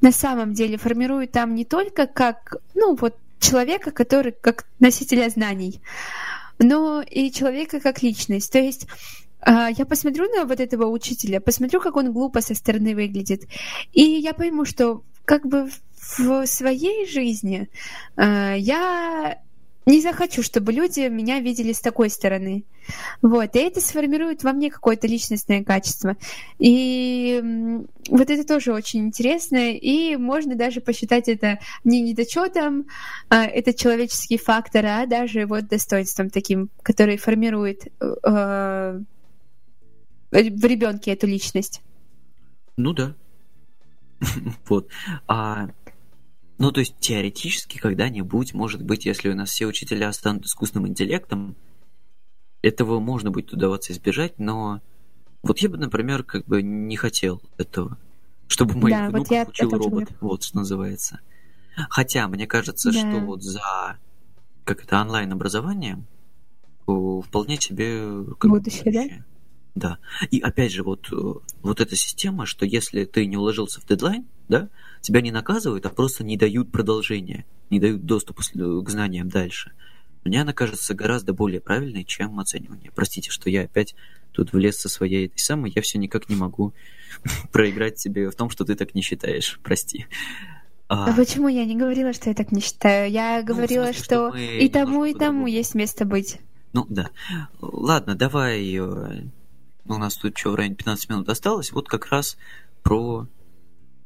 на 0.00 0.12
самом 0.12 0.52
деле 0.52 0.76
формируют 0.76 1.32
там 1.32 1.56
не 1.56 1.64
только 1.64 2.06
как, 2.06 2.56
ну 2.74 2.94
вот 2.94 3.16
человека, 3.40 3.90
который 3.90 4.32
как 4.32 4.66
носителя 4.78 5.28
знаний, 5.28 5.80
но 6.62 7.02
и 7.02 7.30
человека 7.30 7.80
как 7.80 8.02
личность. 8.02 8.52
То 8.52 8.58
есть 8.58 8.86
а, 9.40 9.70
я 9.70 9.84
посмотрю 9.84 10.28
на 10.34 10.44
вот 10.44 10.60
этого 10.60 10.86
учителя, 10.86 11.40
посмотрю, 11.40 11.80
как 11.80 11.96
он 11.96 12.12
глупо 12.12 12.40
со 12.40 12.54
стороны 12.54 12.94
выглядит, 12.94 13.48
и 13.92 14.02
я 14.02 14.34
пойму, 14.34 14.64
что 14.64 15.02
как 15.24 15.46
бы 15.46 15.68
в 16.18 16.46
своей 16.46 17.06
жизни 17.06 17.68
а, 18.16 18.54
я 18.54 19.40
не 19.86 20.00
захочу, 20.00 20.42
чтобы 20.42 20.72
люди 20.72 21.08
меня 21.08 21.40
видели 21.40 21.72
с 21.72 21.80
такой 21.80 22.08
стороны. 22.08 22.64
Вот. 23.20 23.54
И 23.56 23.58
это 23.58 23.80
сформирует 23.80 24.44
во 24.44 24.52
мне 24.52 24.70
какое-то 24.70 25.06
личностное 25.06 25.64
качество. 25.64 26.16
И 26.58 27.40
вот 28.08 28.30
это 28.30 28.44
тоже 28.44 28.72
очень 28.72 29.00
интересно. 29.06 29.72
И 29.72 30.16
можно 30.16 30.54
даже 30.54 30.80
посчитать 30.80 31.28
это 31.28 31.58
не 31.84 32.00
недочетом, 32.00 32.86
а 33.28 33.44
это 33.44 33.72
человеческий 33.74 34.38
фактор, 34.38 34.86
а 34.86 35.06
даже 35.06 35.46
вот 35.46 35.68
достоинством 35.68 36.30
таким, 36.30 36.70
который 36.82 37.16
формирует 37.16 37.86
э, 38.00 39.00
в 40.30 40.64
ребенке 40.64 41.12
эту 41.12 41.26
личность. 41.26 41.82
Ну 42.76 42.92
да. 42.92 43.14
Вот. 44.68 44.88
А 45.26 45.68
ну, 46.62 46.70
то 46.70 46.78
есть 46.78 46.94
теоретически 47.00 47.78
когда-нибудь, 47.78 48.54
может 48.54 48.82
быть, 48.82 49.04
если 49.04 49.28
у 49.30 49.34
нас 49.34 49.50
все 49.50 49.66
учителя 49.66 50.12
станут 50.12 50.46
искусственным 50.46 50.88
интеллектом, 50.88 51.56
этого 52.62 53.00
можно 53.00 53.30
будет 53.30 53.52
удаваться 53.52 53.92
избежать, 53.92 54.38
но 54.38 54.80
вот 55.42 55.58
я 55.58 55.68
бы, 55.68 55.76
например, 55.76 56.22
как 56.22 56.46
бы 56.46 56.62
не 56.62 56.96
хотел 56.96 57.42
этого, 57.58 57.98
чтобы 58.46 58.76
моих 58.76 58.96
да, 58.96 59.08
внуков 59.08 59.30
вот 59.30 59.48
учил 59.48 59.70
робот, 59.70 60.08
тебе. 60.08 60.18
вот 60.20 60.44
что 60.44 60.58
называется. 60.58 61.20
Хотя 61.90 62.28
мне 62.28 62.46
кажется, 62.46 62.92
да. 62.92 62.98
что 62.98 63.20
вот 63.20 63.42
за 63.42 63.98
как 64.64 64.84
это 64.84 65.00
онлайн 65.00 65.32
образование 65.32 66.04
вполне 66.86 67.60
себе 67.60 68.24
как 68.38 68.50
будущее, 68.50 68.84
будущее, 68.84 69.24
да? 69.24 69.24
Да. 69.74 69.98
И 70.30 70.38
опять 70.38 70.72
же 70.72 70.82
вот 70.82 71.08
вот 71.62 71.80
эта 71.80 71.96
система, 71.96 72.46
что 72.46 72.66
если 72.66 73.04
ты 73.04 73.26
не 73.26 73.36
уложился 73.36 73.80
в 73.80 73.86
дедлайн, 73.86 74.26
да, 74.48 74.68
тебя 75.00 75.22
не 75.22 75.30
наказывают, 75.30 75.86
а 75.86 75.90
просто 75.90 76.24
не 76.24 76.36
дают 76.36 76.70
продолжения, 76.70 77.46
не 77.70 77.80
дают 77.80 78.04
доступа 78.04 78.42
к 78.42 78.90
знаниям 78.90 79.28
дальше. 79.28 79.72
Мне 80.24 80.42
она 80.42 80.52
кажется 80.52 80.94
гораздо 80.94 81.32
более 81.32 81.60
правильной, 81.60 82.04
чем 82.04 82.38
оценивание. 82.38 82.92
Простите, 82.94 83.30
что 83.30 83.50
я 83.50 83.62
опять 83.62 83.94
тут 84.32 84.52
влез 84.52 84.78
со 84.78 84.88
своей 84.88 85.26
этой 85.26 85.38
самой, 85.38 85.72
я 85.74 85.82
все 85.82 85.98
никак 85.98 86.28
не 86.28 86.36
могу 86.36 86.74
проиграть 87.52 87.96
тебе 87.96 88.30
в 88.30 88.34
том, 88.34 88.50
что 88.50 88.64
ты 88.64 88.74
так 88.74 88.94
не 88.94 89.02
считаешь. 89.02 89.58
Прости. 89.62 90.06
А, 90.88 91.10
а 91.10 91.14
почему 91.14 91.48
я 91.48 91.64
не 91.64 91.76
говорила, 91.76 92.12
что 92.12 92.28
я 92.28 92.34
так 92.34 92.52
не 92.52 92.60
считаю? 92.60 93.10
Я 93.10 93.40
ну, 93.40 93.46
говорила, 93.46 93.84
смысле, 93.84 94.04
что, 94.04 94.28
что 94.30 94.36
и 94.36 94.68
тому, 94.68 95.04
и 95.04 95.14
тому 95.14 95.46
есть 95.46 95.74
место 95.74 96.04
быть. 96.04 96.38
Ну 96.72 96.86
да. 96.88 97.10
Ладно, 97.60 98.14
давай. 98.14 98.74
Э, 98.76 99.24
у 99.86 99.98
нас 99.98 100.16
тут 100.16 100.36
что, 100.38 100.50
в 100.50 100.54
районе 100.54 100.74
15 100.74 101.08
минут 101.08 101.28
осталось. 101.28 101.72
Вот 101.72 101.88
как 101.88 102.06
раз 102.06 102.36
про 102.82 103.26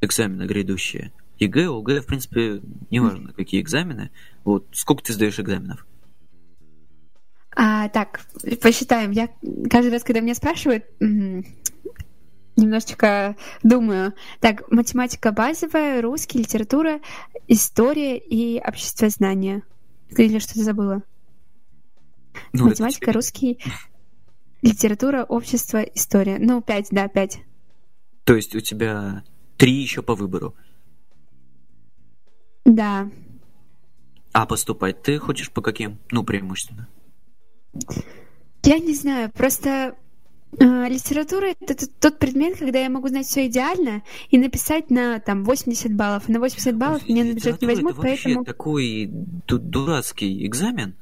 экзамены 0.00 0.44
грядущие. 0.44 1.12
ЕГЭ, 1.38 1.68
ОГЭ, 1.68 2.00
в 2.00 2.06
принципе, 2.06 2.62
неважно, 2.90 3.32
какие 3.32 3.60
экзамены. 3.60 4.10
Вот 4.44 4.66
сколько 4.72 5.02
ты 5.02 5.12
сдаешь 5.12 5.38
экзаменов? 5.38 5.86
А, 7.56 7.88
так, 7.88 8.20
посчитаем. 8.60 9.10
Я 9.10 9.28
каждый 9.70 9.90
раз, 9.90 10.04
когда 10.04 10.20
меня 10.20 10.34
спрашивают, 10.34 10.84
немножечко 12.56 13.34
думаю. 13.62 14.12
Так, 14.40 14.70
математика 14.70 15.32
базовая, 15.32 16.02
русский, 16.02 16.38
литература, 16.38 17.00
история 17.48 18.18
и 18.18 18.60
обществознание. 18.60 19.62
Или 20.10 20.38
что-то 20.38 20.62
забыла? 20.62 21.02
Ну, 22.52 22.66
математика, 22.66 23.12
русский, 23.12 23.58
литература, 24.62 25.24
общество, 25.24 25.78
история. 25.78 26.36
Ну, 26.38 26.60
пять, 26.60 26.88
да, 26.90 27.08
пять. 27.08 27.40
То 28.24 28.36
есть 28.36 28.54
у 28.54 28.60
тебя 28.60 29.24
Три 29.56 29.72
еще 29.72 30.02
по 30.02 30.14
выбору. 30.14 30.54
Да. 32.64 33.10
А 34.32 34.46
поступать 34.46 35.02
ты 35.02 35.18
хочешь 35.18 35.50
по 35.50 35.62
каким? 35.62 35.98
Ну, 36.10 36.24
преимущественно. 36.24 36.88
Я 38.62 38.78
не 38.78 38.94
знаю, 38.94 39.30
просто 39.30 39.96
э, 40.58 40.88
литература 40.88 41.54
это 41.60 41.88
тот, 42.00 42.18
предмет, 42.18 42.58
когда 42.58 42.80
я 42.80 42.90
могу 42.90 43.08
знать 43.08 43.26
все 43.26 43.46
идеально 43.46 44.02
и 44.30 44.38
написать 44.38 44.90
на 44.90 45.20
там 45.20 45.44
80 45.44 45.94
баллов. 45.94 46.28
На 46.28 46.40
80 46.40 46.76
баллов 46.76 47.08
меня 47.08 47.24
на 47.24 47.32
бюджет 47.32 47.60
не 47.60 47.68
возьмут, 47.68 47.92
это 47.92 48.02
поэтому... 48.02 48.44
такой 48.44 49.08
дурацкий 49.08 50.46
экзамен, 50.46 50.94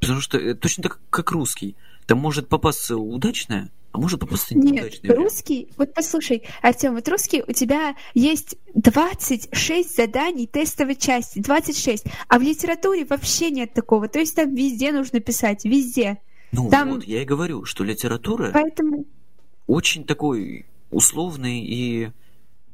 потому 0.00 0.20
что 0.20 0.38
э, 0.38 0.54
точно 0.54 0.84
так, 0.84 1.00
как 1.10 1.30
русский. 1.32 1.76
Там 2.06 2.18
может 2.18 2.48
попасться 2.48 2.96
удачное, 2.96 3.70
а 3.96 3.98
может 3.98 4.20
попасться 4.20 4.54
неудачный 4.54 5.08
Нет, 5.08 5.16
русский, 5.16 5.68
вот 5.78 5.94
послушай, 5.94 6.42
Артем, 6.60 6.94
вот 6.94 7.08
русский 7.08 7.42
у 7.46 7.52
тебя 7.52 7.96
есть 8.12 8.56
26 8.74 9.96
заданий 9.96 10.46
тестовой 10.46 10.96
части, 10.96 11.38
26, 11.38 12.04
а 12.28 12.38
в 12.38 12.42
литературе 12.42 13.06
вообще 13.06 13.50
нет 13.50 13.72
такого, 13.72 14.08
то 14.08 14.18
есть 14.18 14.36
там 14.36 14.54
везде 14.54 14.92
нужно 14.92 15.20
писать, 15.20 15.64
везде. 15.64 16.18
Ну 16.52 16.68
там... 16.68 16.90
вот, 16.90 17.04
я 17.04 17.22
и 17.22 17.24
говорю, 17.24 17.64
что 17.64 17.84
литература 17.84 18.50
Поэтому... 18.52 19.06
очень 19.66 20.04
такой 20.04 20.66
условный 20.90 21.60
и, 21.60 22.10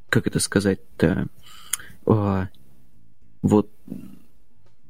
как 0.09 0.27
это 0.27 0.41
сказать-то, 0.41 1.29
а, 2.05 2.49
вот 3.43 3.71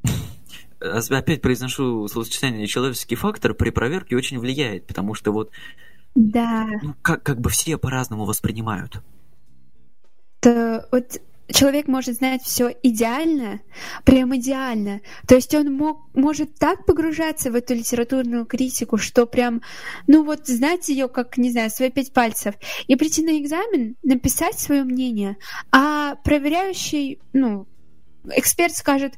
опять 0.79 1.41
произношу 1.43 2.07
словосочетание 2.07 2.65
человеческий 2.65 3.15
фактор 3.15 3.53
при 3.53 3.69
проверке 3.69 4.15
очень 4.15 4.39
влияет, 4.39 4.87
потому 4.87 5.13
что 5.13 5.31
вот 5.31 5.51
да. 6.15 6.67
Ну, 6.81 6.95
как, 7.01 7.23
как 7.23 7.39
бы 7.39 7.49
все 7.49 7.77
по-разному 7.77 8.25
воспринимают. 8.25 9.01
То, 10.39 10.87
вот 10.91 11.21
человек 11.49 11.87
может 11.87 12.15
знать 12.15 12.43
все 12.43 12.73
идеально, 12.83 13.61
прям 14.03 14.35
идеально. 14.35 15.01
То 15.27 15.35
есть 15.35 15.53
он 15.53 15.73
мог, 15.73 16.01
может 16.13 16.55
так 16.55 16.85
погружаться 16.85 17.51
в 17.51 17.55
эту 17.55 17.73
литературную 17.73 18.45
критику, 18.45 18.97
что 18.97 19.25
прям, 19.25 19.61
ну 20.07 20.23
вот 20.23 20.47
знать 20.47 20.89
ее 20.89 21.07
как, 21.07 21.37
не 21.37 21.51
знаю, 21.51 21.69
свои 21.69 21.89
пять 21.89 22.13
пальцев, 22.13 22.55
и 22.87 22.95
прийти 22.95 23.23
на 23.23 23.39
экзамен, 23.41 23.95
написать 24.03 24.59
свое 24.59 24.83
мнение, 24.83 25.37
а 25.71 26.15
проверяющий, 26.23 27.19
ну, 27.33 27.67
эксперт 28.31 28.75
скажет, 28.75 29.13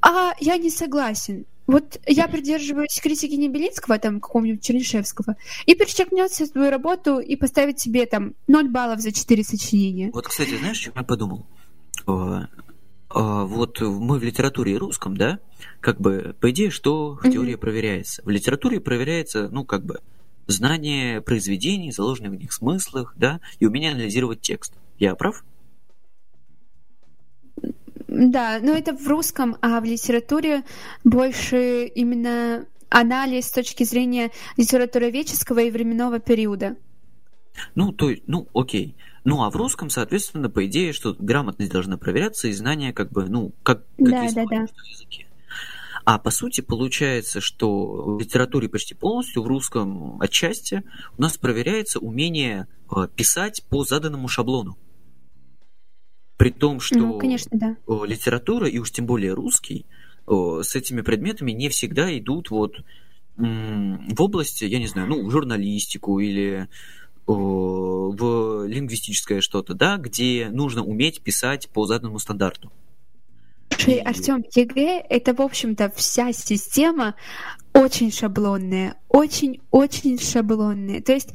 а 0.00 0.32
я 0.40 0.56
не 0.56 0.70
согласен. 0.70 1.46
Вот 1.70 2.00
я 2.06 2.26
придерживаюсь 2.26 2.98
критики 3.00 3.34
Небелинского, 3.34 3.98
там, 3.98 4.20
какого-нибудь 4.20 4.62
Чернышевского, 4.62 5.36
и 5.66 5.74
перечеркнет 5.74 6.30
всю 6.30 6.46
свою 6.46 6.70
работу 6.70 7.18
и 7.18 7.36
поставит 7.36 7.78
себе 7.78 8.06
там 8.06 8.34
0 8.48 8.68
баллов 8.68 9.00
за 9.00 9.12
4 9.12 9.44
сочинения. 9.44 10.10
Вот, 10.12 10.26
кстати, 10.26 10.56
знаешь, 10.58 10.78
что 10.78 10.92
я 10.94 11.02
подумал? 11.04 11.46
А, 12.06 12.48
а, 13.08 13.44
вот 13.44 13.80
мы 13.80 14.18
в 14.18 14.22
литературе 14.24 14.72
и 14.72 14.76
русском, 14.76 15.16
да, 15.16 15.38
как 15.80 16.00
бы, 16.00 16.34
по 16.40 16.50
идее, 16.50 16.70
что 16.70 17.14
в 17.14 17.30
теории 17.30 17.54
mm-hmm. 17.54 17.58
проверяется? 17.58 18.22
В 18.24 18.30
литературе 18.30 18.80
проверяется, 18.80 19.48
ну, 19.48 19.64
как 19.64 19.84
бы, 19.84 20.00
знание 20.48 21.20
произведений, 21.20 21.92
заложенных 21.92 22.32
в 22.32 22.36
них 22.36 22.52
смыслах, 22.52 23.14
да, 23.16 23.40
и 23.60 23.66
умение 23.66 23.92
анализировать 23.92 24.40
текст. 24.40 24.74
Я 24.98 25.14
прав? 25.14 25.44
Да, 28.10 28.58
но 28.60 28.72
это 28.72 28.92
в 28.92 29.06
русском, 29.06 29.56
а 29.62 29.80
в 29.80 29.84
литературе 29.84 30.64
больше 31.04 31.86
именно 31.86 32.66
анализ 32.88 33.46
с 33.46 33.52
точки 33.52 33.84
зрения 33.84 34.32
литературоведческого 34.56 35.60
и 35.60 35.70
временного 35.70 36.18
периода. 36.18 36.76
Ну, 37.76 37.92
то 37.92 38.10
есть, 38.10 38.24
ну, 38.26 38.48
окей. 38.52 38.96
Ну, 39.22 39.44
а 39.44 39.50
в 39.50 39.54
русском, 39.54 39.90
соответственно, 39.90 40.50
по 40.50 40.66
идее, 40.66 40.92
что 40.92 41.14
грамотность 41.16 41.70
должна 41.70 41.98
проверяться 41.98 42.48
и 42.48 42.52
знания, 42.52 42.92
как 42.92 43.12
бы, 43.12 43.26
ну, 43.28 43.52
как, 43.62 43.84
да, 43.96 44.26
да, 44.34 44.44
да. 44.44 44.66
языке. 44.84 45.26
А 46.04 46.18
по 46.18 46.32
сути 46.32 46.62
получается, 46.62 47.40
что 47.40 48.16
в 48.16 48.18
литературе 48.18 48.68
почти 48.68 48.94
полностью, 48.94 49.44
в 49.44 49.46
русском 49.46 50.20
отчасти, 50.20 50.82
у 51.16 51.22
нас 51.22 51.36
проверяется 51.36 52.00
умение 52.00 52.66
э, 52.90 53.06
писать 53.14 53.62
по 53.70 53.84
заданному 53.84 54.26
шаблону. 54.26 54.76
При 56.40 56.48
том, 56.48 56.80
что 56.80 56.98
ну, 56.98 57.18
конечно, 57.18 57.50
да. 57.52 57.76
литература, 58.06 58.66
и 58.66 58.78
уж 58.78 58.90
тем 58.90 59.04
более 59.04 59.34
русский, 59.34 59.84
с 60.26 60.74
этими 60.74 61.02
предметами 61.02 61.50
не 61.50 61.68
всегда 61.68 62.16
идут 62.16 62.50
вот 62.50 62.76
в 63.36 64.22
области, 64.22 64.64
я 64.64 64.78
не 64.78 64.86
знаю, 64.86 65.06
ну, 65.06 65.26
в 65.26 65.30
журналистику 65.30 66.18
или 66.18 66.66
в 67.26 68.66
лингвистическое 68.66 69.42
что-то, 69.42 69.74
да, 69.74 69.98
где 69.98 70.48
нужно 70.50 70.82
уметь 70.82 71.20
писать 71.20 71.68
по 71.68 71.84
заданному 71.84 72.18
стандарту. 72.18 72.72
Слушай, 73.80 74.00
Артем, 74.00 74.44
ЕГЭ 74.54 75.06
это, 75.08 75.34
в 75.34 75.40
общем-то, 75.40 75.90
вся 75.96 76.32
система 76.32 77.14
очень 77.72 78.10
шаблонная, 78.10 78.96
очень-очень 79.08 80.18
шаблонная. 80.18 81.00
То 81.00 81.12
есть 81.12 81.30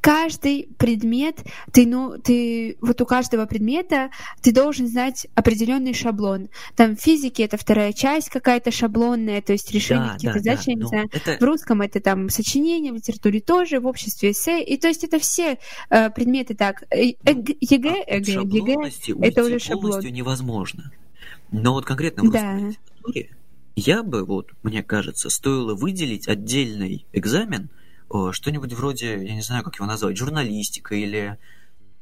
каждый 0.00 0.68
предмет, 0.78 1.40
ты, 1.72 1.86
ну, 1.86 2.16
ты, 2.16 2.78
вот 2.80 3.00
у 3.00 3.06
каждого 3.06 3.44
предмета 3.46 4.10
ты 4.40 4.52
должен 4.52 4.86
знать 4.86 5.26
определенный 5.34 5.92
шаблон. 5.92 6.48
Там 6.76 6.96
в 6.96 7.00
физике 7.00 7.44
это 7.44 7.56
вторая 7.56 7.92
часть 7.92 8.30
какая-то 8.30 8.70
шаблонная, 8.70 9.42
то 9.42 9.52
есть 9.52 9.72
решение 9.72 10.06
да, 10.06 10.14
каких-то 10.14 10.38
да, 10.38 10.40
задач, 10.40 10.64
да, 10.64 10.72
я 10.72 10.76
не 10.76 10.86
знаю. 10.86 11.08
Это... 11.12 11.36
В 11.38 11.42
русском 11.42 11.82
это 11.82 12.00
там 12.00 12.28
сочинение, 12.28 12.92
в 12.92 12.96
литературе 12.96 13.40
тоже, 13.40 13.80
в 13.80 13.86
обществе 13.86 14.30
эссе. 14.30 14.62
И 14.62 14.76
то 14.78 14.88
есть 14.88 15.02
это 15.02 15.18
все 15.18 15.58
э, 15.90 16.10
предметы 16.10 16.54
так. 16.54 16.84
Э, 16.90 17.10
э, 17.10 17.14
ЕГЭ, 17.24 18.04
а 18.06 18.14
ЕГЭ, 18.14 18.32
ЕГЭ, 18.42 19.26
это 19.26 19.44
уже 19.44 19.58
шаблон. 19.58 20.00
невозможно. 20.04 20.92
Но 21.52 21.72
вот 21.72 21.84
конкретно 21.84 22.24
в 22.24 22.30
да. 22.30 22.56
литературе 22.56 23.30
я 23.76 24.02
бы, 24.02 24.24
вот, 24.24 24.52
мне 24.62 24.82
кажется, 24.82 25.30
стоило 25.30 25.74
выделить 25.74 26.28
отдельный 26.28 27.06
экзамен, 27.12 27.70
что-нибудь 28.32 28.72
вроде, 28.72 29.24
я 29.24 29.34
не 29.34 29.42
знаю, 29.42 29.64
как 29.64 29.76
его 29.76 29.86
назвать, 29.86 30.16
журналистика 30.16 30.94
или 30.94 31.38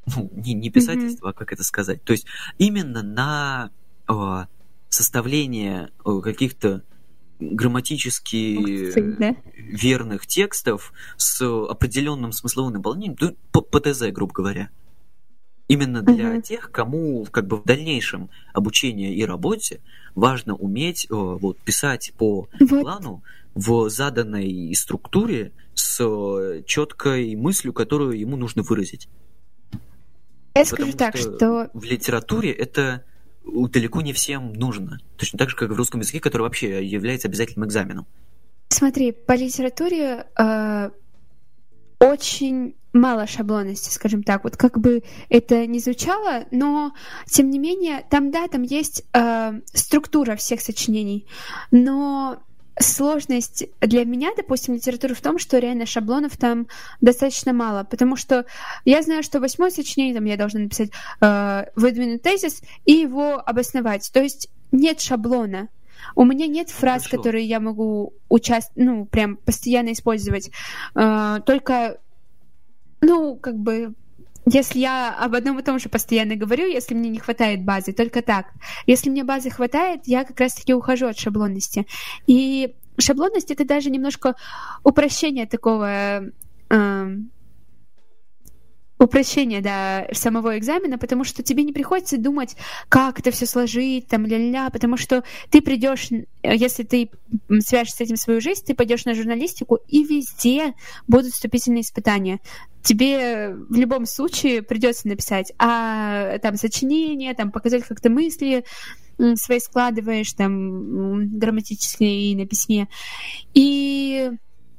ну, 0.07 0.31
не, 0.33 0.55
не 0.55 0.71
писательство, 0.71 1.29
mm-hmm. 1.29 1.31
а 1.31 1.39
как 1.39 1.53
это 1.53 1.63
сказать. 1.63 2.03
То 2.03 2.13
есть 2.13 2.27
именно 2.57 3.03
на 3.03 3.71
о, 4.07 4.47
составление 4.89 5.91
о, 6.03 6.21
каких-то 6.21 6.83
грамматически 7.41 9.19
да? 9.19 9.37
верных 9.55 10.27
текстов 10.27 10.93
с 11.19 11.43
определенным 11.43 12.33
смысловым 12.33 12.73
наполнением, 12.73 13.37
по, 13.53 13.61
по 13.61 13.81
ТЗ, 13.81 14.05
грубо 14.11 14.33
говоря. 14.33 14.71
Именно 15.69 16.03
для 16.03 16.37
uh-huh. 16.37 16.43
тех, 16.43 16.71
кому 16.71 17.27
как 17.31 17.47
бы 17.47 17.59
в 17.59 17.65
дальнейшем 17.65 18.31
обучении 18.55 19.15
и 19.15 19.25
работе 19.25 19.81
важно 20.15 20.55
уметь 20.55 21.05
э, 21.05 21.15
вот, 21.15 21.59
писать 21.59 22.13
по 22.17 22.49
вот. 22.59 22.81
плану 22.81 23.23
в 23.55 23.91
заданной 23.91 24.75
структуре 24.75 25.53
с 25.75 26.01
э, 26.01 26.63
четкой 26.67 27.37
мыслью, 27.37 27.75
которую 27.75 28.19
ему 28.19 28.37
нужно 28.37 28.63
выразить. 28.63 29.09
Я 30.55 30.65
скажу 30.65 30.93
так, 30.93 31.17
что, 31.17 31.37
что 31.37 31.71
в 31.75 31.85
литературе 31.85 32.51
это 32.51 33.05
далеко 33.45 34.01
не 34.01 34.13
всем 34.13 34.53
нужно. 34.55 35.01
Точно 35.17 35.39
так 35.39 35.51
же, 35.51 35.57
как 35.57 35.71
и 35.71 35.73
в 35.73 35.77
русском 35.77 36.01
языке, 36.01 36.21
который 36.21 36.43
вообще 36.43 36.85
является 36.85 37.29
обязательным 37.29 37.69
экзаменом. 37.69 38.07
Смотри, 38.71 39.13
по 39.13 39.33
литературе 39.33 40.27
э, 40.39 40.91
очень 42.01 42.75
мало 42.93 43.27
шаблонности, 43.27 43.91
скажем 43.91 44.23
так. 44.23 44.45
Вот 44.45 44.57
как 44.57 44.79
бы 44.79 45.03
это 45.29 45.67
ни 45.67 45.79
звучало, 45.79 46.45
но 46.51 46.93
тем 47.27 47.51
не 47.51 47.59
менее, 47.59 48.05
там, 48.11 48.31
да, 48.31 48.49
там 48.49 48.63
есть 48.63 49.05
э, 49.13 49.61
структура 49.73 50.37
всех 50.37 50.61
сочинений, 50.61 51.27
но 51.71 52.39
сложность 52.81 53.65
для 53.81 54.05
меня, 54.05 54.31
допустим, 54.37 54.75
литературы 54.75 55.15
в 55.15 55.21
том, 55.21 55.39
что 55.39 55.59
реально 55.59 55.87
шаблонов 55.87 56.37
там 56.37 56.69
достаточно 57.01 57.53
мало, 57.53 57.85
потому 57.85 58.17
что 58.17 58.47
я 58.85 59.03
знаю, 59.03 59.23
что 59.23 59.41
восьмое 59.41 59.71
сочинение 59.71 60.15
там 60.15 60.25
я 60.25 60.37
должна 60.37 60.61
написать 60.61 60.91
э, 61.21 61.65
выдвинуть 61.75 62.23
тезис 62.23 62.63
и 62.85 62.93
его 62.93 63.43
обосновать. 63.45 64.09
То 64.13 64.23
есть 64.23 64.49
нет 64.73 65.01
шаблона. 65.01 65.69
У 66.15 66.25
меня 66.25 66.47
нет 66.47 66.71
фраз, 66.71 67.05
Хорошо. 67.05 67.17
которые 67.17 67.45
я 67.45 67.61
могу 67.61 68.13
участвовать, 68.29 68.77
ну, 68.77 69.05
прям 69.07 69.37
постоянно 69.37 69.93
использовать. 69.93 70.51
Э, 70.95 71.41
только 71.45 71.99
ну, 73.01 73.37
как 73.37 73.57
бы, 73.57 73.95
если 74.47 74.79
я 74.81 75.15
об 75.19 75.35
одном 75.35 75.59
и 75.59 75.63
том 75.63 75.79
же 75.79 75.89
постоянно 75.89 76.37
говорю, 76.37 76.67
если 76.67 76.95
мне 76.95 77.11
не 77.11 77.19
хватает 77.19 77.65
базы, 77.65 77.93
только 77.93 78.23
так. 78.23 78.47
Если 78.87 79.11
мне 79.11 79.25
базы 79.25 79.51
хватает, 79.51 80.03
я 80.07 80.25
как 80.25 80.41
раз-таки 80.41 80.75
ухожу 80.75 81.07
от 81.07 81.19
шаблонности. 81.19 81.87
И 82.27 82.75
шаблонность 82.99 83.51
это 83.51 83.65
даже 83.65 83.91
немножко 83.91 84.35
упрощение 84.83 85.47
такого 85.47 86.23
э, 86.71 87.17
упрощение 88.99 89.61
да, 89.61 90.07
самого 90.13 90.59
экзамена, 90.59 90.99
потому 90.99 91.25
что 91.25 91.43
тебе 91.43 91.63
не 91.63 91.73
приходится 91.73 92.19
думать, 92.19 92.57
как 92.89 93.21
это 93.21 93.31
все 93.31 93.47
сложить, 93.47 94.09
там, 94.09 94.27
ля-ля, 94.27 94.71
потому 94.71 94.97
что 94.97 95.23
ты 95.51 95.61
придешь, 95.63 96.09
если 96.43 96.83
ты 96.83 97.11
свяжешь 97.61 97.93
с 97.93 98.01
этим 98.01 98.17
свою 98.17 98.41
жизнь, 98.41 98.65
ты 98.67 98.75
пойдешь 98.75 99.05
на 99.05 99.15
журналистику, 99.15 99.79
и 99.89 100.05
везде 100.05 100.75
будут 101.07 101.33
вступительные 101.33 101.83
испытания. 101.83 102.41
Тебе 102.83 103.55
в 103.55 103.75
любом 103.75 104.07
случае 104.07 104.63
придется 104.63 105.09
написать, 105.09 105.53
а 105.59 106.39
там 106.39 106.57
сочинение, 106.57 107.35
там 107.35 107.53
показать, 107.53 107.85
как 107.85 108.01
ты 108.01 108.09
мысли 108.09 108.65
свои 109.35 109.59
складываешь, 109.59 110.33
там 110.33 111.39
грамматические 111.39 112.37
на 112.37 112.47
письме. 112.47 112.89
И 113.53 114.31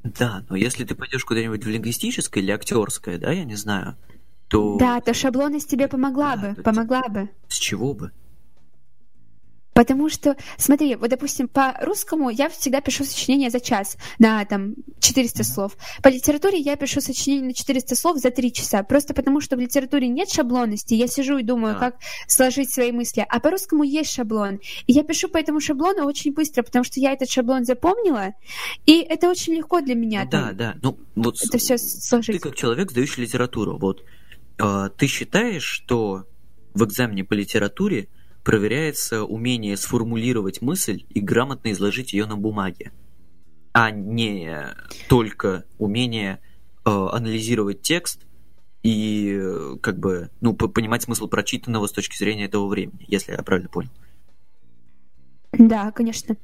да, 0.03 0.45
но 0.49 0.55
если 0.55 0.86
ты 0.86 0.95
пойдешь 0.95 1.26
куда-нибудь 1.26 1.65
в 1.65 1.70
лингвистическое 1.70 2.41
или 2.41 2.51
актерское, 2.51 3.17
да, 3.17 3.34
я 3.34 3.43
не 3.43 3.55
знаю, 3.55 3.97
то... 4.50 4.78
Да, 4.78 5.00
то 5.00 5.14
шаблонность 5.14 5.70
тебе 5.70 5.88
помогла 5.88 6.36
да, 6.36 6.50
бы, 6.50 6.64
помогла 6.64 7.04
бы. 7.08 7.30
С 7.47 7.56
чего 7.56 7.93
бы? 7.93 8.12
Потому 9.80 10.10
что, 10.10 10.36
смотри, 10.58 10.95
вот, 10.95 11.10
допустим, 11.10 11.47
по 11.47 11.74
русскому 11.80 12.30
я 12.30 12.50
всегда 12.50 12.82
пишу 12.82 13.06
сочинение 13.06 13.50
за 13.50 13.62
час 13.62 13.95
на, 14.18 14.43
там, 14.43 14.74
400 15.00 15.39
mm-hmm. 15.39 15.43
слов. 15.45 15.78
По 16.04 16.10
литературе 16.10 16.58
я 16.58 16.76
пишу 16.76 17.00
сочинение 17.00 17.45
на 17.45 17.54
400 17.54 17.95
слов 17.95 18.18
за 18.18 18.30
3 18.30 18.52
часа. 18.52 18.84
Просто 18.84 19.14
потому, 19.14 19.39
что 19.39 19.56
в 19.56 19.60
литературе 19.60 20.10
нет 20.10 20.30
шаблонности. 20.30 20.95
Я 20.95 21.08
сижу 21.08 21.38
и 21.38 21.43
думаю, 21.43 21.76
yeah. 21.76 21.80
как 21.80 21.95
сложить 22.28 22.74
свои 22.74 22.91
мысли. 22.91 23.26
А 23.30 23.39
по 23.39 23.52
русскому 23.52 23.84
есть 23.84 24.12
шаблон. 24.12 24.60
И 24.86 24.91
я 24.91 25.04
пишу 25.04 25.30
по 25.30 25.38
этому 25.38 25.62
шаблону 25.62 26.04
очень 26.06 26.34
быстро, 26.34 26.64
потому 26.64 26.84
что 26.84 27.00
я 27.00 27.14
этот 27.14 27.30
шаблон 27.30 27.64
запомнила. 27.64 28.34
И 28.86 29.00
это 29.00 29.30
очень 29.30 29.54
легко 29.54 29.80
для 29.80 29.95
меня. 29.95 30.26
Да, 30.26 30.47
там, 30.47 30.58
да. 30.58 30.76
Ну, 30.82 31.00
вот 31.16 31.38
это 31.41 31.58
все 31.58 31.78
сложить. 31.78 32.36
Ты 32.36 32.50
как 32.50 32.56
человек, 32.58 32.91
сдающий 32.91 33.24
литературу, 33.24 33.78
вот 33.80 34.04
ты 34.97 35.07
считаешь, 35.07 35.64
что 35.64 36.26
в 36.74 36.84
экзамене 36.84 37.24
по 37.24 37.34
литературе 37.34 38.07
проверяется 38.43 39.24
умение 39.24 39.78
сформулировать 39.78 40.62
мысль 40.62 41.03
и 41.10 41.20
грамотно 41.20 41.72
изложить 41.72 42.14
ее 42.14 42.26
на 42.26 42.36
бумаге, 42.36 42.91
а 43.74 43.91
не 43.91 44.76
только 45.07 45.66
умение 45.78 46.39
э, 46.86 46.89
анализировать 46.89 47.82
текст 47.82 48.26
и 48.82 49.39
как 49.82 49.99
бы 49.99 50.32
ну 50.41 50.53
понимать 50.53 51.03
смысл 51.03 51.28
прочитанного 51.28 51.88
с 51.88 51.91
точки 51.91 52.18
зрения 52.18 52.45
этого 52.45 52.68
времени, 52.68 53.05
если 53.07 53.34
я 53.34 53.43
правильно 53.43 53.70
понял. 53.70 53.91
Да, 55.51 55.91
конечно. 55.91 56.38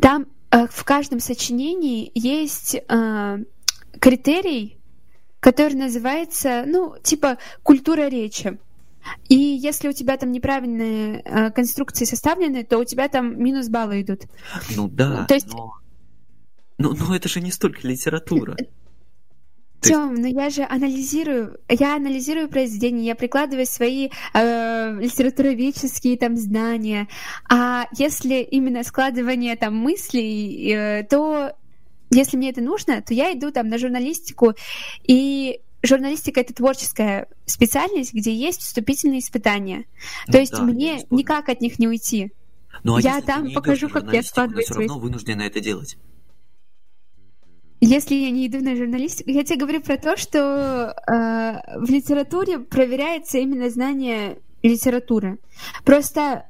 Там 0.00 0.26
э, 0.50 0.66
в 0.68 0.84
каждом 0.84 1.20
сочинении 1.20 2.10
есть 2.14 2.74
э, 2.74 3.38
критерий, 4.00 4.77
который 5.40 5.74
называется, 5.74 6.64
ну, 6.66 6.96
типа 7.02 7.38
культура 7.62 8.08
речи. 8.08 8.58
И 9.28 9.36
если 9.36 9.88
у 9.88 9.92
тебя 9.92 10.16
там 10.16 10.32
неправильные 10.32 11.22
э, 11.24 11.50
конструкции 11.50 12.04
составлены, 12.04 12.64
то 12.64 12.78
у 12.78 12.84
тебя 12.84 13.08
там 13.08 13.42
минус 13.42 13.68
баллы 13.68 14.02
идут. 14.02 14.22
Ну 14.76 14.88
да. 14.88 15.24
То 15.26 15.34
есть 15.34 15.48
но 15.48 15.74
Ну, 16.78 16.94
ну 16.94 17.14
это 17.14 17.28
же 17.28 17.40
не 17.40 17.52
столько 17.52 17.86
литература. 17.86 18.56
Тем, 19.80 20.14
но 20.14 20.26
я 20.26 20.50
же 20.50 20.66
анализирую, 20.68 21.56
я 21.68 21.94
анализирую 21.94 22.48
произведения, 22.48 23.06
я 23.06 23.14
прикладываю 23.14 23.64
свои 23.64 24.10
э, 24.34 24.98
литературоведческие 25.00 26.18
там 26.18 26.36
знания. 26.36 27.06
А 27.48 27.86
если 27.96 28.40
именно 28.40 28.82
складывание 28.82 29.54
там 29.54 29.76
мыслей, 29.76 30.72
э, 30.72 31.04
то 31.04 31.52
если 32.10 32.36
мне 32.36 32.50
это 32.50 32.60
нужно, 32.60 33.02
то 33.02 33.14
я 33.14 33.32
иду 33.32 33.50
там 33.50 33.68
на 33.68 33.78
журналистику 33.78 34.54
и 35.04 35.60
журналистика 35.82 36.40
это 36.40 36.54
творческая 36.54 37.28
специальность, 37.46 38.12
где 38.12 38.34
есть 38.34 38.62
вступительные 38.62 39.20
испытания. 39.20 39.84
Ну, 40.26 40.32
То 40.32 40.38
есть 40.38 40.52
да, 40.52 40.62
мне 40.62 41.04
никак 41.10 41.48
от 41.48 41.60
них 41.60 41.78
не 41.78 41.88
уйти. 41.88 42.32
Ну, 42.82 42.96
а 42.96 43.00
я 43.00 43.20
там 43.20 43.52
покажу, 43.52 43.88
как 43.88 44.12
я 44.12 44.22
складываю. 44.22 44.64
Все 44.64 44.74
равно 44.74 44.98
вынуждена 44.98 45.42
это 45.42 45.60
делать. 45.60 45.96
Если 47.80 48.16
я 48.16 48.30
не 48.30 48.48
иду 48.48 48.58
на 48.58 48.74
журналистику, 48.74 49.30
я 49.30 49.44
тебе 49.44 49.60
говорю 49.60 49.80
про 49.80 49.96
то, 49.96 50.16
что 50.16 50.94
э, 51.06 51.78
в 51.78 51.88
литературе 51.88 52.58
проверяется 52.58 53.38
именно 53.38 53.70
знание 53.70 54.40
литературы. 54.64 55.38
Просто 55.84 56.47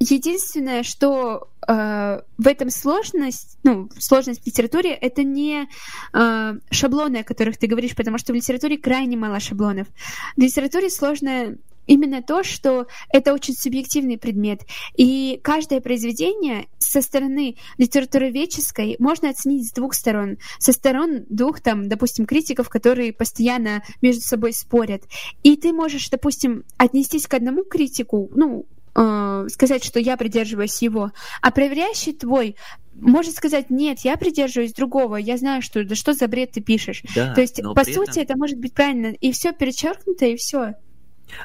единственное, 0.00 0.82
что 0.82 1.48
э, 1.66 2.20
в 2.38 2.46
этом 2.46 2.70
сложность, 2.70 3.58
ну, 3.64 3.88
сложность 3.98 4.42
в 4.42 4.46
литературе, 4.46 4.92
это 4.92 5.22
не 5.22 5.68
э, 6.12 6.54
шаблоны, 6.70 7.18
о 7.18 7.24
которых 7.24 7.58
ты 7.58 7.66
говоришь, 7.66 7.96
потому 7.96 8.18
что 8.18 8.32
в 8.32 8.36
литературе 8.36 8.78
крайне 8.78 9.16
мало 9.16 9.40
шаблонов. 9.40 9.88
В 10.36 10.40
литературе 10.40 10.90
сложно 10.90 11.56
именно 11.88 12.22
то, 12.22 12.44
что 12.44 12.86
это 13.08 13.32
очень 13.32 13.54
субъективный 13.54 14.18
предмет. 14.18 14.60
И 14.96 15.40
каждое 15.42 15.80
произведение 15.80 16.68
со 16.78 17.00
стороны 17.00 17.56
литературоведческой 17.78 18.96
можно 19.00 19.30
оценить 19.30 19.68
с 19.68 19.72
двух 19.72 19.94
сторон. 19.94 20.36
Со 20.58 20.72
сторон 20.72 21.24
двух, 21.28 21.60
там, 21.60 21.88
допустим, 21.88 22.26
критиков, 22.26 22.68
которые 22.68 23.12
постоянно 23.12 23.82
между 24.00 24.20
собой 24.20 24.52
спорят. 24.52 25.02
И 25.42 25.56
ты 25.56 25.72
можешь, 25.72 26.08
допустим, 26.10 26.64
отнестись 26.76 27.26
к 27.26 27.34
одному 27.34 27.64
критику, 27.64 28.30
ну, 28.34 28.66
э, 28.98 29.48
сказать, 29.48 29.84
что 29.84 30.00
я 30.00 30.16
придерживаюсь 30.16 30.82
его, 30.82 31.12
а 31.40 31.50
проверяющий 31.50 32.12
твой 32.12 32.56
может 33.00 33.34
сказать, 33.34 33.70
нет, 33.70 34.00
я 34.00 34.16
придерживаюсь 34.16 34.72
другого, 34.72 35.16
я 35.16 35.36
знаю, 35.36 35.62
что 35.62 35.84
да 35.84 35.94
что 35.94 36.14
за 36.14 36.26
бред 36.26 36.52
ты 36.52 36.60
пишешь. 36.60 37.02
Да, 37.14 37.32
То 37.34 37.40
есть, 37.40 37.62
по 37.62 37.84
сути, 37.84 38.10
этом... 38.10 38.22
это 38.22 38.36
может 38.36 38.58
быть 38.58 38.74
правильно, 38.74 39.08
и 39.08 39.30
все 39.32 39.52
перечеркнуто, 39.52 40.26
и 40.26 40.36
все. 40.36 40.74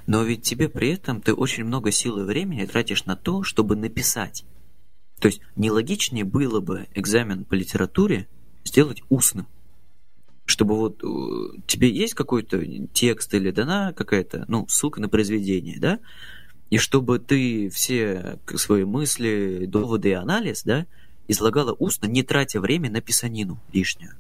Но 0.07 0.23
ведь 0.23 0.43
тебе 0.43 0.69
при 0.69 0.93
этом 0.93 1.21
ты 1.21 1.33
очень 1.33 1.65
много 1.65 1.91
сил 1.91 2.19
и 2.19 2.23
времени 2.23 2.65
тратишь 2.65 3.05
на 3.05 3.15
то, 3.15 3.43
чтобы 3.43 3.75
написать. 3.75 4.45
То 5.19 5.27
есть 5.27 5.41
нелогичнее 5.55 6.25
было 6.25 6.59
бы 6.59 6.87
экзамен 6.95 7.45
по 7.45 7.53
литературе 7.53 8.27
сделать 8.63 9.01
устным. 9.09 9.47
Чтобы 10.45 10.75
вот 10.75 11.01
э, 11.03 11.57
тебе 11.67 11.89
есть 11.89 12.15
какой-то 12.15 12.61
текст 12.87 13.33
или 13.33 13.51
дана 13.51 13.93
какая-то, 13.93 14.43
ну, 14.49 14.67
ссылка 14.67 14.99
на 14.99 15.07
произведение, 15.07 15.79
да? 15.79 15.99
И 16.73 16.79
чтобы 16.79 17.19
ты 17.19 17.69
все 17.69 18.39
свои 18.55 18.83
мысли, 18.83 19.65
доводы 19.67 20.09
и 20.09 20.13
анализ, 20.13 20.63
да, 20.63 20.87
излагала 21.27 21.75
устно, 21.77 22.07
не 22.07 22.23
тратя 22.23 22.59
время 22.59 22.89
на 22.89 22.99
писанину 22.99 23.59
лишнюю. 23.71 24.13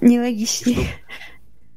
Нелогичнее. 0.00 0.88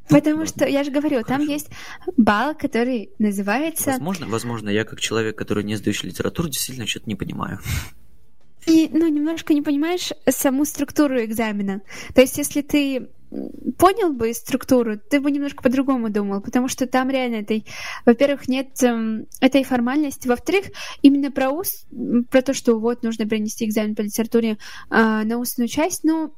Чтобы 0.08 0.10
Потому 0.10 0.48
что, 0.48 0.66
я 0.66 0.84
же 0.84 0.90
говорю, 0.90 1.24
там 1.24 1.44
есть 1.44 1.70
балл, 2.18 2.56
который 2.56 3.12
называется... 3.20 3.92
Возможно, 3.92 4.26
возможно, 4.26 4.70
я 4.70 4.84
как 4.84 5.00
человек, 5.00 5.38
который 5.38 5.64
не 5.64 5.76
сдающий 5.76 6.10
литературу, 6.10 6.50
действительно 6.50 6.88
что-то 6.88 7.08
не 7.08 7.16
понимаю. 7.16 7.60
И, 8.66 8.90
ну, 8.92 9.08
немножко 9.08 9.54
не 9.54 9.62
понимаешь 9.62 10.12
саму 10.28 10.66
структуру 10.66 11.24
экзамена. 11.24 11.82
То 12.16 12.22
есть, 12.22 12.40
если 12.40 12.64
ты 12.64 13.10
понял 13.78 14.14
бы 14.14 14.34
структуру, 14.34 14.98
ты 14.98 15.20
бы 15.20 15.32
немножко 15.32 15.62
по-другому 15.62 16.10
думал, 16.10 16.42
потому 16.42 16.68
что 16.68 16.88
там 16.88 17.10
реально 17.10 17.38
этой, 17.38 17.66
во-первых, 18.06 18.48
нет 18.48 18.82
эм, 18.84 19.28
этой 19.42 19.64
формальности, 19.64 20.28
во-вторых, 20.28 20.68
именно 21.02 21.32
про 21.32 21.50
ус, 21.50 21.86
про 22.30 22.42
то, 22.42 22.54
что 22.54 22.80
вот 22.80 23.04
нужно 23.04 23.28
принести 23.28 23.66
экзамен 23.66 23.96
по 23.96 24.02
литературе 24.02 24.52
э, 24.52 24.58
на 24.90 25.38
устную 25.38 25.68
часть, 25.68 26.04
ну, 26.04 26.34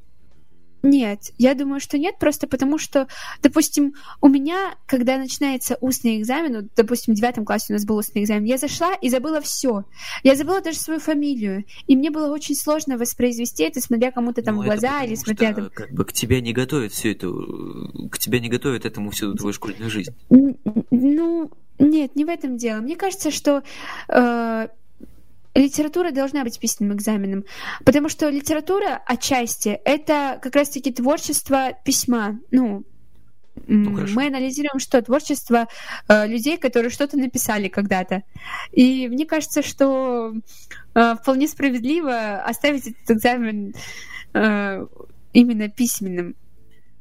нет, 0.84 1.32
я 1.38 1.54
думаю, 1.54 1.80
что 1.80 1.98
нет, 1.98 2.18
просто 2.20 2.48
потому 2.48 2.78
что, 2.78 3.08
допустим, 3.42 3.94
у 4.22 4.28
меня, 4.28 4.76
когда 4.86 5.18
начинается 5.18 5.78
устный 5.82 6.20
экзамен, 6.20 6.56
вот, 6.56 6.66
допустим, 6.76 7.14
в 7.14 7.18
девятом 7.18 7.46
классе 7.46 7.68
у 7.70 7.74
нас 7.74 7.86
был 7.86 7.98
устный 7.98 8.24
экзамен, 8.24 8.46
я 8.46 8.58
зашла 8.58 8.94
и 8.96 9.10
забыла 9.10 9.42
все. 9.42 9.84
Я 10.24 10.36
забыла 10.36 10.62
даже 10.62 10.78
свою 10.78 11.00
фамилию. 11.00 11.66
И 11.88 11.96
мне 11.96 12.12
было 12.12 12.32
очень 12.34 12.56
сложно 12.56 12.98
воспроизвести 12.98 13.64
это, 13.64 13.82
смотря 13.82 14.12
кому-то 14.12 14.42
там 14.42 14.56
ну, 14.56 14.62
в 14.62 14.66
глаза 14.66 15.04
или 15.04 15.16
смотря 15.16 15.52
что, 15.52 15.62
там... 15.62 15.70
Как 15.74 15.92
бы 15.92 16.06
к 16.06 16.14
тебе 16.14 16.42
не 16.42 16.54
готовят 16.54 16.92
все 16.92 17.12
это, 17.12 17.28
к 18.10 18.18
тебе 18.18 18.40
не 18.40 18.50
готовят 18.50 18.86
этому 18.86 19.12
всю 19.12 19.34
твою 19.34 19.54
школьную 19.54 19.90
жизнь. 19.90 20.14
Ну, 20.30 21.52
нет, 21.80 22.16
не 22.16 22.26
в 22.26 22.30
этом 22.30 22.58
дело. 22.58 22.82
Мне 22.82 22.96
кажется, 22.96 23.32
что 23.32 23.64
э, 24.10 24.68
литература 25.60 26.12
должна 26.12 26.44
быть 26.44 26.60
письменным 26.60 26.98
экзаменом, 26.98 27.46
потому 27.86 28.10
что 28.10 28.30
литература 28.30 29.02
отчасти 29.06 29.80
это 29.86 30.40
как 30.42 30.56
раз-таки 30.56 30.92
творчество 30.92 31.74
письма, 31.84 32.40
ну, 32.52 32.84
ну 33.68 33.92
мы 34.14 34.28
анализируем 34.28 34.80
что 34.80 35.02
творчество 35.02 35.68
э, 36.08 36.28
людей, 36.28 36.58
которые 36.58 36.90
что-то 36.90 37.18
написали 37.18 37.68
когда-то. 37.68 38.24
И 38.72 39.08
мне 39.08 39.26
кажется, 39.26 39.62
что 39.62 40.34
э, 40.96 41.16
вполне 41.22 41.48
справедливо 41.48 42.42
оставить 42.42 42.88
этот 42.88 43.12
экзамен 43.12 43.74
э, 44.34 44.86
именно 45.34 45.70
письменным. 45.70 46.36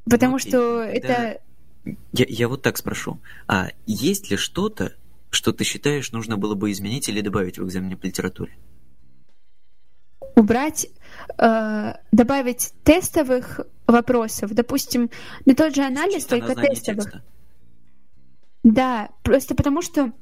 Потому 0.09 0.33
ну, 0.33 0.39
что 0.39 0.83
это. 0.83 1.41
Я, 2.13 2.27
я 2.29 2.49
вот 2.49 2.63
так 2.63 2.77
спрошу. 2.77 3.21
А 3.47 3.69
есть 3.87 4.31
ли 4.31 4.37
что-то, 4.37 4.95
что 5.31 5.53
ты 5.53 5.65
считаешь 5.65 6.13
нужно 6.13 6.37
было 6.37 6.55
бы 6.55 6.71
изменить 6.71 7.09
или 7.09 7.21
добавить 7.21 7.59
в 7.59 7.65
экзамене 7.65 7.97
по 7.97 8.07
литературе? 8.07 8.57
Убрать, 10.35 10.89
э, 11.39 11.95
добавить 12.13 12.73
тестовых 12.85 13.61
вопросов. 13.87 14.53
Допустим, 14.53 15.11
на 15.45 15.55
тот 15.55 15.75
же 15.75 15.83
анализ, 15.83 16.15
Чисто 16.15 16.39
только 16.39 16.55
тестовых. 16.55 17.05
Текста. 17.05 17.25
Да, 18.63 19.11
просто 19.23 19.55
потому 19.55 19.83
что 19.83 20.13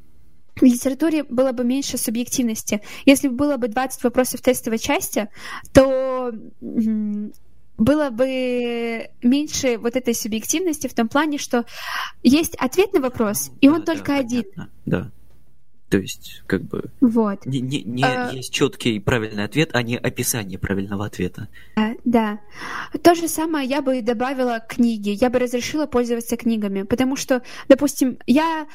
в 0.57 0.62
литературе 0.62 1.22
было 1.24 1.52
бы 1.52 1.64
меньше 1.64 1.98
субъективности. 1.98 2.80
Если 3.04 3.28
бы 3.28 3.34
было 3.34 3.57
бы 3.57 3.68
20 3.68 4.02
вопросов 4.04 4.40
тестовой 4.40 4.78
части, 4.78 5.28
то 5.72 6.32
было 7.78 8.10
бы 8.10 9.10
меньше 9.22 9.78
вот 9.78 9.96
этой 9.96 10.14
субъективности 10.14 10.86
в 10.86 10.94
том 10.94 11.08
плане, 11.08 11.38
что 11.38 11.64
есть 12.22 12.54
ответ 12.56 12.92
на 12.92 13.00
вопрос, 13.00 13.50
и 13.60 13.68
он 13.68 13.84
да, 13.84 13.94
только 13.94 14.12
да, 14.12 14.18
один. 14.18 14.44
Понятно. 14.54 14.70
Да. 14.86 15.10
То 15.88 15.98
есть, 15.98 16.42
как 16.46 16.62
бы... 16.62 16.90
Вот. 17.00 17.46
Не, 17.46 17.60
не, 17.60 17.82
не 17.82 18.02
а... 18.02 18.30
есть 18.32 18.52
четкий 18.52 18.98
правильный 18.98 19.44
ответ, 19.44 19.70
а 19.72 19.82
не 19.82 19.96
описание 19.96 20.58
правильного 20.58 21.06
ответа. 21.06 21.48
А, 21.76 21.90
да. 22.04 22.40
То 23.02 23.14
же 23.14 23.28
самое 23.28 23.68
я 23.68 23.82
бы 23.82 24.02
добавила 24.02 24.58
книги. 24.58 25.10
Я 25.10 25.30
бы 25.30 25.38
разрешила 25.38 25.86
пользоваться 25.86 26.36
книгами. 26.36 26.82
Потому 26.82 27.14
что, 27.14 27.42
допустим, 27.68 28.18
я 28.26 28.66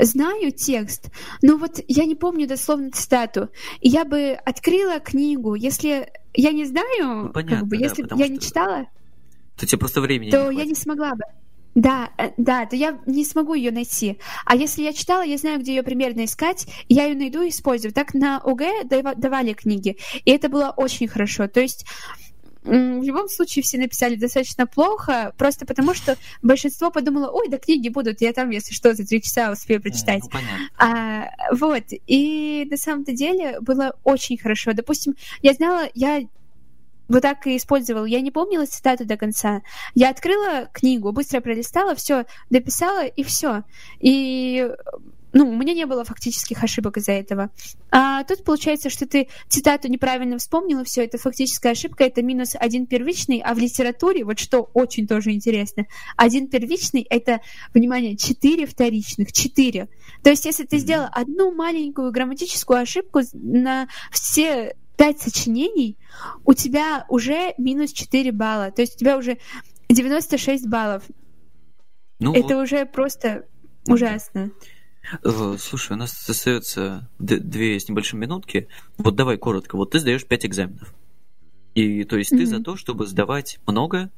знаю 0.00 0.50
текст, 0.50 1.12
но 1.40 1.56
вот 1.56 1.78
я 1.86 2.04
не 2.04 2.16
помню 2.16 2.48
дословно 2.48 2.90
цитату. 2.90 3.48
И 3.80 3.88
я 3.88 4.04
бы 4.04 4.32
открыла 4.44 4.98
книгу, 4.98 5.54
если 5.54 6.10
я 6.36 6.52
не 6.52 6.64
знаю, 6.64 7.24
ну, 7.24 7.28
понятно, 7.30 7.58
как 7.60 7.68
бы, 7.68 7.76
если 7.76 8.02
да, 8.02 8.16
я 8.16 8.28
не 8.28 8.38
читала, 8.38 8.86
то 9.56 9.66
тебе 9.66 9.78
просто 9.78 10.00
времени 10.00 10.30
то 10.30 10.50
не 10.50 10.58
я 10.58 10.64
не 10.64 10.74
смогла 10.74 11.14
бы. 11.14 11.24
Да, 11.74 12.10
э, 12.16 12.30
да, 12.38 12.64
то 12.64 12.74
я 12.74 12.98
не 13.06 13.24
смогу 13.24 13.52
ее 13.52 13.70
найти. 13.70 14.18
А 14.46 14.56
если 14.56 14.82
я 14.82 14.94
читала, 14.94 15.22
я 15.22 15.36
знаю, 15.36 15.60
где 15.60 15.74
ее 15.74 15.82
примерно 15.82 16.24
искать, 16.24 16.66
я 16.88 17.04
ее 17.04 17.14
найду 17.14 17.42
и 17.42 17.50
использую. 17.50 17.92
Так 17.92 18.14
на 18.14 18.38
ОГЭ 18.38 18.84
давали 18.84 19.52
книги, 19.52 19.98
и 20.24 20.30
это 20.30 20.48
было 20.48 20.72
очень 20.74 21.06
хорошо. 21.06 21.48
То 21.48 21.60
есть 21.60 21.84
в 22.66 23.02
любом 23.02 23.28
случае 23.28 23.62
все 23.62 23.78
написали 23.78 24.16
достаточно 24.16 24.66
плохо, 24.66 25.32
просто 25.38 25.66
потому 25.66 25.94
что 25.94 26.16
большинство 26.42 26.90
подумало, 26.90 27.30
ой, 27.30 27.48
да 27.48 27.58
книги 27.58 27.88
будут, 27.88 28.20
я 28.20 28.32
там, 28.32 28.50
если 28.50 28.74
что, 28.74 28.94
за 28.94 29.06
три 29.06 29.22
часа 29.22 29.52
успею 29.52 29.80
прочитать. 29.80 30.22
Ну, 30.32 30.40
а, 30.78 31.28
вот, 31.52 31.84
и 32.06 32.66
на 32.70 32.76
самом-то 32.76 33.12
деле 33.12 33.60
было 33.60 33.96
очень 34.04 34.36
хорошо. 34.36 34.72
Допустим, 34.72 35.14
я 35.42 35.52
знала, 35.52 35.88
я 35.94 36.22
вот 37.08 37.22
так 37.22 37.46
и 37.46 37.56
использовал. 37.56 38.04
Я 38.04 38.20
не 38.20 38.30
помнила 38.30 38.66
цитату 38.66 39.04
до 39.04 39.16
конца. 39.16 39.62
Я 39.94 40.10
открыла 40.10 40.68
книгу, 40.72 41.12
быстро 41.12 41.40
пролистала, 41.40 41.94
все, 41.94 42.24
дописала 42.50 43.06
и 43.06 43.22
все. 43.22 43.62
И 44.00 44.68
ну, 45.36 45.50
у 45.50 45.54
меня 45.54 45.74
не 45.74 45.84
было 45.84 46.02
фактических 46.02 46.64
ошибок 46.64 46.96
из-за 46.96 47.12
этого. 47.12 47.50
А 47.90 48.24
тут 48.24 48.42
получается, 48.42 48.88
что 48.88 49.06
ты 49.06 49.28
цитату 49.48 49.86
неправильно 49.88 50.38
вспомнила, 50.38 50.82
все, 50.82 51.04
это 51.04 51.18
фактическая 51.18 51.72
ошибка, 51.72 52.04
это 52.04 52.22
минус 52.22 52.54
один 52.58 52.86
первичный, 52.86 53.42
а 53.44 53.52
в 53.52 53.58
литературе, 53.58 54.24
вот 54.24 54.38
что 54.38 54.70
очень 54.72 55.06
тоже 55.06 55.32
интересно, 55.32 55.84
один 56.16 56.48
первичный— 56.48 57.02
это, 57.10 57.40
внимание, 57.74 58.16
четыре 58.16 58.64
вторичных, 58.64 59.30
четыре. 59.30 59.90
То 60.22 60.30
есть, 60.30 60.46
если 60.46 60.64
ты 60.64 60.78
сделала 60.78 61.10
одну 61.12 61.54
маленькую 61.54 62.12
грамматическую 62.12 62.80
ошибку 62.80 63.20
на 63.34 63.88
все 64.10 64.74
5 64.96 65.20
сочинений, 65.20 65.98
у 66.46 66.54
тебя 66.54 67.04
уже 67.10 67.52
минус 67.58 67.92
4 67.92 68.32
балла. 68.32 68.70
То 68.70 68.80
есть 68.80 68.96
у 68.96 68.98
тебя 69.00 69.18
уже 69.18 69.36
96 69.90 70.66
баллов. 70.66 71.02
Ну, 72.20 72.32
Это 72.32 72.56
вот... 72.56 72.62
уже 72.62 72.86
просто 72.86 73.44
ужасно. 73.86 74.38
Э, 74.38 74.75
слушай, 75.58 75.92
у 75.92 75.96
нас 75.96 76.28
остается 76.28 77.08
две 77.18 77.78
с 77.78 77.88
небольшим 77.88 78.20
минутки. 78.20 78.68
Вот 78.98 79.16
давай 79.16 79.38
коротко. 79.38 79.76
Вот 79.76 79.90
ты 79.90 80.00
сдаешь 80.00 80.26
5 80.26 80.46
экзаменов. 80.46 80.94
И 81.74 82.04
то 82.04 82.16
есть 82.16 82.32
mm-hmm. 82.32 82.38
ты 82.38 82.46
за 82.46 82.62
то, 82.62 82.76
чтобы 82.76 83.06
сдавать 83.06 83.58
много, 83.66 84.10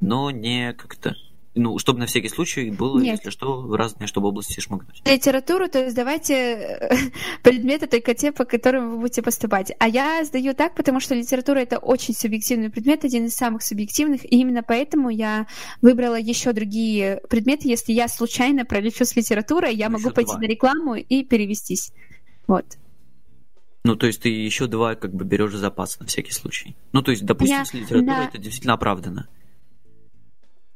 но 0.00 0.30
не 0.30 0.72
как-то 0.74 1.16
ну, 1.54 1.78
чтобы 1.78 1.98
на 1.98 2.06
всякий 2.06 2.28
случай 2.28 2.70
было, 2.70 3.00
Нет. 3.00 3.18
если 3.18 3.30
что, 3.30 3.74
разные, 3.74 4.06
чтобы 4.06 4.28
области 4.28 4.60
шмыгнуть. 4.60 5.02
Литературу, 5.04 5.68
то 5.68 5.82
есть 5.82 5.96
давайте 5.96 6.34
э, 6.34 6.90
предметы 7.42 7.88
только 7.88 8.14
те, 8.14 8.30
по 8.30 8.44
которым 8.44 8.90
вы 8.90 8.98
будете 8.98 9.22
поступать. 9.22 9.72
А 9.78 9.88
я 9.88 10.24
сдаю 10.24 10.54
так, 10.54 10.76
потому 10.76 11.00
что 11.00 11.14
литература— 11.14 11.58
это 11.60 11.78
очень 11.78 12.14
субъективный 12.14 12.70
предмет, 12.70 13.04
один 13.04 13.26
из 13.26 13.34
самых 13.34 13.62
субъективных, 13.62 14.24
и 14.24 14.36
именно 14.38 14.62
поэтому 14.62 15.10
я 15.10 15.46
выбрала 15.82 16.18
еще 16.18 16.52
другие 16.52 17.20
предметы. 17.28 17.68
Если 17.68 17.92
я 17.92 18.06
случайно 18.06 18.64
пролечу 18.64 19.04
с 19.04 19.16
литературой, 19.16 19.74
я 19.74 19.88
могу 19.88 20.04
еще 20.04 20.14
пойти 20.14 20.32
два. 20.32 20.40
на 20.40 20.44
рекламу 20.44 20.94
и 20.94 21.24
перевестись. 21.24 21.92
Вот. 22.46 22.64
Ну, 23.82 23.96
то 23.96 24.06
есть 24.06 24.22
ты 24.22 24.28
еще 24.28 24.66
два 24.66 24.94
как 24.94 25.14
бы 25.14 25.24
берешь 25.24 25.54
запас 25.54 25.98
на 25.98 26.06
всякий 26.06 26.32
случай. 26.32 26.76
Ну, 26.92 27.02
то 27.02 27.10
есть, 27.10 27.24
допустим, 27.24 27.58
я, 27.58 27.64
с 27.64 27.72
литературой 27.72 28.06
да. 28.06 28.24
это 28.26 28.38
действительно 28.38 28.74
оправдано. 28.74 29.28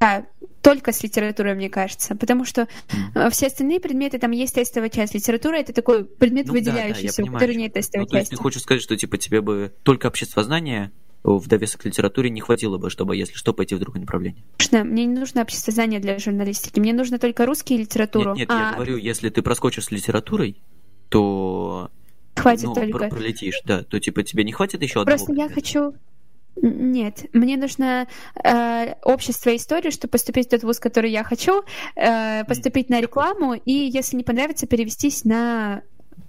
Да, 0.05 0.27
только 0.61 0.93
с 0.93 1.03
литературой, 1.03 1.55
мне 1.55 1.71
кажется, 1.71 2.15
потому 2.15 2.45
что 2.45 2.69
mm. 3.15 3.31
все 3.31 3.47
остальные 3.47 3.81
предметы, 3.81 4.19
там 4.19 4.33
есть 4.33 4.55
тестовая 4.55 4.91
часть. 4.91 5.15
Литература— 5.15 5.57
это 5.57 5.73
такой 5.73 6.05
предмет 6.05 6.47
ну, 6.47 6.53
выделяющийся, 6.53 7.23
да, 7.23 7.25
да, 7.25 7.31
у 7.31 7.33
которого 7.35 7.57
нет 7.57 7.73
тестовой 7.73 8.05
ну, 8.05 8.07
части. 8.07 8.13
То 8.13 8.19
есть 8.19 8.31
ты 8.31 8.37
хочешь 8.37 8.63
сказать, 8.63 8.83
что 8.83 8.97
типа 8.97 9.17
тебе 9.17 9.41
бы 9.41 9.73
только 9.83 10.09
обществознание 10.09 10.93
в 11.23 11.49
довесок 11.49 11.81
к 11.81 11.85
литературе 11.87 12.29
не 12.29 12.43
хватило 12.43 12.77
бы, 12.77 12.91
чтобы, 12.91 13.17
если 13.17 13.33
что, 13.33 13.55
пойти 13.55 13.77
в 13.77 13.79
другое 13.79 14.03
направление. 14.03 14.45
Конечно, 14.59 14.85
мне 14.85 15.07
не 15.07 15.19
нужно 15.19 15.41
обществознание 15.41 16.01
для 16.01 16.19
журналистики, 16.19 16.79
мне 16.81 16.93
нужно 16.93 17.19
только 17.19 17.47
русский 17.47 17.77
и 17.77 17.79
литературу. 17.79 18.35
Нет, 18.35 18.51
нет 18.51 18.51
а... 18.51 18.71
я 18.71 18.75
говорю, 18.75 18.99
если 18.99 19.31
ты 19.31 19.41
проскочишь 19.41 19.87
с 19.87 19.91
литературой, 19.91 20.61
то 21.09 21.91
хватит 22.37 22.65
ну, 22.65 22.75
только. 22.75 23.09
пролетишь, 23.09 23.63
да, 23.65 23.85
то 23.85 23.99
типа 23.99 24.23
тебе 24.23 24.45
не 24.45 24.53
хватит 24.53 24.83
еще 24.83 25.01
одного. 25.01 25.17
Просто 25.17 25.33
я 25.33 25.49
хочу 25.49 25.95
нет, 26.63 27.27
мне 27.33 27.57
нужно 27.57 28.07
э, 28.43 28.95
общество 29.03 29.51
и 29.51 29.57
историю, 29.57 29.93
чтобы 29.93 30.13
поступить 30.13 30.47
в 30.47 30.51
тот 30.51 30.63
вуз, 30.63 30.79
который 30.79 31.11
я 31.11 31.25
хочу, 31.25 31.63
э, 31.97 32.45
поступить 32.45 32.89
на 32.91 33.01
рекламу 33.01 33.55
и, 33.55 33.73
если 33.73 34.17
не 34.17 34.25
понравится, 34.25 34.67
перевестись 34.67 35.25
на 35.25 35.83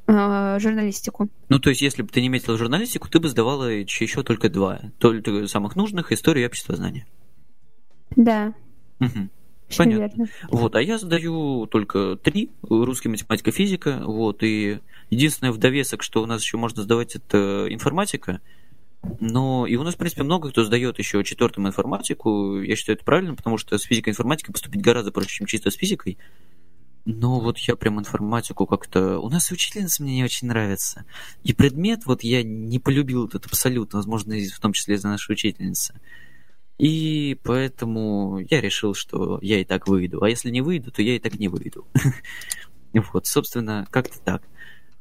э, 0.08 0.58
журналистику. 0.60 1.30
Ну, 1.50 1.60
то 1.60 1.70
есть, 1.70 1.82
если 1.82 2.02
бы 2.02 2.10
ты 2.10 2.22
не 2.22 2.30
метила 2.30 2.58
журналистику, 2.58 3.08
ты 3.10 3.20
бы 3.20 3.30
сдавала 3.30 3.70
еще 3.70 4.24
только 4.24 4.50
два, 4.50 4.82
только 5.00 5.48
самых 5.48 5.76
нужных 5.76 6.12
историю 6.12 6.46
и 6.46 6.48
общество 6.48 6.76
знания. 6.76 7.06
Да. 8.16 8.54
Угу. 9.00 9.30
Понятно. 9.78 10.24
Верно. 10.24 10.28
Вот, 10.50 10.76
а 10.76 10.82
я 10.82 10.98
сдаю 10.98 11.66
только 11.68 12.18
три: 12.18 12.52
русский, 12.62 13.10
математика, 13.10 13.52
физика. 13.52 14.02
Вот, 14.06 14.44
и 14.44 14.80
единственное 15.10 15.52
в 15.52 15.58
довесок, 15.58 16.04
что 16.04 16.22
у 16.22 16.26
нас 16.26 16.42
еще 16.42 16.58
можно 16.58 16.84
сдавать, 16.84 17.16
это 17.16 17.68
информатика. 17.70 18.42
Но 19.20 19.66
и 19.66 19.76
у 19.76 19.84
нас, 19.84 19.96
в 19.96 19.98
принципе, 19.98 20.24
много 20.24 20.50
кто 20.50 20.64
сдает 20.64 21.00
еще 21.00 21.24
четвертому 21.24 21.68
информатику. 21.68 22.60
Я 22.62 22.76
считаю, 22.76 22.98
это 22.98 23.06
правильно, 23.06 23.36
потому 23.36 23.58
что 23.58 23.78
с 23.78 23.84
физикой 23.84 24.12
информатикой 24.12 24.54
поступить 24.54 24.82
гораздо 24.82 25.12
проще, 25.12 25.30
чем 25.30 25.48
чисто 25.48 25.72
с 25.72 25.76
физикой. 25.76 26.18
Но 27.06 27.40
вот 27.40 27.60
я 27.60 27.76
прям 27.76 28.00
информатику 28.00 28.66
как-то... 28.66 29.20
У 29.20 29.30
нас 29.30 29.52
учительница 29.52 30.02
мне 30.02 30.16
не 30.16 30.24
очень 30.24 30.48
нравится. 30.48 31.06
И 31.44 31.54
предмет 31.54 32.06
вот 32.06 32.24
я 32.24 32.42
не 32.42 32.80
полюбил 32.80 33.28
этот 33.28 33.46
абсолютно, 33.46 34.00
возможно, 34.00 34.36
в 34.36 34.60
том 34.60 34.74
числе 34.74 34.96
из-за 34.96 35.10
нашей 35.10 35.34
учительницы. 35.34 36.00
И 36.80 37.40
поэтому 37.44 38.40
я 38.50 38.60
решил, 38.60 38.96
что 38.96 39.40
я 39.42 39.60
и 39.60 39.64
так 39.64 39.88
выйду. 39.88 40.24
А 40.24 40.30
если 40.30 40.50
не 40.50 40.62
выйду, 40.62 40.92
то 40.92 41.02
я 41.02 41.16
и 41.16 41.20
так 41.20 41.40
не 41.40 41.48
выйду. 41.48 41.88
Вот, 43.12 43.28
собственно, 43.28 43.86
как-то 43.92 44.22
так. 44.22 44.42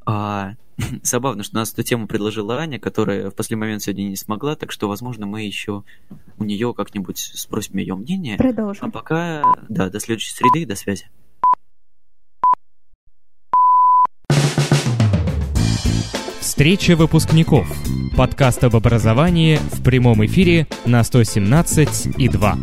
А, 0.07 0.55
забавно, 1.03 1.43
что 1.43 1.57
нас 1.57 1.73
эту 1.73 1.83
тему 1.83 2.07
предложила 2.07 2.59
Аня, 2.59 2.79
которая 2.79 3.31
в 3.31 3.35
последний 3.35 3.61
момент 3.61 3.83
сегодня 3.83 4.05
не 4.05 4.17
смогла, 4.17 4.57
так 4.57 4.73
что, 4.73 4.89
возможно, 4.89 5.27
мы 5.27 5.43
еще 5.43 5.85
у 6.39 6.45
нее 6.45 6.75
как-нибудь 6.75 7.19
спросим 7.19 7.79
ее 7.79 7.95
мнение. 7.95 8.37
Продолжим. 8.37 8.89
А 8.89 8.91
пока, 8.91 9.43
да, 9.69 9.89
до 9.89 10.01
следующей 10.01 10.35
среды, 10.35 10.67
до 10.67 10.75
связи. 10.75 11.09
Встреча 16.41 16.95
выпускников. 16.95 17.67
Подкаст 18.17 18.63
об 18.63 18.77
образовании 18.77 19.57
в 19.57 19.83
прямом 19.83 20.25
эфире 20.25 20.69
на 20.87 21.03
117 21.03 22.17
и 22.17 22.29
2. 22.29 22.59